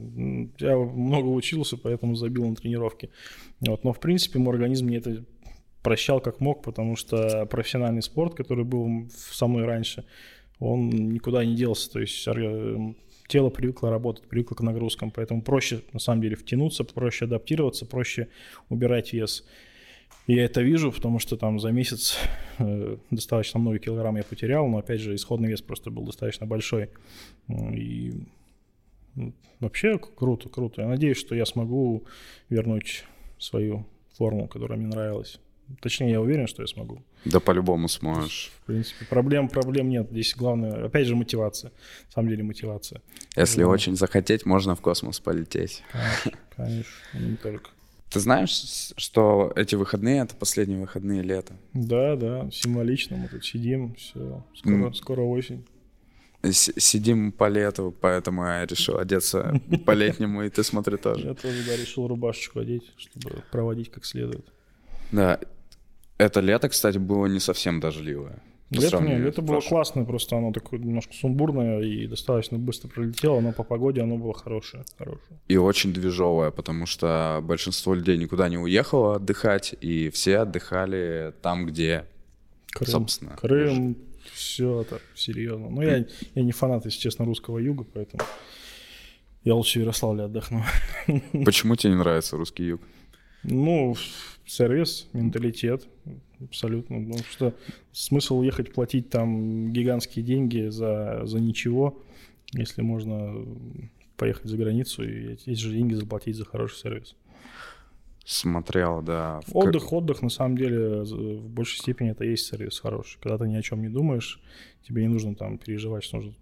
Я 0.59 0.76
много 0.76 1.28
учился, 1.28 1.76
поэтому 1.76 2.14
забил 2.14 2.47
на 2.49 2.55
тренировки. 2.55 3.11
Вот. 3.61 3.85
Но, 3.85 3.93
в 3.93 4.01
принципе, 4.01 4.39
мой 4.39 4.55
организм 4.55 4.87
мне 4.87 4.99
это 4.99 5.24
прощал 5.82 6.20
как 6.20 6.41
мог, 6.41 6.62
потому 6.62 6.97
что 6.97 7.47
профессиональный 7.47 8.03
спорт, 8.03 8.35
который 8.35 8.64
был 8.64 9.09
со 9.14 9.47
мной 9.47 9.66
раньше, 9.66 10.05
он 10.59 10.89
никуда 10.89 11.45
не 11.45 11.55
делся. 11.55 11.91
То 11.91 12.01
есть 12.01 12.26
тело 13.26 13.50
привыкло 13.50 13.90
работать, 13.90 14.24
привыкло 14.24 14.54
к 14.54 14.60
нагрузкам, 14.60 15.10
поэтому 15.10 15.42
проще 15.42 15.82
на 15.92 15.98
самом 15.98 16.22
деле 16.22 16.36
втянуться, 16.36 16.84
проще 16.84 17.24
адаптироваться, 17.24 17.86
проще 17.86 18.28
убирать 18.68 19.12
вес. 19.12 19.44
Я 20.26 20.44
это 20.44 20.62
вижу, 20.62 20.90
потому 20.90 21.18
что 21.18 21.36
там 21.36 21.60
за 21.60 21.70
месяц 21.70 22.16
э, 22.58 22.96
достаточно 23.10 23.60
много 23.60 23.78
килограмм 23.78 24.16
я 24.16 24.22
потерял, 24.22 24.66
но 24.68 24.78
опять 24.78 25.00
же 25.00 25.14
исходный 25.14 25.50
вес 25.50 25.60
просто 25.60 25.90
был 25.90 26.04
достаточно 26.04 26.46
большой. 26.46 26.88
И 27.48 28.12
ну, 29.14 29.34
вообще 29.60 29.98
круто, 29.98 30.48
круто. 30.48 30.82
Я 30.82 30.88
надеюсь, 30.88 31.18
что 31.18 31.34
я 31.34 31.44
смогу 31.44 32.04
вернуть 32.48 33.04
свою 33.38 33.86
форму, 34.16 34.48
которая 34.48 34.78
мне 34.78 34.88
нравилась. 34.88 35.40
Точнее, 35.80 36.10
я 36.10 36.20
уверен, 36.20 36.46
что 36.46 36.62
я 36.62 36.66
смогу. 36.68 37.02
Да 37.24 37.40
по-любому 37.40 37.88
сможешь. 37.88 38.52
В 38.62 38.66
принципе, 38.66 39.06
проблем, 39.06 39.48
проблем 39.48 39.88
нет. 39.88 40.08
Здесь 40.10 40.34
главное, 40.36 40.86
опять 40.86 41.06
же, 41.06 41.16
мотивация. 41.16 41.70
На 42.06 42.12
самом 42.12 42.28
деле 42.28 42.42
мотивация. 42.42 43.00
Если 43.36 43.62
Но... 43.62 43.70
очень 43.70 43.96
захотеть, 43.96 44.44
можно 44.44 44.74
в 44.74 44.80
космос 44.80 45.20
полететь. 45.20 45.82
Конечно, 45.92 46.32
конечно, 46.56 47.18
не 47.18 47.36
только. 47.36 47.70
Ты 48.10 48.20
знаешь, 48.20 48.92
что 48.96 49.52
эти 49.56 49.74
выходные 49.74 50.22
это 50.22 50.36
последние 50.36 50.78
выходные 50.78 51.22
лета? 51.22 51.54
Да, 51.72 52.14
да, 52.14 52.48
символично 52.52 53.16
мы 53.16 53.26
тут 53.26 53.44
сидим, 53.44 53.94
все, 53.96 54.44
скоро, 54.54 54.74
mm. 54.74 54.94
скоро 54.94 55.22
осень. 55.22 55.66
сидим 56.52 57.32
по 57.32 57.48
лету, 57.48 57.92
поэтому 58.00 58.44
я 58.44 58.66
решил 58.66 58.98
одеться 58.98 59.60
по-летнему, 59.86 60.44
и 60.44 60.48
ты 60.48 60.62
смотри 60.62 60.96
тоже. 60.96 61.26
Я 61.26 61.34
тоже, 61.34 61.64
да, 61.66 61.76
решил 61.76 62.06
рубашечку 62.06 62.60
одеть, 62.60 62.84
чтобы 62.96 63.42
проводить 63.50 63.90
как 63.90 64.04
следует. 64.04 64.46
Да, 65.10 65.40
это 66.18 66.40
лето, 66.40 66.68
кстати, 66.68 66.98
было 66.98 67.26
не 67.26 67.40
совсем 67.40 67.80
дождливое. 67.80 68.42
Лето, 68.70 68.98
нет, 69.00 69.20
лето 69.20 69.42
было 69.42 69.60
классное, 69.60 70.04
просто 70.04 70.36
оно 70.36 70.50
такое 70.52 70.80
немножко 70.80 71.12
сумбурное 71.14 71.80
и 71.80 72.06
достаточно 72.06 72.58
быстро 72.58 72.88
пролетело, 72.88 73.40
но 73.40 73.52
по 73.52 73.62
погоде 73.62 74.00
оно 74.00 74.16
было 74.16 74.34
хорошее, 74.34 74.84
хорошее. 74.98 75.38
И 75.48 75.56
очень 75.56 75.92
движовое, 75.92 76.50
потому 76.50 76.86
что 76.86 77.40
большинство 77.42 77.94
людей 77.94 78.16
никуда 78.16 78.48
не 78.48 78.58
уехало 78.58 79.16
отдыхать, 79.16 79.74
и 79.80 80.08
все 80.10 80.38
отдыхали 80.38 81.34
там, 81.42 81.66
где, 81.66 82.06
Крым, 82.72 82.90
собственно. 82.90 83.36
Крым, 83.36 83.96
все 84.32 84.80
это 84.80 85.00
серьезно. 85.14 85.68
Но 85.68 85.82
я, 85.82 86.06
я 86.34 86.42
не 86.42 86.52
фанат, 86.52 86.84
если 86.86 86.98
честно, 86.98 87.24
русского 87.26 87.58
юга, 87.58 87.84
поэтому 87.84 88.22
я 89.44 89.54
лучше 89.54 89.78
в 89.78 89.82
Ярославле 89.82 90.24
отдохну. 90.24 90.64
Почему 91.44 91.76
тебе 91.76 91.92
не 91.92 91.98
нравится 91.98 92.36
русский 92.36 92.64
юг? 92.64 92.80
Ну, 93.42 93.94
сервис, 94.47 95.09
менталитет, 95.12 95.86
абсолютно. 96.40 97.01
Потому 97.01 97.24
что 97.30 97.55
смысл 97.92 98.42
ехать 98.42 98.72
платить 98.72 99.11
там 99.11 99.72
гигантские 99.72 100.24
деньги 100.24 100.68
за, 100.68 101.22
за 101.24 101.40
ничего, 101.40 102.03
если 102.53 102.82
можно 102.82 103.34
поехать 104.16 104.47
за 104.47 104.57
границу 104.57 105.03
и 105.03 105.32
эти 105.32 105.55
же 105.55 105.72
деньги 105.72 105.95
заплатить 105.95 106.36
за 106.36 106.45
хороший 106.45 106.78
сервис. 106.78 107.16
Смотрел, 108.24 109.03
да. 109.03 109.40
В 109.47 109.57
отдых, 109.57 109.92
отдых, 109.92 110.22
на 110.22 110.30
самом 110.30 110.57
деле, 110.57 111.03
в 111.03 111.49
большей 111.51 111.78
степени 111.78 112.11
это 112.11 112.24
и 112.24 112.30
есть 112.30 112.47
сервис 112.47 112.80
хороший. 112.80 113.18
Когда 113.20 113.36
ты 113.36 113.49
ни 113.49 113.55
о 113.55 113.62
чем 113.62 113.82
не 113.82 113.90
думаешь, 113.90 114.40
тебе 114.86 115.03
не 115.03 115.09
нужно 115.09 115.34
там 115.34 115.59
переживать, 115.59 116.05
что 116.05 116.16
нужно 116.16 116.34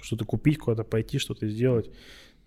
что-то 0.00 0.24
купить, 0.24 0.58
куда-то 0.58 0.84
пойти, 0.84 1.18
что-то 1.18 1.48
сделать. 1.48 1.90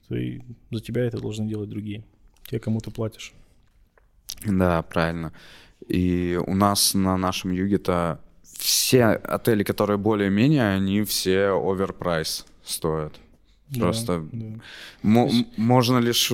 Ты, 0.09 0.43
за 0.71 0.81
тебя 0.81 1.03
это 1.03 1.21
должны 1.21 1.47
делать 1.47 1.69
другие. 1.69 2.03
Те, 2.49 2.59
кому 2.59 2.79
ты 2.79 2.91
платишь. 2.91 3.33
Да, 4.45 4.81
правильно. 4.83 5.33
И 5.87 6.39
у 6.45 6.53
нас 6.53 6.93
на 6.93 7.17
нашем 7.17 7.51
юге-то 7.51 8.19
все 8.57 9.05
отели, 9.07 9.63
которые 9.63 9.97
более-менее, 9.97 10.73
они 10.73 11.03
все 11.03 11.49
оверпрайс 11.49 12.45
стоят. 12.63 13.19
Просто 13.79 14.23
да, 14.31 14.59
да. 15.03 15.29
можно 15.55 15.97
лишь, 15.99 16.31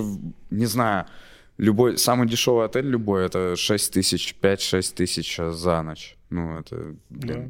не 0.49 0.65
знаю, 0.65 1.05
любой, 1.57 1.97
самый 1.97 2.27
дешевый 2.27 2.65
отель 2.65 2.87
любой, 2.87 3.25
это 3.25 3.55
6 3.55 3.93
тысяч, 3.93 4.35
5-6 4.41 4.95
тысяч 4.95 5.37
за 5.37 5.81
ночь. 5.83 6.17
Ну, 6.29 6.59
это... 6.59 6.95
Да. 7.09 7.47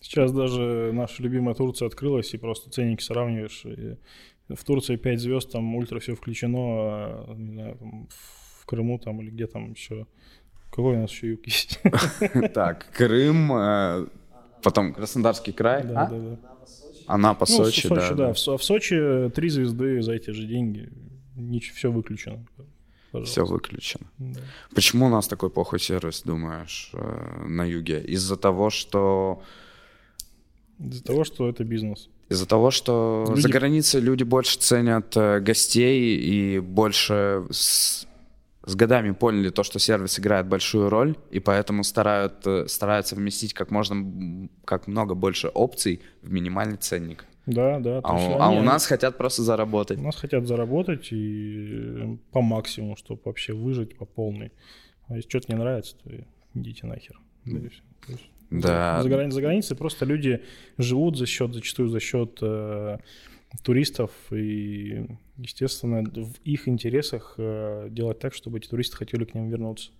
Сейчас 0.00 0.32
даже 0.32 0.92
наша 0.92 1.22
любимая 1.22 1.54
Турция 1.54 1.86
открылась, 1.86 2.32
и 2.34 2.38
просто 2.38 2.70
ценники 2.70 3.02
сравниваешь. 3.02 3.64
И 3.64 3.96
в 4.54 4.64
Турции 4.64 4.96
5 4.96 5.20
звезд, 5.20 5.50
там 5.50 5.74
ультра 5.74 5.98
все 5.98 6.14
включено, 6.14 6.58
а, 6.58 7.34
не 7.36 7.52
знаю, 7.52 7.76
там, 7.76 8.08
в 8.08 8.35
Крыму 8.66 8.98
там 8.98 9.20
или 9.22 9.30
где 9.30 9.46
там 9.46 9.72
еще. 9.72 10.06
Какой 10.70 10.96
у 10.96 11.00
нас 11.00 11.10
еще 11.10 11.30
юг 11.30 11.46
есть? 11.46 11.80
Так, 12.54 12.86
Крым, 12.92 13.52
э, 13.52 14.06
потом 14.62 14.92
Краснодарский 14.92 15.52
край. 15.52 15.84
Да, 15.84 16.02
а? 16.02 16.10
да, 16.10 16.18
да. 16.18 16.38
Анапа, 17.06 17.46
ну, 17.48 17.56
Сочи, 17.56 17.86
Сочи, 17.86 18.14
да. 18.14 18.14
да. 18.14 18.32
В, 18.32 18.36
в 18.36 18.62
Сочи 18.62 19.30
три 19.30 19.48
звезды 19.48 20.02
за 20.02 20.12
эти 20.12 20.30
же 20.30 20.44
деньги. 20.46 20.90
Ничего, 21.36 21.76
все 21.76 21.92
выключено. 21.92 22.44
Пожалуйста. 23.12 23.32
Все 23.32 23.44
выключено. 23.44 24.06
Да. 24.18 24.40
Почему 24.74 25.06
у 25.06 25.08
нас 25.08 25.28
такой 25.28 25.50
плохой 25.50 25.80
сервис, 25.80 26.22
думаешь, 26.22 26.90
э, 26.92 27.44
на 27.46 27.64
юге? 27.64 28.02
Из-за 28.02 28.36
того, 28.36 28.70
что... 28.70 29.42
Из-за 30.78 31.04
того, 31.04 31.24
что 31.24 31.48
это 31.48 31.64
бизнес. 31.64 32.08
Из-за 32.28 32.46
того, 32.46 32.70
что 32.70 33.24
люди... 33.28 33.40
за 33.40 33.48
границей 33.48 34.00
люди 34.00 34.24
больше 34.24 34.58
ценят 34.58 35.16
э, 35.16 35.40
гостей 35.40 36.18
и 36.18 36.58
больше 36.58 37.44
с, 38.66 38.74
годами 38.74 39.12
поняли 39.12 39.50
то, 39.50 39.62
что 39.62 39.78
сервис 39.78 40.18
играет 40.18 40.46
большую 40.46 40.90
роль, 40.90 41.16
и 41.30 41.40
поэтому 41.40 41.84
старают, 41.84 42.46
э, 42.46 42.66
стараются 42.68 43.16
вместить 43.16 43.54
как 43.54 43.70
можно, 43.70 44.48
как 44.64 44.86
много 44.86 45.14
больше 45.14 45.48
опций 45.48 46.02
в 46.22 46.30
минимальный 46.30 46.76
ценник. 46.76 47.24
Да, 47.46 47.78
да. 47.78 48.00
А, 48.02 48.14
у, 48.14 48.40
а 48.40 48.50
у 48.50 48.62
нас 48.62 48.86
хотят 48.86 49.16
просто 49.16 49.42
заработать. 49.42 49.98
У 49.98 50.02
нас 50.02 50.16
хотят 50.16 50.46
заработать 50.46 51.08
и 51.12 52.18
по 52.32 52.42
максимуму, 52.42 52.96
чтобы 52.96 53.20
вообще 53.24 53.52
выжить 53.52 53.96
по 53.96 54.04
полной. 54.04 54.52
А 55.06 55.16
если 55.16 55.28
что-то 55.28 55.52
не 55.52 55.58
нравится, 55.58 55.96
то 56.02 56.10
идите 56.54 56.86
нахер. 56.86 57.20
Да. 58.50 58.98
За, 59.00 59.02
за, 59.02 59.30
за 59.30 59.40
границей 59.40 59.76
просто 59.76 60.04
люди 60.04 60.42
живут 60.78 61.16
за 61.16 61.26
счет, 61.26 61.54
зачастую 61.54 61.88
за 61.88 62.00
счет 62.00 62.38
э, 62.42 62.98
туристов, 63.62 64.10
и, 64.30 65.06
естественно, 65.38 66.02
в 66.02 66.34
их 66.44 66.68
интересах 66.68 67.34
э, 67.38 67.88
делать 67.90 68.18
так, 68.18 68.34
чтобы 68.34 68.58
эти 68.58 68.68
туристы 68.68 68.96
хотели 68.96 69.24
к 69.24 69.34
ним 69.34 69.48
вернуться. 69.48 69.90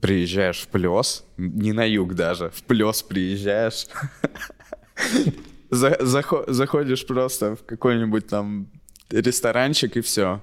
Приезжаешь 0.00 0.60
в 0.60 0.68
плес, 0.68 1.24
не 1.36 1.72
на 1.72 1.84
юг 1.84 2.14
даже, 2.14 2.50
в 2.50 2.62
плес 2.62 3.02
приезжаешь, 3.02 3.86
за, 5.70 5.96
захо, 6.00 6.44
заходишь 6.46 7.06
просто 7.06 7.56
в 7.56 7.64
какой-нибудь 7.64 8.26
там 8.26 8.68
ресторанчик 9.10 9.96
и 9.96 10.00
все. 10.00 10.42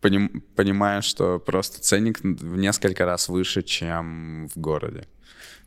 Поним, 0.00 0.42
понимаешь, 0.56 1.04
что 1.04 1.38
просто 1.38 1.80
ценник 1.80 2.20
в 2.20 2.56
несколько 2.56 3.04
раз 3.04 3.28
выше, 3.28 3.62
чем 3.62 4.48
в 4.48 4.58
городе, 4.58 5.06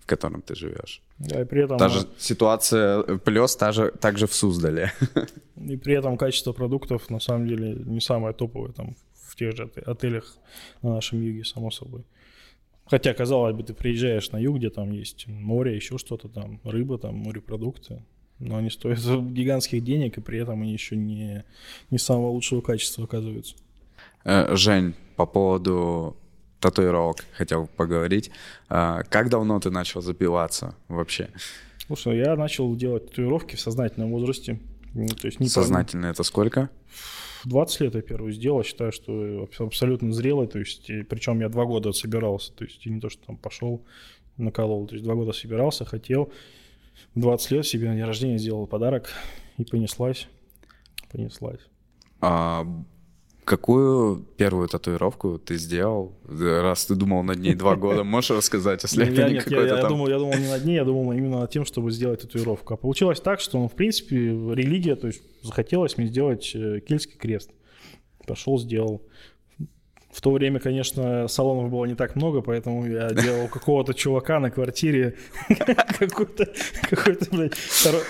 в 0.05 0.07
котором 0.07 0.41
ты 0.41 0.55
живешь. 0.55 1.01
Да, 1.17 1.41
и 1.41 1.45
при 1.45 1.63
этом... 1.63 1.77
Та 1.77 1.89
же 1.89 2.07
ситуация 2.17 3.03
плюс 3.17 3.55
та 3.55 3.71
же, 3.71 3.91
также 3.91 4.27
в 4.27 4.33
Суздале. 4.33 4.91
И 5.69 5.77
при 5.77 5.95
этом 5.95 6.15
качество 6.17 6.53
продуктов 6.53 7.09
на 7.09 7.19
самом 7.19 7.47
деле 7.47 7.73
не 7.85 8.01
самое 8.01 8.33
топовое 8.33 8.71
там 8.71 8.95
в 9.13 9.35
тех 9.35 9.55
же 9.55 9.71
отелях 9.85 10.37
на 10.83 10.93
нашем 10.93 11.21
юге, 11.21 11.43
само 11.43 11.71
собой. 11.71 12.03
Хотя, 12.85 13.13
казалось 13.13 13.55
бы, 13.55 13.63
ты 13.63 13.73
приезжаешь 13.73 14.31
на 14.31 14.37
юг, 14.37 14.57
где 14.57 14.69
там 14.69 14.91
есть 14.91 15.27
море, 15.27 15.75
еще 15.75 15.97
что-то 15.97 16.29
там, 16.29 16.59
рыба, 16.63 16.99
там, 16.99 17.15
морепродукты 17.15 18.03
но 18.39 18.57
они 18.57 18.69
стоят 18.69 18.99
гигантских 19.31 19.83
денег, 19.83 20.17
и 20.17 20.21
при 20.21 20.39
этом 20.39 20.61
они 20.61 20.73
еще 20.73 20.95
не, 20.95 21.43
не 21.89 21.97
самого 21.97 22.29
лучшего 22.29 22.61
качества 22.61 23.05
оказываются. 23.05 23.55
Э, 24.23 24.55
Жень, 24.55 24.93
по 25.15 25.25
поводу 25.25 26.17
татуировок 26.65 27.25
хотел 27.33 27.67
поговорить. 27.67 28.31
Э, 28.69 29.01
как 29.09 29.29
давно 29.29 29.59
ты 29.59 29.69
начал 29.69 30.01
забиваться 30.01 30.75
вообще? 30.87 31.29
Слушай, 31.85 32.17
я 32.17 32.35
начал 32.35 32.75
делать 32.75 33.09
татуировки 33.09 33.55
в 33.55 33.59
сознательном 33.59 34.11
возрасте. 34.11 34.59
Ну, 34.93 35.07
то 35.07 35.27
есть 35.27 35.39
не 35.39 35.47
Сознательно 35.47 36.07
это 36.07 36.23
сколько? 36.23 36.69
20 37.43 37.81
лет 37.81 37.95
я 37.95 38.01
первую 38.01 38.31
сделал, 38.31 38.63
считаю, 38.63 38.91
что 38.91 39.47
абсолютно 39.59 40.11
зрелый, 40.11 40.47
то 40.47 40.57
есть, 40.57 40.87
причем 41.09 41.41
я 41.41 41.49
два 41.49 41.65
года 41.65 41.91
собирался, 41.91 42.51
то 42.53 42.63
есть 42.65 42.83
не 42.87 42.99
то, 42.99 43.09
что 43.09 43.23
там 43.27 43.37
пошел, 43.37 43.85
наколол, 44.37 44.87
то 44.87 44.95
есть 44.95 45.05
два 45.05 45.13
года 45.13 45.31
собирался, 45.31 45.85
хотел, 45.85 46.31
20 47.13 47.51
лет 47.51 47.65
себе 47.67 47.89
на 47.89 47.95
день 47.95 48.05
рождения 48.05 48.39
сделал 48.39 48.65
подарок 48.65 49.11
и 49.57 49.63
понеслась. 49.63 50.27
Понеслась. 51.11 51.59
А 52.19 52.65
какую 53.45 54.25
первую 54.37 54.67
татуировку 54.67 55.37
ты 55.37 55.57
сделал, 55.57 56.15
раз 56.27 56.85
ты 56.85 56.95
думал 56.95 57.23
над 57.23 57.39
ней 57.39 57.53
два 57.53 57.75
года? 57.75 58.03
Можешь 58.15 58.31
рассказать, 58.31 58.83
если 58.83 59.03
это 59.03 59.21
я, 59.21 59.29
не 59.29 59.35
я, 59.35 59.77
там... 59.77 59.89
думал, 59.89 60.07
я 60.09 60.17
думал 60.17 60.33
не 60.33 60.49
над 60.49 60.65
ней, 60.65 60.75
я 60.75 60.83
думал 60.83 61.13
именно 61.13 61.39
над 61.39 61.51
тем, 61.51 61.63
чтобы 61.63 61.91
сделать 61.91 62.21
татуировку. 62.21 62.73
А 62.73 62.77
получилось 62.77 63.21
так, 63.21 63.39
что, 63.39 63.59
ну, 63.59 63.67
в 63.67 63.73
принципе, 63.73 64.15
религия, 64.17 64.95
то 64.95 65.07
есть 65.07 65.21
захотелось 65.43 65.97
мне 65.97 66.07
сделать 66.07 66.51
э, 66.55 66.81
кельтский 66.85 67.17
крест. 67.17 67.51
Пошел, 68.25 68.57
сделал. 68.57 69.03
В 70.15 70.21
то 70.21 70.31
время, 70.31 70.61
конечно, 70.61 71.27
салонов 71.27 71.69
было 71.69 71.83
не 71.83 71.95
так 71.95 72.15
много, 72.15 72.41
поэтому 72.41 72.87
я 72.87 73.09
делал 73.09 73.49
какого-то 73.49 73.93
чувака 73.93 74.39
на 74.39 74.49
квартире 74.49 75.15
какой-то, 75.99 76.47
блядь, 77.31 77.53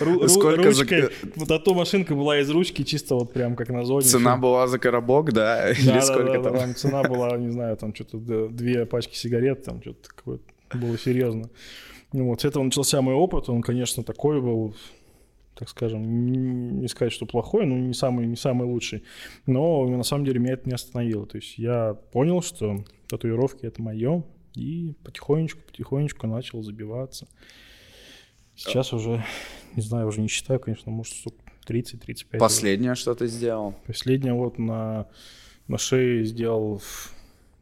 ручкой. 0.02 1.10
Вот 1.36 1.50
а 1.50 1.58
то 1.58 1.74
машинка 1.74 2.14
была 2.14 2.40
из 2.40 2.50
ручки, 2.52 2.84
чисто 2.84 3.16
вот 3.16 3.34
прям 3.34 3.56
как 3.56 3.70
на 3.70 3.84
зоне. 3.86 4.06
Цена 4.06 4.38
была 4.38 4.68
за 4.68 4.78
коробок, 4.78 5.34
да? 5.34 5.72
Или 5.72 6.00
сколько 6.02 6.44
там? 6.44 6.76
Цена 6.76 7.02
была, 7.02 7.36
не 7.38 7.50
знаю, 7.50 7.76
там 7.76 7.96
что-то 7.96 8.50
две 8.50 8.86
пачки 8.86 9.16
сигарет, 9.16 9.64
там 9.64 9.82
что-то 9.82 10.08
какое-то 10.16 10.44
было 10.76 11.00
серьезно. 11.00 11.50
Вот, 12.12 12.42
с 12.42 12.46
этого 12.46 12.62
начался 12.62 13.02
мой 13.02 13.16
опыт, 13.16 13.50
он, 13.50 13.64
конечно, 13.64 14.04
такой 14.04 14.42
был, 14.42 14.76
так 15.56 15.70
скажем, 15.70 16.82
не 16.82 16.88
сказать, 16.88 17.14
что 17.14 17.26
плохой, 17.26 17.66
но 17.66 17.78
не 17.78 17.94
самый, 17.94 18.28
не 18.28 18.36
самый 18.36 18.68
лучший. 18.68 19.04
Но 19.46 19.88
на 19.88 20.04
самом 20.04 20.26
деле 20.26 20.40
меня 20.40 20.54
это 20.54 20.68
не 20.68 20.76
остановило. 20.76 21.26
То 21.26 21.38
есть 21.38 21.58
я 21.58 21.94
понял, 22.12 22.42
что 22.42 22.84
татуировки 23.08 23.66
это 23.66 23.82
мое, 23.82 24.24
и 24.56 24.94
потихонечку, 25.04 25.62
потихонечку 25.62 26.28
начал 26.28 26.62
забиваться. 26.64 27.28
Сейчас 28.56 28.94
уже, 28.94 29.24
не 29.76 29.82
знаю, 29.82 30.08
уже 30.08 30.22
не 30.22 30.30
считаю, 30.30 30.60
конечно, 30.60 30.92
может, 30.92 31.14
30-35. 31.68 32.38
Последнее, 32.38 32.94
уже. 32.94 33.02
что 33.02 33.16
ты 33.16 33.28
сделал? 33.28 33.76
Последнее 33.86 34.34
вот 34.34 34.58
на, 34.58 35.08
на 35.68 35.78
шее 35.78 36.24
сделал 36.26 36.82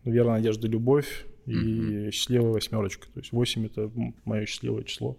«Вера, 0.04 0.32
надежда, 0.32 0.68
любовь» 0.68 1.26
и 1.46 1.52
mm-hmm. 1.52 2.12
«Счастливая 2.12 2.52
восьмерочка». 2.52 3.08
То 3.08 3.20
есть 3.20 3.32
8— 3.32 3.66
это 3.68 3.92
мое 4.26 4.46
счастливое 4.46 4.84
число. 4.84 5.18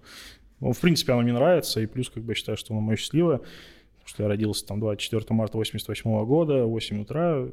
Ну, 0.60 0.72
в 0.72 0.80
принципе, 0.80 1.12
оно 1.12 1.22
мне 1.22 1.32
нравится, 1.32 1.80
и 1.80 1.86
плюс, 1.86 2.10
как 2.10 2.22
бы, 2.22 2.32
я 2.32 2.36
считаю, 2.36 2.56
что 2.56 2.72
оно 2.72 2.80
мое 2.80 2.96
счастливое, 2.96 3.38
потому 3.38 4.06
что 4.06 4.22
я 4.22 4.28
родился 4.28 4.66
там 4.66 4.80
24 4.80 5.24
марта 5.30 5.58
88 5.58 6.24
года, 6.24 6.64
8 6.64 7.02
утра, 7.02 7.48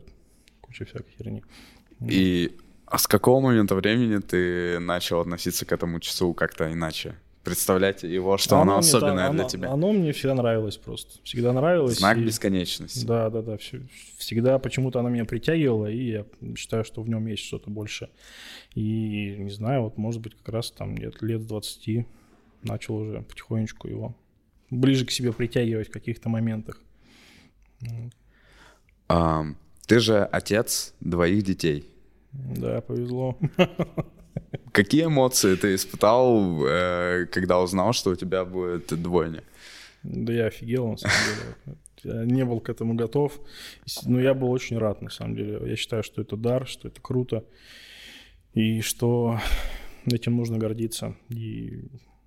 куча 0.62 0.86
всякой 0.86 1.12
херни. 1.18 1.44
И 2.08 2.56
а 2.92 2.98
с 2.98 3.08
какого 3.08 3.40
момента 3.40 3.74
времени 3.74 4.20
ты 4.20 4.80
начал 4.80 5.22
относиться 5.22 5.66
к 5.66 5.72
этому 5.72 6.02
часу 6.02 6.34
как-то 6.34 6.72
иначе? 6.72 7.16
Представлять 7.42 8.04
его, 8.04 8.38
что 8.38 8.58
оно, 8.58 8.74
оно 8.74 8.80
особенное 8.80 9.28
оно, 9.28 9.34
для 9.34 9.44
тебя? 9.46 9.72
Оно 9.72 9.94
мне 9.94 10.12
всегда 10.12 10.36
нравилось 10.36 10.76
просто. 10.76 11.20
Всегда 11.24 11.54
нравилось. 11.54 12.00
Знак 12.00 12.18
и... 12.18 12.26
бесконечности. 12.26 13.06
Да, 13.06 13.30
да, 13.30 13.42
да. 13.42 13.58
Все, 13.58 13.82
всегда 14.18 14.60
почему-то 14.60 15.00
оно 15.00 15.08
меня 15.08 15.24
притягивало, 15.24 15.90
и 15.90 16.12
я 16.12 16.26
считаю, 16.58 16.84
что 16.84 17.02
в 17.02 17.08
нем 17.08 17.26
есть 17.28 17.46
что-то 17.46 17.70
больше. 17.70 18.10
И 18.76 19.38
не 19.40 19.50
знаю, 19.50 19.84
вот 19.84 19.98
может 19.98 20.22
быть 20.22 20.36
как 20.36 20.50
раз 20.54 20.70
там 20.72 20.98
лет, 20.98 21.22
лет 21.22 21.48
20 21.48 22.06
начал 22.64 22.96
уже 22.96 23.22
потихонечку 23.22 23.88
его 23.88 24.16
ближе 24.72 25.06
к 25.06 25.12
себе 25.12 25.32
притягивать 25.34 25.90
в 25.90 25.92
каких-то 25.92 26.30
моментах. 26.30 26.82
А, 29.08 29.46
ты 29.86 30.00
же 30.00 30.24
отец 30.24 30.94
двоих 31.02 31.44
детей. 31.44 31.86
Да, 32.32 32.82
повезло. 32.82 33.38
Какие 34.72 35.06
эмоции 35.06 35.56
ты 35.56 35.76
испытал, 35.76 36.66
э, 36.66 37.26
когда 37.30 37.60
узнал, 37.60 37.92
что 37.92 38.12
у 38.12 38.16
тебя 38.16 38.46
будет 38.46 38.88
двойня? 39.02 39.44
Да 40.04 40.32
я 40.32 40.46
офигел, 40.46 40.88
на 40.88 40.98
самом 40.98 41.18
деле. 41.26 41.78
Я 42.04 42.26
не 42.26 42.46
был 42.46 42.62
к 42.62 42.70
этому 42.70 42.94
готов. 42.94 43.40
Но 44.06 44.20
я 44.20 44.34
был 44.34 44.50
очень 44.50 44.78
рад, 44.78 45.02
на 45.02 45.10
самом 45.10 45.36
деле. 45.36 45.60
Я 45.70 45.76
считаю, 45.76 46.04
что 46.04 46.22
это 46.22 46.38
дар, 46.38 46.68
что 46.68 46.88
это 46.88 47.02
круто. 47.02 47.44
И 48.54 48.82
что 48.82 49.40
этим 50.06 50.38
нужно 50.38 50.58
гордиться. 50.58 51.16
И 51.30 51.84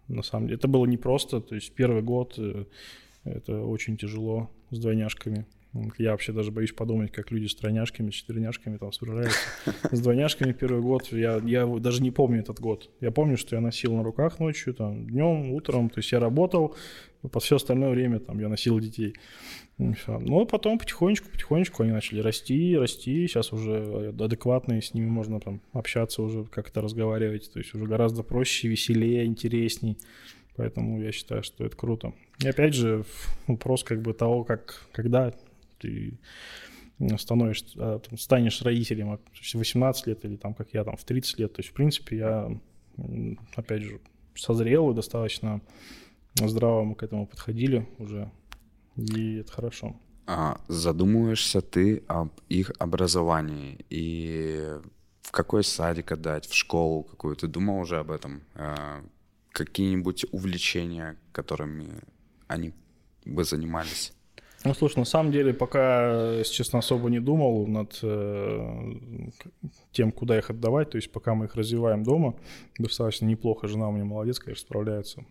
на 0.09 0.23
самом 0.23 0.47
деле 0.47 0.57
это 0.57 0.69
было 0.69 0.87
непросто. 0.87 1.41
То 1.41 1.55
есть 1.55 1.73
первый 1.73 2.03
год 2.03 2.35
э, 2.39 2.65
это 3.25 3.63
очень 3.63 3.97
тяжело 3.97 4.51
с 4.71 4.79
двойняшками. 4.79 5.47
Я 5.99 6.13
вообще 6.13 6.33
даже 6.33 6.53
боюсь 6.53 6.73
подумать, 6.73 7.11
как 7.11 7.33
люди 7.33 7.47
с 7.47 7.55
тройняшками, 7.55 8.11
четверняшками 8.11 8.77
там 8.77 8.93
справляются. 8.93 9.39
С 9.91 10.01
двойняшками 10.01 10.53
первый 10.53 10.81
год, 10.81 11.09
я, 11.13 11.41
я 11.45 11.67
даже 11.67 12.03
не 12.03 12.13
помню 12.13 12.41
этот 12.41 12.61
год. 12.61 12.91
Я 13.01 13.11
помню, 13.11 13.37
что 13.37 13.57
я 13.57 13.61
носил 13.61 13.95
на 13.97 14.05
руках 14.05 14.39
ночью, 14.39 14.75
там, 14.75 15.07
днем, 15.07 15.53
утром, 15.53 15.91
то 15.91 15.99
есть 15.99 16.13
я 16.13 16.21
работал, 16.21 16.77
по 17.33 17.41
все 17.41 17.57
остальное 17.57 17.91
время 17.91 18.21
там 18.21 18.39
я 18.39 18.49
носил 18.49 18.79
детей. 18.79 19.15
Ну, 19.77 20.47
потом 20.47 20.79
потихонечку, 20.79 21.29
потихонечку 21.31 21.83
они 21.83 21.91
начали 21.91 22.21
расти, 22.21 22.77
расти. 22.77 23.27
Сейчас 23.27 23.53
уже 23.53 24.15
адекватные, 24.19 24.81
с 24.81 24.95
ними 24.95 25.07
можно 25.07 25.41
там 25.41 25.61
общаться 25.73 26.23
уже, 26.23 26.45
как-то 26.45 26.81
разговаривать. 26.81 27.51
То 27.53 27.59
есть 27.59 27.75
уже 27.75 27.85
гораздо 27.87 28.23
проще, 28.23 28.69
веселее, 28.69 29.27
интересней. 29.27 29.99
Поэтому 30.57 31.03
я 31.03 31.11
считаю, 31.11 31.43
что 31.43 31.65
это 31.65 31.77
круто. 31.77 32.13
И 32.41 32.47
опять 32.47 32.75
же, 32.75 33.05
вопрос 33.49 33.83
как 33.83 34.03
бы 34.03 34.13
того, 34.13 34.45
как, 34.45 34.87
когда 34.93 35.33
ты 35.85 36.19
становишься, 37.19 37.67
а, 37.77 37.99
там, 37.99 38.19
станешь 38.19 38.63
родителем 38.63 39.19
в 39.33 39.55
18 39.55 40.07
лет 40.07 40.25
или 40.25 40.37
там, 40.37 40.55
как 40.55 40.73
я, 40.73 40.85
там, 40.85 40.97
в 40.97 41.05
30 41.05 41.39
лет. 41.39 41.53
То 41.53 41.61
есть, 41.61 41.71
в 41.71 41.75
принципе, 41.75 42.17
я, 42.17 42.61
опять 43.57 43.83
же, 43.83 44.01
созрел 44.35 44.91
и 44.91 44.95
достаточно 44.95 45.61
здраво 46.35 46.85
мы 46.85 46.95
к 46.95 47.03
этому 47.03 47.27
подходили 47.27 47.89
уже, 47.99 48.31
и 48.97 49.37
это 49.37 49.53
хорошо. 49.53 49.97
А 50.27 50.61
задумываешься 50.69 51.61
ты 51.61 52.03
об 52.09 52.31
их 52.49 52.73
образовании 52.79 53.85
и 53.91 54.79
в 55.23 55.31
какой 55.31 55.65
садик 55.65 56.13
отдать, 56.13 56.47
в 56.47 56.55
школу 56.55 57.03
какую? 57.05 57.37
Ты 57.37 57.47
думал 57.47 57.81
уже 57.81 57.99
об 57.99 58.11
этом? 58.11 58.43
А, 58.55 59.03
какие-нибудь 59.53 60.27
увлечения, 60.33 61.17
которыми 61.33 62.01
они 62.47 62.73
бы 63.25 63.45
занимались? 63.45 64.13
Ну, 64.65 64.73
слушай, 64.73 64.99
на 64.99 65.05
самом 65.05 65.31
деле, 65.31 65.53
пока, 65.53 66.37
если 66.37 66.55
честно, 66.55 66.79
особо 66.79 67.11
не 67.11 67.21
думал 67.21 67.67
над 67.67 67.99
э, 68.03 68.95
тем, 69.93 70.11
куда 70.11 70.39
их 70.39 70.49
отдавать. 70.49 70.91
То 70.91 70.97
есть, 70.97 71.13
пока 71.13 71.35
мы 71.35 71.45
их 71.45 71.55
развиваем 71.55 72.03
дома, 72.03 72.35
достаточно 72.79 73.27
неплохо. 73.27 73.69
Жена 73.69 73.89
у 73.89 73.93
меня 73.93 74.07
молодец, 74.07 74.39
конечно, 74.39 74.63
справляется. 74.63 75.25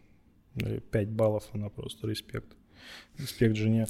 5 0.92 1.10
баллов, 1.10 1.50
она 1.54 1.70
просто 1.70 2.08
респект. 2.08 2.56
Респект 3.18 3.56
жене. 3.56 3.88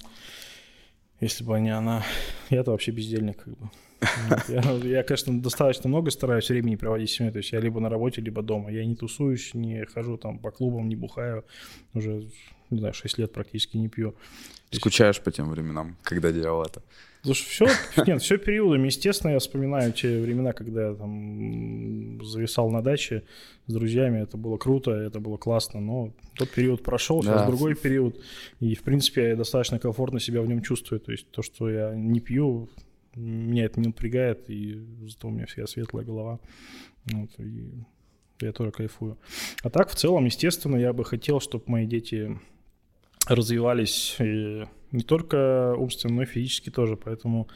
Если 1.20 1.44
бы 1.44 1.60
не 1.60 1.76
она, 1.76 2.04
я-то 2.50 2.72
вообще 2.72 2.92
бездельник 2.92 3.44
как 3.44 3.58
бы. 3.58 3.70
Я, 4.50 4.62
я, 4.84 5.04
конечно, 5.04 5.42
достаточно 5.42 5.88
много 5.88 6.12
стараюсь 6.12 6.50
времени 6.50 6.76
проводить 6.76 7.10
с 7.10 7.14
семьей. 7.14 7.32
То 7.32 7.38
есть 7.38 7.54
я 7.54 7.62
либо 7.62 7.80
на 7.80 7.90
работе, 7.90 8.20
либо 8.20 8.42
дома. 8.42 8.70
Я 8.70 8.86
не 8.86 8.96
тусуюсь, 8.96 9.54
не 9.54 9.86
хожу 9.86 10.18
там 10.18 10.40
по 10.40 10.52
клубам, 10.52 10.90
не 10.90 10.98
бухаю. 10.98 11.46
Уже, 11.94 12.30
не 12.74 12.80
знаю, 12.80 12.94
6 12.94 13.18
лет 13.18 13.32
практически 13.32 13.78
не 13.78 13.90
пью. 13.90 14.16
Скучаешь 14.72 15.22
по 15.22 15.32
тем 15.32 15.50
временам, 15.50 15.98
когда 16.04 16.32
делал 16.32 16.64
это? 16.64 16.82
Слушай, 17.24 17.46
все, 17.46 17.68
нет, 18.06 18.22
все 18.22 18.38
периодами. 18.38 18.88
Естественно, 18.88 19.32
я 19.32 19.40
вспоминаю 19.40 19.94
те 19.94 20.20
времена, 20.20 20.52
когда 20.52 20.90
я 20.90 20.94
там 20.94 22.22
зависал 22.24 22.70
на 22.70 22.82
даче 22.82 23.24
с 23.68 23.74
друзьями. 23.74 24.22
Это 24.22 24.36
было 24.36 24.58
круто, 24.58 24.92
это 24.92 25.20
было 25.22 25.38
классно. 25.38 25.80
Но 25.80 26.14
тот 26.36 26.50
период 26.50 26.84
прошел, 26.84 27.24
сейчас 27.24 27.42
да. 27.42 27.48
другой 27.48 27.76
период. 27.76 28.20
И, 28.60 28.76
в 28.76 28.82
принципе, 28.84 29.30
я 29.30 29.36
достаточно 29.36 29.80
комфортно 29.80 30.20
себя 30.20 30.42
в 30.42 30.48
нем 30.48 30.62
чувствую. 30.62 31.00
То 31.00 31.12
есть 31.14 31.30
то, 31.32 31.42
что 31.42 31.70
я 31.70 31.94
не 31.96 32.20
пью, 32.20 32.70
меня 33.16 33.66
это 33.66 33.80
не 33.80 33.88
напрягает, 33.88 34.50
и 34.50 34.86
зато 35.08 35.28
у 35.28 35.32
меня 35.32 35.46
вся 35.46 35.66
светлая 35.66 36.04
голова. 36.04 36.40
Вот, 37.06 37.30
и 37.38 37.86
я 38.42 38.52
тоже 38.52 38.72
кайфую. 38.72 39.18
А 39.62 39.70
так, 39.70 39.90
в 39.90 39.96
целом, 39.96 40.26
естественно, 40.26 40.76
я 40.76 40.92
бы 40.92 41.06
хотел, 41.06 41.40
чтобы 41.40 41.64
мои 41.68 41.86
дети 41.86 42.38
развивались 43.28 44.16
и 44.20 44.66
не 44.92 45.04
только 45.04 45.76
умственно, 45.78 46.16
но 46.16 46.24
и 46.24 46.26
физически 46.26 46.70
тоже. 46.70 46.98
Поэтому, 46.98 47.48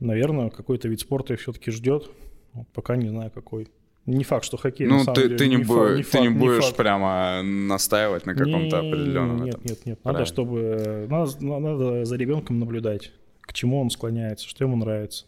наверное, 0.00 0.50
какой-то 0.50 0.88
вид 0.88 1.00
спорта 1.00 1.34
их 1.34 1.40
все-таки 1.40 1.70
ждет. 1.70 2.10
Вот 2.52 2.68
пока 2.68 2.96
не 2.96 3.08
знаю, 3.08 3.30
какой. 3.30 3.68
Не 4.04 4.22
факт, 4.22 4.44
что 4.44 4.56
хоккей. 4.56 4.86
Ну, 4.86 5.04
ты, 5.04 5.22
деле, 5.22 5.36
ты 5.36 5.48
не, 5.48 5.56
не, 5.56 5.62
не, 5.62 5.64
ты 5.64 6.02
факт, 6.02 6.22
не 6.22 6.28
будешь 6.28 6.64
факт. 6.64 6.76
прямо 6.76 7.42
настаивать 7.42 8.24
на 8.24 8.34
каком-то 8.34 8.80
не, 8.80 8.88
определенном 8.88 9.44
Нет, 9.44 9.54
этом. 9.54 9.66
нет, 9.66 9.86
нет. 9.86 10.04
Надо, 10.04 10.24
чтобы. 10.26 11.06
Надо, 11.10 11.44
надо 11.44 12.04
за 12.04 12.16
ребенком 12.16 12.60
наблюдать, 12.60 13.12
к 13.40 13.52
чему 13.52 13.80
он 13.80 13.90
склоняется, 13.90 14.48
что 14.48 14.64
ему 14.64 14.76
нравится, 14.76 15.26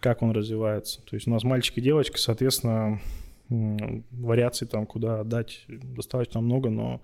как 0.00 0.20
он 0.22 0.32
развивается. 0.32 1.00
То 1.02 1.16
есть 1.16 1.26
у 1.26 1.30
нас 1.30 1.44
мальчик 1.44 1.78
и 1.78 1.80
девочка, 1.80 2.18
соответственно, 2.18 3.00
вариаций 3.48 4.66
там, 4.66 4.86
куда 4.86 5.20
отдать 5.20 5.64
достаточно 5.68 6.40
много, 6.40 6.70
но 6.70 7.00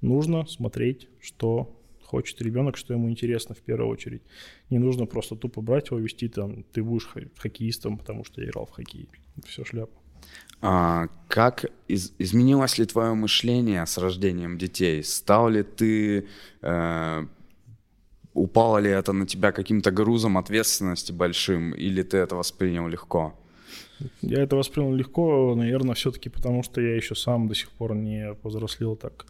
нужно 0.00 0.46
смотреть, 0.46 1.08
что 1.20 1.74
хочет 2.02 2.40
ребенок, 2.40 2.76
что 2.76 2.94
ему 2.94 3.10
интересно 3.10 3.54
в 3.54 3.58
первую 3.58 3.90
очередь. 3.90 4.22
Не 4.70 4.78
нужно 4.78 5.06
просто 5.06 5.36
тупо 5.36 5.60
брать 5.60 5.90
его, 5.90 6.00
вести 6.00 6.28
там, 6.28 6.64
ты 6.72 6.82
будешь 6.82 7.08
хоккеистом, 7.36 7.98
потому 7.98 8.24
что 8.24 8.40
я 8.40 8.48
играл 8.48 8.66
в 8.66 8.70
хоккей. 8.70 9.08
Все 9.44 9.64
шляпа. 9.64 9.92
А, 10.60 11.08
как 11.28 11.66
из, 11.86 12.12
изменилось 12.18 12.78
ли 12.78 12.86
твое 12.86 13.14
мышление 13.14 13.86
с 13.86 13.98
рождением 13.98 14.58
детей? 14.58 15.04
Стал 15.04 15.50
ли 15.50 15.62
ты, 15.62 16.26
э, 16.62 17.26
упало 18.34 18.78
ли 18.78 18.90
это 18.90 19.12
на 19.12 19.26
тебя 19.26 19.52
каким-то 19.52 19.90
грузом 19.90 20.36
ответственности 20.36 21.12
большим, 21.12 21.72
или 21.72 22.02
ты 22.02 22.16
это 22.16 22.36
воспринял 22.36 22.88
легко? 22.88 23.38
Я 24.22 24.42
это 24.42 24.56
воспринял 24.56 24.92
легко, 24.94 25.54
наверное, 25.54 25.94
все-таки 25.94 26.28
потому, 26.28 26.62
что 26.62 26.80
я 26.80 26.94
еще 26.94 27.14
сам 27.14 27.48
до 27.48 27.54
сих 27.54 27.70
пор 27.70 27.94
не 27.94 28.34
повзрослел 28.34 28.96
так. 28.96 29.26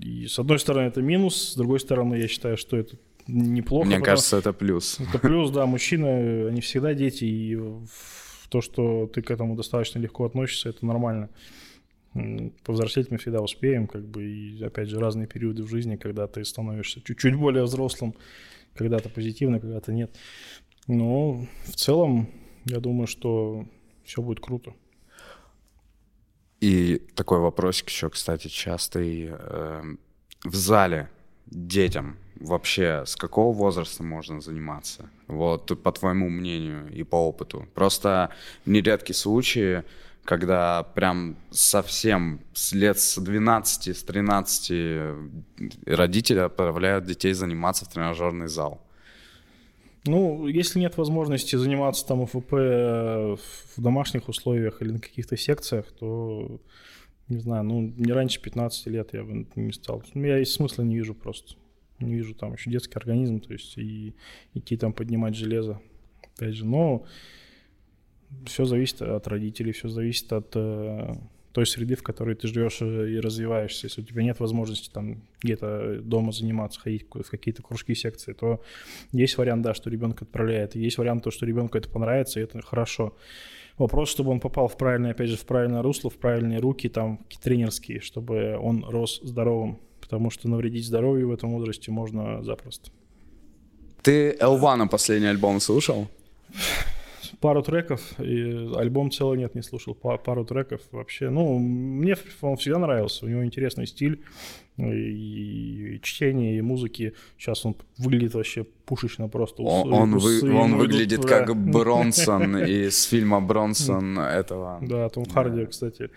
И 0.00 0.26
с 0.26 0.38
одной 0.38 0.58
стороны 0.58 0.88
это 0.88 1.02
минус, 1.02 1.52
с 1.52 1.56
другой 1.56 1.80
стороны 1.80 2.16
я 2.16 2.28
считаю, 2.28 2.56
что 2.56 2.76
это 2.76 2.96
неплохо. 3.26 3.86
Мне 3.86 4.00
кажется, 4.00 4.38
это 4.38 4.52
плюс. 4.52 4.98
Это 5.00 5.18
плюс, 5.18 5.50
да, 5.50 5.66
мужчины, 5.66 6.48
они 6.48 6.60
всегда 6.60 6.94
дети, 6.94 7.24
и 7.24 7.58
то, 8.48 8.60
что 8.62 9.06
ты 9.06 9.20
к 9.20 9.30
этому 9.30 9.56
достаточно 9.56 9.98
легко 9.98 10.24
относишься, 10.24 10.70
это 10.70 10.86
нормально. 10.86 11.28
Повзрослеть 12.64 13.10
мы 13.10 13.18
всегда 13.18 13.40
успеем, 13.40 13.86
как 13.86 14.06
бы, 14.08 14.24
и 14.24 14.62
опять 14.64 14.88
же 14.88 14.98
разные 14.98 15.26
периоды 15.26 15.62
в 15.62 15.68
жизни, 15.68 15.96
когда 15.96 16.26
ты 16.26 16.44
становишься 16.44 17.02
чуть-чуть 17.02 17.36
более 17.36 17.64
взрослым, 17.64 18.14
когда-то 18.74 19.10
позитивно, 19.10 19.60
когда-то 19.60 19.92
нет. 19.92 20.16
Но 20.86 21.46
в 21.64 21.76
целом 21.76 22.28
я 22.68 22.80
думаю, 22.80 23.06
что 23.06 23.66
все 24.04 24.22
будет 24.22 24.40
круто. 24.40 24.74
И 26.60 26.98
такой 27.14 27.38
вопросик 27.38 27.88
еще, 27.88 28.10
кстати, 28.10 28.48
частый. 28.48 29.28
Э, 29.30 29.82
в 30.44 30.54
зале 30.54 31.10
детям 31.46 32.16
вообще 32.36 33.04
с 33.06 33.16
какого 33.16 33.54
возраста 33.54 34.02
можно 34.02 34.40
заниматься? 34.40 35.10
Вот 35.26 35.82
по 35.82 35.92
твоему 35.92 36.28
мнению 36.28 36.92
и 36.92 37.02
по 37.02 37.16
опыту. 37.16 37.66
Просто 37.74 38.30
нередки 38.66 39.12
случаи, 39.12 39.84
когда 40.24 40.82
прям 40.82 41.36
совсем 41.50 42.40
с 42.54 42.72
лет 42.72 42.98
с 42.98 43.18
12, 43.18 43.96
с 43.96 44.02
13 44.02 44.72
родители 45.86 46.38
отправляют 46.38 47.06
детей 47.06 47.32
заниматься 47.32 47.84
в 47.84 47.88
тренажерный 47.88 48.48
зал. 48.48 48.80
Ну, 50.08 50.46
если 50.46 50.78
нет 50.78 50.96
возможности 50.96 51.56
заниматься 51.56 52.06
там 52.06 52.22
УФП 52.22 52.52
э, 52.52 53.36
в 53.36 53.80
домашних 53.80 54.28
условиях 54.28 54.82
или 54.82 54.92
на 54.92 55.00
каких-то 55.00 55.36
секциях, 55.36 55.86
то, 55.92 56.60
не 57.28 57.38
знаю, 57.38 57.64
ну, 57.64 57.80
не 57.80 58.12
раньше 58.12 58.40
15 58.40 58.86
лет 58.86 59.10
я 59.12 59.22
бы 59.22 59.46
не 59.54 59.72
стал. 59.72 60.02
Ну, 60.14 60.24
я 60.24 60.38
и 60.38 60.44
смысла 60.44 60.82
не 60.82 60.96
вижу 60.96 61.14
просто. 61.14 61.54
Не 62.00 62.14
вижу 62.14 62.34
там 62.34 62.54
еще 62.54 62.70
детский 62.70 62.94
организм, 62.94 63.40
то 63.40 63.52
есть 63.52 63.76
и 63.76 64.14
идти 64.54 64.76
там 64.76 64.92
поднимать 64.92 65.34
железо. 65.34 65.80
Опять 66.36 66.54
же, 66.54 66.64
но 66.64 67.04
все 68.46 68.64
зависит 68.64 69.02
от 69.02 69.26
родителей, 69.26 69.72
все 69.72 69.88
зависит 69.88 70.32
от 70.32 70.52
э, 70.54 71.14
той 71.52 71.66
среды, 71.66 71.94
в 71.96 72.02
которой 72.02 72.34
ты 72.34 72.48
живешь 72.48 72.78
э, 72.80 73.10
и 73.10 73.20
развиваешься. 73.20 73.86
Если 73.86 74.02
у 74.02 74.04
тебя 74.04 74.22
нет 74.22 74.40
возможности 74.40 74.90
там 74.90 75.22
где-то 75.42 76.00
дома 76.02 76.32
заниматься, 76.32 76.80
ходить 76.80 77.06
в 77.12 77.30
какие-то 77.30 77.62
кружки, 77.62 77.94
секции, 77.94 78.32
то 78.32 78.62
есть 79.12 79.38
вариант, 79.38 79.62
да, 79.62 79.74
что 79.74 79.90
ребенок 79.90 80.22
отправляет. 80.22 80.74
Есть 80.76 80.98
вариант 80.98 81.24
то, 81.24 81.30
что 81.30 81.46
ребенку 81.46 81.78
это 81.78 81.88
понравится, 81.88 82.40
и 82.40 82.42
это 82.42 82.60
хорошо. 82.62 83.16
Вопрос, 83.78 84.10
чтобы 84.10 84.32
он 84.32 84.40
попал 84.40 84.66
в 84.66 84.76
правильное, 84.76 85.12
опять 85.12 85.28
же, 85.28 85.36
в 85.36 85.46
правильное 85.46 85.82
русло, 85.82 86.10
в 86.10 86.16
правильные 86.16 86.58
руки, 86.58 86.88
там, 86.88 87.20
тренерские, 87.42 88.00
чтобы 88.00 88.58
он 88.58 88.84
рос 88.84 89.20
здоровым. 89.22 89.78
Потому 90.00 90.30
что 90.30 90.48
навредить 90.48 90.86
здоровью 90.86 91.28
в 91.28 91.32
этом 91.32 91.52
возрасте 91.52 91.90
можно 91.92 92.42
запросто. 92.42 92.90
Ты 94.02 94.36
Элвана 94.40 94.88
последний 94.88 95.28
альбом 95.28 95.60
слушал? 95.60 96.08
Пару 97.40 97.62
треков, 97.62 98.18
и 98.18 98.72
альбом 98.76 99.10
целый 99.10 99.38
нет, 99.38 99.54
не 99.54 99.62
слушал, 99.62 99.94
пару 99.94 100.44
треков 100.44 100.80
вообще. 100.90 101.30
Ну, 101.30 101.58
мне 101.58 102.16
он 102.40 102.56
всегда 102.56 102.78
нравился, 102.78 103.26
у 103.26 103.28
него 103.28 103.44
интересный 103.44 103.86
стиль 103.86 104.22
и 104.76 106.00
чтение, 106.02 106.58
и 106.58 106.60
музыки. 106.60 107.14
Сейчас 107.36 107.64
он 107.66 107.76
выглядит 107.96 108.34
вообще 108.34 108.64
пушечно 108.64 109.28
просто. 109.28 109.62
Он, 109.62 109.92
он, 109.92 110.18
вы, 110.18 110.54
он 110.54 110.76
выглядит 110.76 111.22
туда. 111.22 111.44
как 111.44 111.56
Бронсон 111.70 112.56
из 112.58 113.04
фильма 113.04 113.40
Бронсон 113.40 114.18
этого. 114.18 114.78
Да, 114.82 115.08
Том 115.08 115.24
Харди, 115.24 115.66
кстати. 115.66 116.10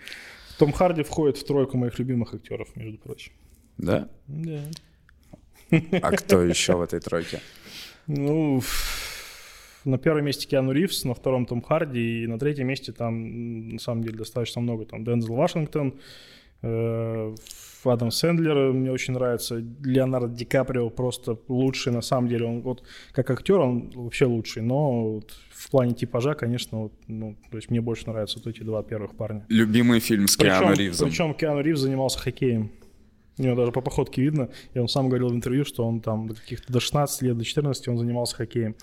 Том 0.58 0.72
Харди 0.72 1.02
входит 1.02 1.38
в 1.38 1.44
тройку 1.44 1.76
моих 1.76 1.98
любимых 1.98 2.34
актеров, 2.34 2.68
между 2.76 2.98
прочим. 2.98 3.32
Да? 3.78 4.08
Да. 4.28 4.62
А 5.70 6.10
кто 6.12 6.42
еще 6.42 6.76
в 6.76 6.82
этой 6.82 7.00
тройке? 7.00 7.40
Ну, 8.06 8.62
на 9.84 9.98
первом 9.98 10.24
месте 10.24 10.46
Киану 10.46 10.72
Ривз, 10.72 11.04
на 11.04 11.14
втором 11.14 11.46
Том 11.46 11.62
Харди, 11.62 12.24
и 12.24 12.26
на 12.26 12.38
третьем 12.38 12.66
месте 12.66 12.92
там, 12.92 13.68
на 13.68 13.78
самом 13.78 14.02
деле, 14.02 14.16
достаточно 14.16 14.60
много. 14.60 14.84
Там 14.84 15.04
Дензел 15.04 15.34
Вашингтон, 15.34 15.94
э, 16.62 17.34
Адам 17.84 18.10
Сэндлер 18.10 18.72
мне 18.72 18.92
очень 18.92 19.14
нравится, 19.14 19.62
Леонардо 19.82 20.28
Ди 20.28 20.44
Каприо 20.44 20.90
просто 20.90 21.38
лучший, 21.48 21.92
на 21.92 22.00
самом 22.02 22.28
деле, 22.28 22.46
он 22.46 22.60
вот 22.60 22.84
как 23.12 23.30
актер 23.30 23.58
он 23.58 23.90
вообще 23.94 24.26
лучший, 24.26 24.62
но 24.62 25.14
вот 25.14 25.32
в 25.50 25.70
плане 25.70 25.94
типажа, 25.94 26.34
конечно, 26.34 26.82
вот, 26.82 26.92
ну, 27.06 27.36
то 27.50 27.56
есть 27.56 27.70
мне 27.70 27.80
больше 27.80 28.08
нравятся 28.08 28.38
вот 28.38 28.46
эти 28.46 28.62
два 28.62 28.82
первых 28.82 29.16
парня. 29.16 29.44
Любимый 29.48 30.00
фильм 30.00 30.28
с 30.28 30.36
причем, 30.36 30.60
Киану 30.60 30.74
Ривзом. 30.74 31.08
Причем 31.08 31.34
Киану 31.34 31.60
Ривз 31.60 31.80
занимался 31.80 32.18
хоккеем. 32.18 32.70
У 33.38 33.42
него 33.42 33.56
даже 33.56 33.72
по 33.72 33.80
походке 33.80 34.22
видно, 34.22 34.50
и 34.74 34.78
он 34.78 34.88
сам 34.88 35.08
говорил 35.08 35.28
в 35.28 35.34
интервью, 35.34 35.64
что 35.64 35.86
он 35.86 36.00
там 36.00 36.28
до 36.28 36.34
каких-то 36.34 36.72
до 36.72 36.80
16 36.80 37.22
лет, 37.22 37.38
до 37.38 37.44
14 37.44 37.88
он 37.88 37.98
занимался 37.98 38.36
хоккеем. 38.36 38.76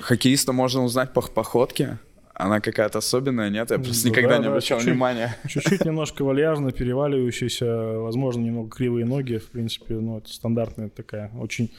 Хоккеиста 0.00 0.52
можно 0.52 0.82
узнать 0.84 1.12
по 1.12 1.20
походке? 1.22 1.98
Она 2.34 2.60
какая-то 2.60 2.98
особенная, 2.98 3.48
нет? 3.48 3.70
Я 3.70 3.78
просто 3.78 4.08
никогда 4.08 4.36
да, 4.36 4.38
не 4.38 4.46
обращал 4.48 4.78
чуть-чуть, 4.78 4.92
внимания. 4.92 5.36
Чуть-чуть 5.46 5.84
немножко 5.84 6.24
вальяжно, 6.24 6.72
переваливающийся, 6.72 7.66
возможно, 8.00 8.40
немного 8.40 8.70
кривые 8.70 9.06
ноги. 9.06 9.38
В 9.38 9.50
принципе, 9.50 9.94
ну, 9.94 10.18
это 10.18 10.32
стандартная 10.32 10.88
такая, 10.88 11.30
очень 11.38 11.70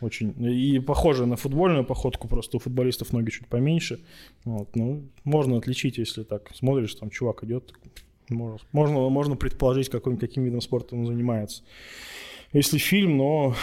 очень. 0.00 0.34
И 0.44 0.78
похоже 0.80 1.26
на 1.26 1.36
футбольную 1.36 1.84
походку, 1.84 2.28
просто 2.28 2.56
у 2.56 2.60
футболистов 2.60 3.12
ноги 3.12 3.30
чуть 3.30 3.46
поменьше. 3.46 4.00
Вот, 4.44 4.76
ну, 4.76 5.08
можно 5.24 5.56
отличить, 5.56 5.98
если 5.98 6.22
так 6.22 6.50
смотришь, 6.54 6.94
там 6.94 7.10
чувак 7.10 7.42
идет, 7.44 7.72
можно, 8.28 8.58
можно, 8.72 9.08
можно 9.08 9.36
предположить, 9.36 9.88
каким, 9.88 10.16
каким 10.16 10.44
видом 10.44 10.60
спорта 10.60 10.94
он 10.94 11.06
занимается. 11.06 11.62
Если 12.52 12.78
фильм, 12.78 13.16
но 13.16 13.56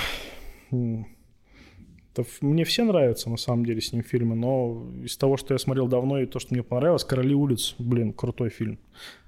то 2.14 2.26
мне 2.42 2.66
все 2.66 2.84
нравятся, 2.84 3.30
на 3.30 3.38
самом 3.38 3.66
деле, 3.66 3.82
с 3.82 3.94
ним 3.94 4.04
фильмы, 4.04 4.36
но 4.36 4.86
из 5.04 5.16
того, 5.18 5.38
что 5.38 5.54
я 5.54 5.58
смотрел 5.58 5.88
давно 5.88 6.20
и 6.20 6.26
то, 6.26 6.40
что 6.40 6.54
мне 6.54 6.64
понравилось, 6.64 7.04
«Короли 7.04 7.34
улиц», 7.34 7.76
блин, 7.80 8.12
крутой 8.14 8.50
фильм. 8.50 8.80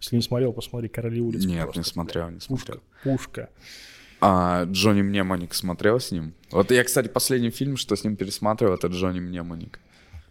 Если 0.02 0.18
не 0.18 0.22
смотрел, 0.22 0.52
посмотри 0.54 0.90
«Короли 0.90 1.22
улиц». 1.22 1.46
Нет, 1.46 1.64
просто, 1.64 1.80
не 1.80 1.86
смотрел, 1.86 2.30
не 2.30 2.40
смотрел. 2.40 2.82
Пушка. 3.04 3.50
пушка. 3.50 3.50
А 4.26 4.64
Джонни 4.66 5.02
Мнемоник 5.02 5.54
смотрел 5.54 6.00
с 6.00 6.12
ним? 6.12 6.34
Вот 6.52 6.72
я, 6.72 6.84
кстати, 6.84 7.10
последний 7.10 7.50
фильм, 7.50 7.76
что 7.78 7.96
с 7.96 8.04
ним 8.04 8.16
пересматривал, 8.16 8.74
это 8.74 8.88
Джонни 8.88 9.20
Мнемоник. 9.20 9.80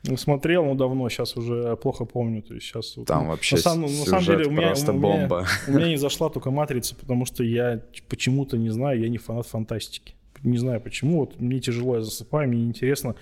Ну, 0.05 0.17
смотрел, 0.17 0.65
но 0.65 0.75
давно, 0.75 1.09
сейчас 1.09 1.37
уже 1.37 1.77
плохо 1.77 2.05
помню. 2.05 2.43
То 2.43 2.55
есть 2.55 2.67
сейчас, 2.67 2.97
Там 3.07 3.25
ну, 3.25 3.31
вообще 3.31 3.57
на, 3.57 3.63
самом, 3.63 3.83
на 3.83 4.05
самом 4.05 4.25
деле 4.25 4.47
у 4.47 4.51
меня, 4.51 4.69
просто 4.69 4.93
у 4.93 4.99
меня, 4.99 5.03
бомба. 5.03 5.47
У 5.69 5.73
меня 5.73 5.89
не 5.89 5.97
зашла 5.97 6.29
только 6.29 6.51
«Матрица», 6.51 6.95
потому 6.97 7.25
что 7.25 7.45
я 7.45 7.83
почему-то 8.09 8.57
не 8.57 8.71
знаю, 8.71 8.99
я 9.01 9.09
не 9.09 9.19
фанат 9.19 9.47
фантастики. 9.47 10.15
Не 10.43 10.59
знаю 10.59 10.81
почему, 10.81 11.21
вот 11.21 11.41
мне 11.41 11.61
тяжело, 11.61 11.97
я 11.97 12.03
засыпаю, 12.03 12.49
мне 12.49 12.65
интересно. 12.65 13.15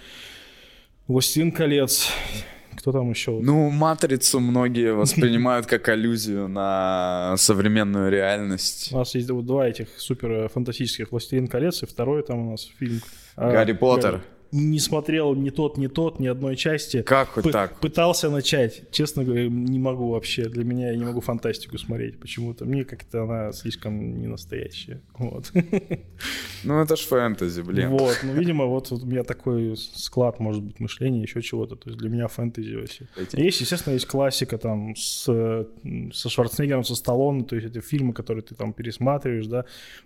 «Властелин 1.06 1.52
колец», 1.52 2.08
кто 2.76 2.92
там 2.92 3.10
еще? 3.10 3.32
Ну, 3.32 3.68
«Матрицу» 3.70 4.40
многие 4.40 4.94
воспринимают 4.94 5.66
как 5.66 5.88
аллюзию 5.88 6.48
на 6.48 7.34
современную 7.36 8.10
реальность. 8.10 8.90
У 8.92 8.96
нас 8.96 9.14
есть 9.14 9.28
вот 9.30 9.44
два 9.44 9.68
этих 9.68 9.88
супер 9.98 10.48
фантастических 10.48 11.10
«Властелин 11.10 11.48
колец», 11.48 11.82
и 11.82 11.86
второй 11.86 12.22
там 12.22 12.48
у 12.48 12.50
нас 12.52 12.70
фильм... 12.78 13.00
«Гарри 13.36 13.72
Поттер». 13.72 14.12
Гарри 14.12 14.22
не 14.52 14.80
смотрел 14.80 15.34
ни 15.34 15.50
тот, 15.50 15.76
ни 15.78 15.86
тот, 15.86 16.18
ни 16.18 16.26
одной 16.26 16.56
части. 16.56 17.02
Как 17.02 17.28
хоть 17.28 17.44
П- 17.44 17.52
так? 17.52 17.78
Пытался 17.80 18.30
начать. 18.30 18.90
Честно 18.90 19.24
говоря, 19.24 19.48
не 19.48 19.78
могу 19.78 20.10
вообще. 20.10 20.48
Для 20.48 20.64
меня 20.64 20.90
я 20.90 20.96
не 20.96 21.04
могу 21.04 21.20
фантастику 21.20 21.78
смотреть 21.78 22.18
почему-то. 22.18 22.64
Мне 22.64 22.84
как-то 22.84 23.22
она 23.22 23.52
слишком 23.52 24.20
не 24.20 24.26
настоящая. 24.26 25.00
Вот. 25.18 25.52
Ну, 26.62 26.78
это 26.78 26.94
ж 26.94 27.00
фэнтези, 27.00 27.62
блин. 27.62 27.88
Вот, 27.88 28.20
ну, 28.22 28.34
видимо, 28.34 28.66
вот, 28.66 28.90
вот 28.90 29.02
у 29.02 29.06
меня 29.06 29.24
такой 29.24 29.74
склад, 29.78 30.40
может 30.40 30.62
быть, 30.62 30.78
мышления, 30.78 31.22
еще 31.22 31.40
чего-то. 31.40 31.74
То 31.74 31.88
есть 31.88 31.98
для 31.98 32.10
меня 32.10 32.28
фэнтези 32.28 32.74
вообще. 32.74 33.08
Эти... 33.16 33.36
Есть, 33.40 33.62
естественно, 33.62 33.94
есть 33.94 34.06
классика 34.06 34.58
там 34.58 34.94
с, 34.94 35.24
со 36.12 36.28
Шварценеггером, 36.28 36.84
со 36.84 36.94
Сталлоне, 36.94 37.44
то 37.44 37.56
есть 37.56 37.68
это 37.68 37.80
фильмы, 37.80 38.12
которые 38.12 38.42
ты 38.42 38.54
там 38.54 38.74
пересматриваешь, 38.74 39.46
да. 39.46 39.64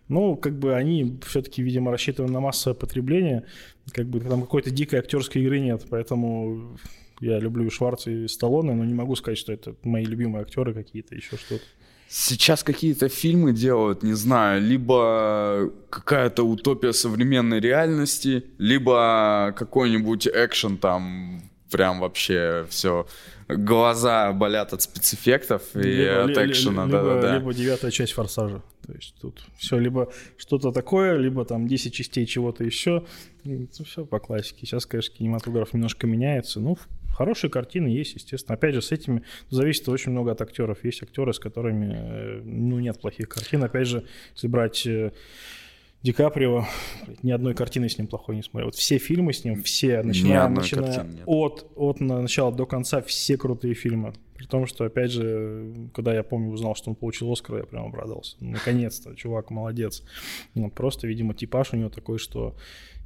Ну, 0.09 0.37
как 0.37 0.57
бы 0.57 0.75
они 0.75 1.19
все-таки, 1.27 1.61
видимо, 1.61 1.91
рассчитаны 1.91 2.31
на 2.31 2.39
массовое 2.39 2.77
потребление 2.77 3.45
как 3.93 4.07
бы 4.07 4.21
там 4.21 4.43
какой-то 4.43 4.71
дикой 4.71 5.01
актерской 5.01 5.43
игры 5.43 5.61
нет, 5.61 5.85
поэтому 5.91 6.79
я 7.21 7.39
люблю 7.39 7.71
Шварца 7.71 8.11
и 8.11 8.29
Сталлоне, 8.29 8.73
но 8.73 8.85
не 8.85 8.95
могу 8.95 9.17
сказать, 9.17 9.39
что 9.39 9.53
это 9.53 9.75
мои 9.83 10.05
любимые 10.05 10.43
актеры 10.43 10.75
какие-то, 10.75 11.15
еще 11.15 11.37
что-то. 11.37 11.65
Сейчас 12.09 12.63
какие-то 12.63 13.09
фильмы 13.09 13.53
делают, 13.53 14.03
не 14.03 14.13
знаю, 14.13 14.63
либо 14.63 15.73
какая-то 15.91 16.45
утопия 16.45 16.93
современной 16.93 17.61
реальности, 17.61 18.45
либо 18.59 19.55
какой-нибудь 19.57 20.29
экшен 20.29 20.79
там 20.79 21.43
прям 21.71 21.99
вообще 21.99 22.67
все 22.69 23.07
глаза 23.49 24.33
болят 24.33 24.73
от 24.73 24.83
спецэффектов 24.83 25.63
и 25.75 25.81
либо, 25.81 26.25
от 26.25 26.39
экшена. 26.39 26.85
Либо, 26.85 26.99
да, 26.99 27.15
да, 27.15 27.21
да. 27.21 27.37
либо 27.37 27.53
девятая 27.53 27.91
часть 27.91 28.13
«Форсажа». 28.13 28.63
То 28.87 28.93
есть 28.93 29.15
тут 29.21 29.45
все 29.57 29.79
либо 29.79 30.13
что-то 30.37 30.71
такое, 30.71 31.17
либо 31.17 31.45
там 31.45 31.67
10 31.67 31.93
частей 31.93 32.27
чего-то 32.27 32.65
еще. 32.65 33.05
Ну, 33.45 33.67
все 33.85 34.05
по 34.05 34.19
классике. 34.19 34.67
Сейчас, 34.67 34.85
конечно, 34.85 35.15
кинематограф 35.17 35.73
немножко 35.73 36.07
меняется. 36.07 36.61
Ну, 36.61 36.77
хорошие 37.15 37.51
картины 37.51 37.89
есть, 37.89 38.15
естественно. 38.15 38.55
Опять 38.55 38.75
же, 38.75 38.83
с 38.83 38.93
этими 38.93 39.23
зависит 39.49 39.89
очень 39.89 40.13
много 40.13 40.33
от 40.33 40.43
актеров. 40.43 40.85
Есть 40.85 41.03
актеры, 41.03 41.33
с 41.33 41.39
которыми 41.39 41.95
э, 41.95 42.41
ну, 42.45 42.79
нет 42.79 43.01
плохих 43.01 43.29
картин. 43.29 43.65
Опять 43.65 43.89
же, 43.89 44.05
если 44.35 44.49
брать 44.49 44.87
э, 44.87 45.13
Ди 46.05 46.13
Каприо, 46.13 46.67
ни 47.23 47.31
одной 47.31 47.55
картины 47.55 47.89
с 47.89 47.97
ним 47.97 48.09
плохой 48.09 48.37
не 48.37 48.43
смотрел. 48.43 48.67
Вот 48.67 48.75
все 48.75 48.99
фильмы 48.99 49.33
с 49.33 49.43
ним, 49.43 49.63
все, 49.63 50.03
начиная, 50.03 50.47
начиная 50.51 51.07
от, 51.25 51.73
от 51.75 52.01
начала 52.01 52.53
до 52.53 52.67
конца, 52.67 53.01
все 53.01 53.39
крутые 53.39 53.73
фильмы. 53.73 54.13
При 54.35 54.45
том, 54.45 54.67
что, 54.67 54.85
опять 54.85 55.13
же, 55.13 55.73
когда 55.95 56.13
я 56.13 56.23
помню, 56.23 56.51
узнал, 56.51 56.75
что 56.75 56.91
он 56.91 56.97
получил 56.97 57.33
Оскар, 57.33 57.57
я 57.57 57.65
прям 57.65 57.87
обрадовался. 57.87 58.37
Наконец-то, 58.41 59.15
чувак, 59.15 59.51
молодец. 59.51 60.03
Ну, 60.53 60.71
просто, 60.71 61.07
видимо, 61.07 61.33
типаж 61.33 61.73
у 61.73 61.77
него 61.77 61.89
такой, 61.89 62.19
что 62.19 62.55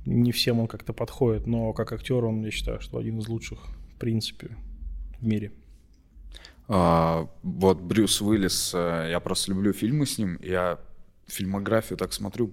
не 0.04 0.32
всем 0.32 0.58
он 0.58 0.66
как-то 0.66 0.92
подходит, 0.92 1.46
но 1.46 1.72
как 1.74 1.92
актер 1.92 2.24
он, 2.24 2.44
я 2.44 2.50
считаю, 2.50 2.80
что 2.80 2.98
один 2.98 3.20
из 3.20 3.28
лучших, 3.28 3.60
в 3.94 4.00
принципе, 4.00 4.56
в 5.20 5.24
мире. 5.24 5.52
А, 6.66 7.30
вот 7.44 7.80
Брюс 7.80 8.20
Уиллис, 8.20 8.72
э, 8.74 9.06
я 9.10 9.20
просто 9.20 9.52
люблю 9.52 9.72
фильмы 9.72 10.04
с 10.04 10.18
ним, 10.18 10.36
я 10.42 10.80
фильмографию 11.28 11.96
так 11.96 12.12
смотрю, 12.12 12.52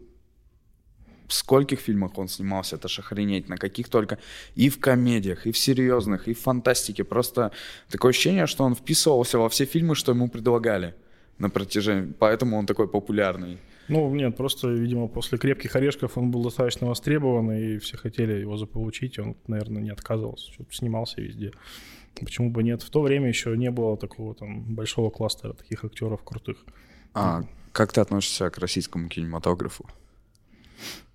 в 1.28 1.34
скольких 1.34 1.80
фильмах 1.80 2.18
он 2.18 2.28
снимался, 2.28 2.76
это 2.76 2.88
ж 2.88 3.00
охренеть, 3.00 3.50
на 3.50 3.58
каких 3.58 3.90
только, 3.90 4.18
и 4.56 4.70
в 4.70 4.80
комедиях, 4.80 5.48
и 5.48 5.52
в 5.52 5.58
серьезных, 5.58 6.28
и 6.28 6.34
в 6.34 6.40
фантастике, 6.40 7.04
просто 7.04 7.52
такое 7.90 8.10
ощущение, 8.10 8.48
что 8.48 8.64
он 8.64 8.76
вписывался 8.76 9.38
во 9.38 9.50
все 9.50 9.66
фильмы, 9.66 9.96
что 9.96 10.12
ему 10.12 10.30
предлагали 10.30 10.94
на 11.38 11.50
протяжении, 11.50 12.14
поэтому 12.20 12.58
он 12.58 12.66
такой 12.66 12.88
популярный. 12.88 13.58
Ну, 13.88 14.16
нет, 14.16 14.36
просто, 14.36 14.70
видимо, 14.70 15.08
после 15.08 15.38
«Крепких 15.38 15.76
орешков» 15.76 16.18
он 16.18 16.32
был 16.32 16.44
достаточно 16.44 16.88
востребован, 16.88 17.52
и 17.52 17.78
все 17.78 17.98
хотели 17.98 18.34
его 18.34 18.58
заполучить, 18.58 19.18
и 19.18 19.22
он, 19.22 19.36
наверное, 19.48 19.82
не 19.82 19.92
отказывался, 19.92 20.52
снимался 20.72 21.22
везде. 21.22 21.52
Почему 22.20 22.50
бы 22.50 22.64
нет? 22.64 22.82
В 22.82 22.90
то 22.90 23.02
время 23.02 23.28
еще 23.28 23.56
не 23.58 23.70
было 23.70 23.98
такого 23.98 24.34
там 24.34 24.64
большого 24.74 25.10
кластера 25.10 25.54
таких 25.54 25.84
актеров 25.84 26.24
крутых. 26.24 26.58
А 27.14 27.44
как 27.74 27.94
ты 27.94 28.02
относишься 28.02 28.50
к 28.50 28.58
российскому 28.58 29.10
кинематографу? 29.10 29.86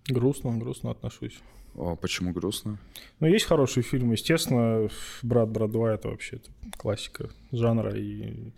Грустно, 0.09 0.57
грустно 0.57 0.91
отношусь. 0.91 1.39
А 1.77 1.97
почему 1.97 2.33
грустно? 2.33 2.79
Ну, 3.21 3.27
есть 3.27 3.47
хорошие 3.47 3.85
фильмы. 3.85 4.15
Естественно, 4.15 4.89
«Брат, 5.23 5.51
брат 5.51 5.71
2»— 5.71 5.87
это 5.95 6.09
вообще 6.09 6.41
классика 6.77 7.31
жанра, 7.53 7.95
и 7.97 8.53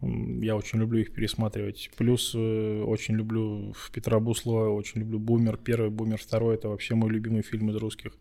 я 0.00 0.56
очень 0.56 0.78
люблю 0.78 1.00
их 1.00 1.12
пересматривать. 1.12 1.90
Плюс 1.96 2.32
э, 2.34 2.82
очень 2.82 3.16
люблю 3.16 3.74
Петра 3.92 4.20
Буслова, 4.20 4.68
очень 4.68 5.00
люблю 5.00 5.18
«Бумер». 5.18 5.56
Первый 5.56 5.90
«Бумер», 5.90 6.18
второй— 6.18 6.54
это 6.56 6.68
вообще 6.68 6.94
мой 6.94 7.10
любимый 7.10 7.42
фильм 7.42 7.70
из 7.70 7.76
русских. 7.76 8.12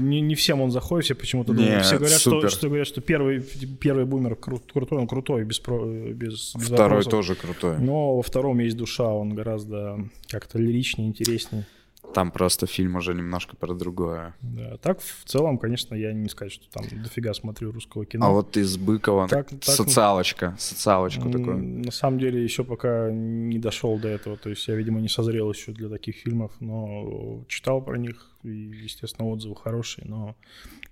Не, 0.00 0.20
не 0.20 0.34
всем 0.34 0.60
он 0.60 0.70
заходит, 0.70 1.04
все 1.04 1.14
почему-то 1.14 1.52
думают. 1.52 1.84
Все 1.84 1.98
говорят, 1.98 2.20
что, 2.20 2.48
что 2.48 2.68
говорят, 2.68 2.86
что 2.86 3.00
первый, 3.00 3.40
первый 3.40 4.04
бумер 4.04 4.36
кру, 4.36 4.60
крутой, 4.72 4.98
он 4.98 5.06
крутой, 5.06 5.44
без, 5.44 5.60
без, 5.60 6.54
без 6.54 6.54
Второй 6.54 6.98
вопросов. 6.98 7.10
тоже 7.10 7.34
крутой. 7.34 7.78
Но 7.78 8.16
во 8.16 8.22
втором 8.22 8.58
есть 8.60 8.76
душа, 8.76 9.08
он 9.08 9.34
гораздо 9.34 9.98
как-то 10.28 10.58
лиричнее, 10.58 11.08
интереснее. 11.08 11.66
Там 12.12 12.30
просто 12.30 12.66
фильм 12.66 12.96
уже 12.96 13.14
немножко 13.14 13.56
про 13.56 13.74
другое. 13.74 14.34
Да, 14.40 14.76
так 14.76 15.00
в 15.00 15.24
целом, 15.24 15.58
конечно, 15.58 15.94
я 15.94 16.12
не 16.12 16.28
сказать, 16.28 16.52
что 16.52 16.70
там 16.70 16.84
дофига 17.02 17.34
смотрю 17.34 17.72
русского 17.72 18.06
кино. 18.06 18.26
А 18.26 18.30
вот 18.30 18.56
из 18.56 18.76
Быкова 18.76 19.26
Так- 19.28 19.48
так- 19.48 19.64
социалочка, 19.64 20.54
социалочку 20.58 21.30
такую. 21.30 21.58
На 21.58 21.90
самом 21.90 22.18
деле 22.18 22.42
еще 22.42 22.62
пока 22.62 23.10
не 23.10 23.58
дошел 23.58 23.98
до 23.98 24.08
этого, 24.08 24.36
то 24.36 24.50
есть 24.50 24.68
я, 24.68 24.74
видимо, 24.76 25.00
не 25.00 25.08
созрел 25.08 25.50
еще 25.50 25.72
для 25.72 25.88
таких 25.88 26.16
фильмов, 26.16 26.52
но 26.60 27.44
читал 27.48 27.82
про 27.82 27.96
них, 27.98 28.30
и, 28.44 28.48
естественно, 28.48 29.28
отзывы 29.28 29.56
хорошие, 29.56 30.06
но 30.06 30.36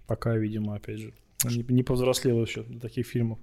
пока, 0.06 0.36
видимо, 0.36 0.74
опять 0.74 0.98
же, 0.98 1.12
не, 1.44 1.64
не 1.68 1.82
повзрослел 1.82 2.42
еще 2.42 2.62
для 2.62 2.80
таких 2.80 3.06
фильмов. 3.06 3.38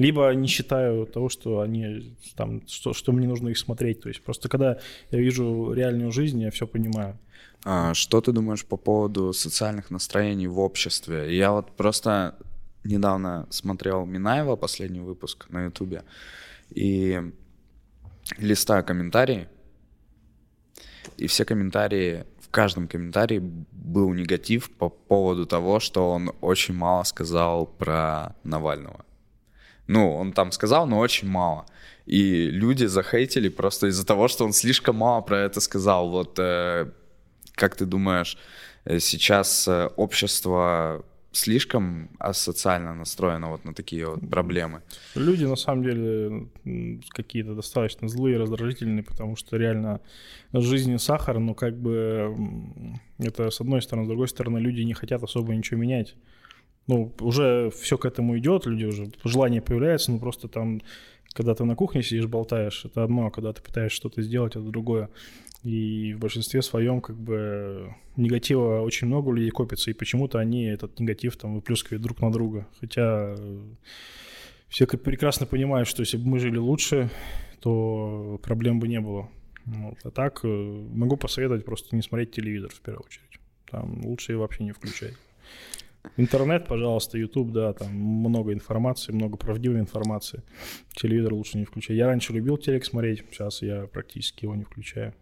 Либо 0.00 0.30
не 0.34 0.48
считаю 0.48 1.04
того, 1.04 1.28
что 1.28 1.60
они 1.60 2.16
там, 2.34 2.62
что, 2.66 2.94
что 2.94 3.12
мне 3.12 3.28
нужно 3.28 3.50
их 3.50 3.58
смотреть. 3.58 4.00
То 4.00 4.08
есть 4.08 4.22
просто 4.22 4.48
когда 4.48 4.78
я 5.10 5.18
вижу 5.18 5.74
реальную 5.74 6.10
жизнь, 6.10 6.40
я 6.40 6.50
все 6.50 6.66
понимаю. 6.66 7.18
А, 7.64 7.92
что 7.92 8.22
ты 8.22 8.32
думаешь 8.32 8.64
по 8.64 8.78
поводу 8.78 9.34
социальных 9.34 9.90
настроений 9.90 10.48
в 10.48 10.58
обществе? 10.58 11.36
Я 11.36 11.52
вот 11.52 11.76
просто 11.76 12.34
недавно 12.82 13.46
смотрел 13.50 14.06
Минаева, 14.06 14.56
последний 14.56 15.00
выпуск 15.00 15.46
на 15.50 15.64
Ютубе, 15.64 16.02
и 16.70 17.20
листаю 18.38 18.82
комментарии, 18.82 19.48
и 21.18 21.26
все 21.26 21.44
комментарии, 21.44 22.24
в 22.40 22.48
каждом 22.48 22.88
комментарии 22.88 23.38
был 23.70 24.14
негатив 24.14 24.70
по 24.70 24.88
поводу 24.88 25.44
того, 25.44 25.78
что 25.78 26.10
он 26.10 26.32
очень 26.40 26.72
мало 26.72 27.04
сказал 27.04 27.66
про 27.66 28.34
Навального. 28.44 29.04
Ну, 29.90 30.14
он 30.14 30.32
там 30.32 30.52
сказал, 30.52 30.86
но 30.86 30.98
очень 30.98 31.28
мало. 31.28 31.66
И 32.06 32.48
люди 32.48 32.86
захейтили 32.86 33.48
просто 33.48 33.88
из-за 33.88 34.06
того, 34.06 34.28
что 34.28 34.44
он 34.44 34.52
слишком 34.52 34.96
мало 34.96 35.20
про 35.20 35.38
это 35.40 35.60
сказал. 35.60 36.10
Вот 36.10 36.38
э, 36.38 36.92
как 37.56 37.74
ты 37.74 37.86
думаешь, 37.86 38.38
э, 38.84 39.00
сейчас 39.00 39.66
э, 39.66 39.88
общество 39.96 41.04
слишком 41.32 42.08
асоциально 42.20 42.94
настроено 42.94 43.50
вот 43.50 43.64
на 43.64 43.74
такие 43.74 44.06
вот 44.06 44.30
проблемы? 44.30 44.82
Люди 45.16 45.44
на 45.44 45.56
самом 45.56 45.82
деле 45.82 46.46
какие-то 47.08 47.54
достаточно 47.54 48.08
злые, 48.08 48.38
раздражительные, 48.38 49.02
потому 49.02 49.34
что 49.34 49.56
реально 49.56 50.00
жизнь 50.52 50.96
сахар, 50.98 51.40
но 51.40 51.54
как 51.54 51.76
бы 51.76 52.96
это 53.18 53.50
с 53.50 53.60
одной 53.60 53.82
стороны, 53.82 54.06
с 54.06 54.08
другой 54.08 54.28
стороны, 54.28 54.58
люди 54.58 54.82
не 54.82 54.94
хотят 54.94 55.24
особо 55.24 55.52
ничего 55.52 55.80
менять. 55.80 56.14
Ну, 56.90 57.12
уже 57.20 57.70
все 57.70 57.96
к 57.96 58.04
этому 58.04 58.36
идет, 58.36 58.66
люди 58.66 58.84
уже, 58.84 59.12
желание 59.22 59.62
появляется, 59.62 60.10
но 60.10 60.18
просто 60.18 60.48
там, 60.48 60.80
когда 61.32 61.54
ты 61.54 61.64
на 61.64 61.76
кухне 61.76 62.02
сидишь, 62.02 62.26
болтаешь, 62.26 62.84
это 62.84 63.04
одно, 63.04 63.26
а 63.26 63.30
когда 63.30 63.52
ты 63.52 63.62
пытаешься 63.62 63.96
что-то 63.96 64.22
сделать, 64.22 64.56
это 64.56 64.64
другое. 64.64 65.08
И 65.62 66.14
в 66.14 66.18
большинстве 66.18 66.62
своем 66.62 67.00
как 67.00 67.16
бы 67.16 67.94
негатива 68.16 68.80
очень 68.80 69.06
много 69.06 69.28
у 69.28 69.32
людей 69.34 69.50
копится, 69.50 69.92
и 69.92 69.94
почему-то 69.94 70.40
они 70.40 70.64
этот 70.64 70.98
негатив 70.98 71.36
там 71.36 71.54
выплескивают 71.54 72.02
друг 72.02 72.20
на 72.20 72.32
друга. 72.32 72.66
Хотя 72.80 73.36
э, 73.38 73.60
все 74.68 74.88
прекрасно 74.88 75.46
понимают, 75.46 75.86
что 75.86 76.00
если 76.00 76.16
бы 76.16 76.26
мы 76.26 76.40
жили 76.40 76.58
лучше, 76.58 77.08
то 77.60 78.40
проблем 78.42 78.80
бы 78.80 78.88
не 78.88 78.98
было. 79.00 79.28
Вот. 79.64 79.98
А 80.02 80.10
так 80.10 80.40
э, 80.42 80.48
могу 80.48 81.16
посоветовать 81.16 81.64
просто 81.64 81.94
не 81.94 82.02
смотреть 82.02 82.32
телевизор 82.32 82.72
в 82.72 82.80
первую 82.80 83.04
очередь. 83.06 83.38
Там 83.70 84.04
лучше 84.04 84.32
и 84.32 84.34
вообще 84.34 84.64
не 84.64 84.72
включать. 84.72 85.14
Интернет, 86.16 86.66
пожалуйста, 86.66 87.18
YouTube, 87.18 87.52
да, 87.52 87.72
там 87.72 87.92
много 87.92 88.52
информации, 88.52 89.12
много 89.12 89.36
правдивой 89.36 89.80
информации. 89.80 90.42
Телевизор 90.92 91.34
лучше 91.34 91.58
не 91.58 91.64
включать. 91.64 91.96
Я 91.96 92.06
раньше 92.06 92.32
любил 92.32 92.56
телек 92.56 92.84
смотреть, 92.84 93.24
сейчас 93.30 93.62
я 93.62 93.86
практически 93.86 94.44
его 94.44 94.54
не 94.54 94.64
включаю. 94.64 95.14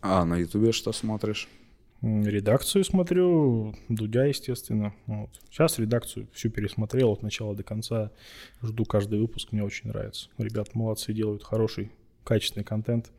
А 0.00 0.24
на 0.24 0.36
Ютубе 0.36 0.72
что 0.72 0.92
смотришь? 0.92 1.48
Редакцию 2.02 2.82
смотрю, 2.82 3.76
Дудя, 3.88 4.24
естественно. 4.24 4.92
Вот. 5.06 5.30
Сейчас 5.48 5.78
редакцию 5.78 6.26
всю 6.32 6.50
пересмотрел 6.50 7.12
от 7.12 7.22
начала 7.22 7.54
до 7.54 7.62
конца. 7.62 8.10
Жду 8.60 8.84
каждый 8.84 9.20
выпуск, 9.20 9.52
мне 9.52 9.62
очень 9.62 9.88
нравится. 9.88 10.28
Ребята 10.36 10.72
молодцы, 10.74 11.12
делают 11.12 11.44
хороший, 11.44 11.92
качественный 12.24 12.64
контент. 12.64 13.12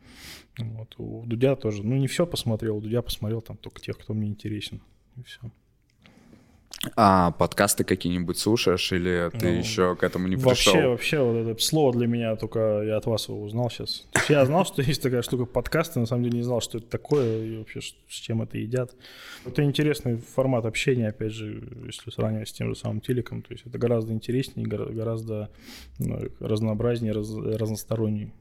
Вот. 0.58 0.96
У 0.98 1.24
Дудя 1.26 1.56
тоже. 1.56 1.82
Ну, 1.82 1.96
не 1.96 2.08
все 2.08 2.28
посмотрел, 2.28 2.76
у 2.78 2.82
Дудя 2.82 3.02
посмотрел 3.02 3.42
там 3.42 3.56
только 3.56 3.80
тех, 3.80 3.98
кто 3.98 4.14
мне 4.14 4.28
интересен. 4.28 4.82
И 5.16 5.24
все. 5.24 5.40
А 6.96 7.32
подкасты 7.32 7.84
какие-нибудь 7.84 8.38
слушаешь 8.38 8.92
или 8.92 9.30
ты 9.40 9.52
Ну, 9.52 9.58
еще 9.58 9.96
к 9.96 10.04
этому 10.04 10.28
не 10.28 10.36
Вообще, 10.36 10.72
пришел? 10.72 10.90
вообще, 10.92 11.20
вот 11.22 11.36
это 11.48 11.62
слово 11.62 11.94
для 11.94 12.08
меня 12.08 12.36
только 12.36 12.82
я 12.84 12.98
от 12.98 13.06
вас 13.06 13.30
его 13.30 13.42
узнал 13.42 13.70
сейчас. 13.70 14.06
То 14.12 14.20
есть 14.20 14.30
я 14.30 14.46
знал, 14.46 14.66
что 14.66 14.82
есть 14.82 15.02
такая 15.02 15.22
штука 15.22 15.46
подкасты, 15.46 16.00
на 16.00 16.06
самом 16.06 16.24
деле 16.26 16.38
не 16.40 16.44
знал, 16.44 16.60
что 16.62 16.80
это 16.80 16.88
такое 16.88 17.46
и 17.46 17.58
вообще 17.58 17.82
с 17.82 18.14
чем 18.16 18.42
это 18.42 18.58
едят. 18.58 18.94
Это 19.46 19.64
интересный 19.64 20.18
формат 20.18 20.66
общения, 20.66 21.08
опять 21.08 21.32
же, 21.32 21.64
если 21.86 22.10
сравнивать 22.12 22.50
с 22.50 22.54
тем 22.54 22.70
же 22.70 22.76
самым 22.76 23.00
телеком. 23.02 23.42
То 23.42 23.54
есть 23.54 23.66
это 23.66 23.78
гораздо 23.78 24.12
интереснее, 24.14 24.68
гора- 24.68 24.92
гораздо 24.92 25.50
ну, 26.00 26.20
разнообразнее, 26.40 27.14
раз- 27.14 27.32
разносторонний. 27.34 28.32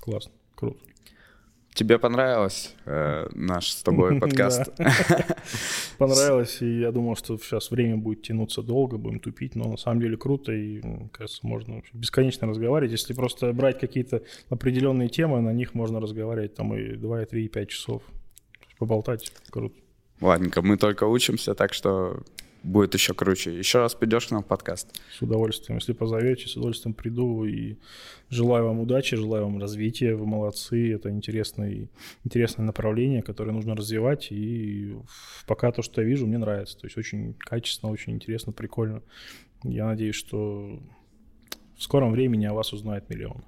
Классно, 0.00 0.32
круто. 0.54 0.78
Тебе 1.74 1.98
понравилось 1.98 2.74
э, 2.84 3.28
наш 3.32 3.70
с 3.70 3.82
тобой 3.82 4.18
подкаст? 4.20 4.70
Понравилось, 5.98 6.60
и 6.60 6.80
я 6.80 6.92
думал, 6.92 7.16
что 7.16 7.38
сейчас 7.38 7.70
время 7.70 7.96
будет 7.96 8.22
тянуться 8.22 8.62
долго, 8.62 8.98
будем 8.98 9.20
тупить, 9.20 9.54
но 9.54 9.64
на 9.64 9.76
самом 9.78 10.00
деле 10.00 10.16
круто, 10.16 10.52
и, 10.52 10.82
кажется, 11.12 11.46
можно 11.46 11.82
бесконечно 11.94 12.46
разговаривать. 12.46 12.92
Если 12.92 13.14
просто 13.14 13.52
брать 13.52 13.80
какие-то 13.80 14.22
определенные 14.50 15.08
темы, 15.08 15.40
на 15.40 15.52
них 15.52 15.74
можно 15.74 16.00
разговаривать 16.00 16.54
там 16.54 16.74
и 16.74 16.96
2, 16.96 17.22
и 17.22 17.26
3, 17.26 17.44
и 17.44 17.48
5 17.48 17.68
часов. 17.68 18.02
Поболтать 18.78 19.32
круто. 19.50 19.76
Ладненько, 20.20 20.60
мы 20.60 20.76
только 20.76 21.04
учимся, 21.04 21.54
так 21.54 21.72
что 21.72 22.22
будет 22.62 22.94
еще 22.94 23.14
круче. 23.14 23.56
Еще 23.56 23.78
раз 23.78 23.94
придешь 23.94 24.26
к 24.28 24.30
нам 24.30 24.42
в 24.42 24.46
подкаст. 24.46 24.88
С 25.10 25.22
удовольствием. 25.22 25.78
Если 25.78 25.92
позовете, 25.92 26.48
с 26.48 26.56
удовольствием 26.56 26.94
приду. 26.94 27.44
И 27.44 27.76
желаю 28.30 28.66
вам 28.66 28.80
удачи, 28.80 29.16
желаю 29.16 29.44
вам 29.44 29.60
развития. 29.60 30.14
Вы 30.14 30.26
молодцы. 30.26 30.94
Это 30.94 31.10
интересный, 31.10 31.90
интересное 32.24 32.64
направление, 32.64 33.22
которое 33.22 33.52
нужно 33.52 33.74
развивать. 33.74 34.28
И 34.30 34.96
пока 35.46 35.72
то, 35.72 35.82
что 35.82 36.00
я 36.00 36.06
вижу, 36.06 36.26
мне 36.26 36.38
нравится. 36.38 36.78
То 36.78 36.86
есть 36.86 36.96
очень 36.96 37.34
качественно, 37.38 37.92
очень 37.92 38.14
интересно, 38.14 38.52
прикольно. 38.52 39.02
Я 39.64 39.86
надеюсь, 39.86 40.16
что 40.16 40.78
в 41.76 41.82
скором 41.82 42.12
времени 42.12 42.46
о 42.46 42.54
вас 42.54 42.72
узнает 42.72 43.08
миллион. 43.08 43.44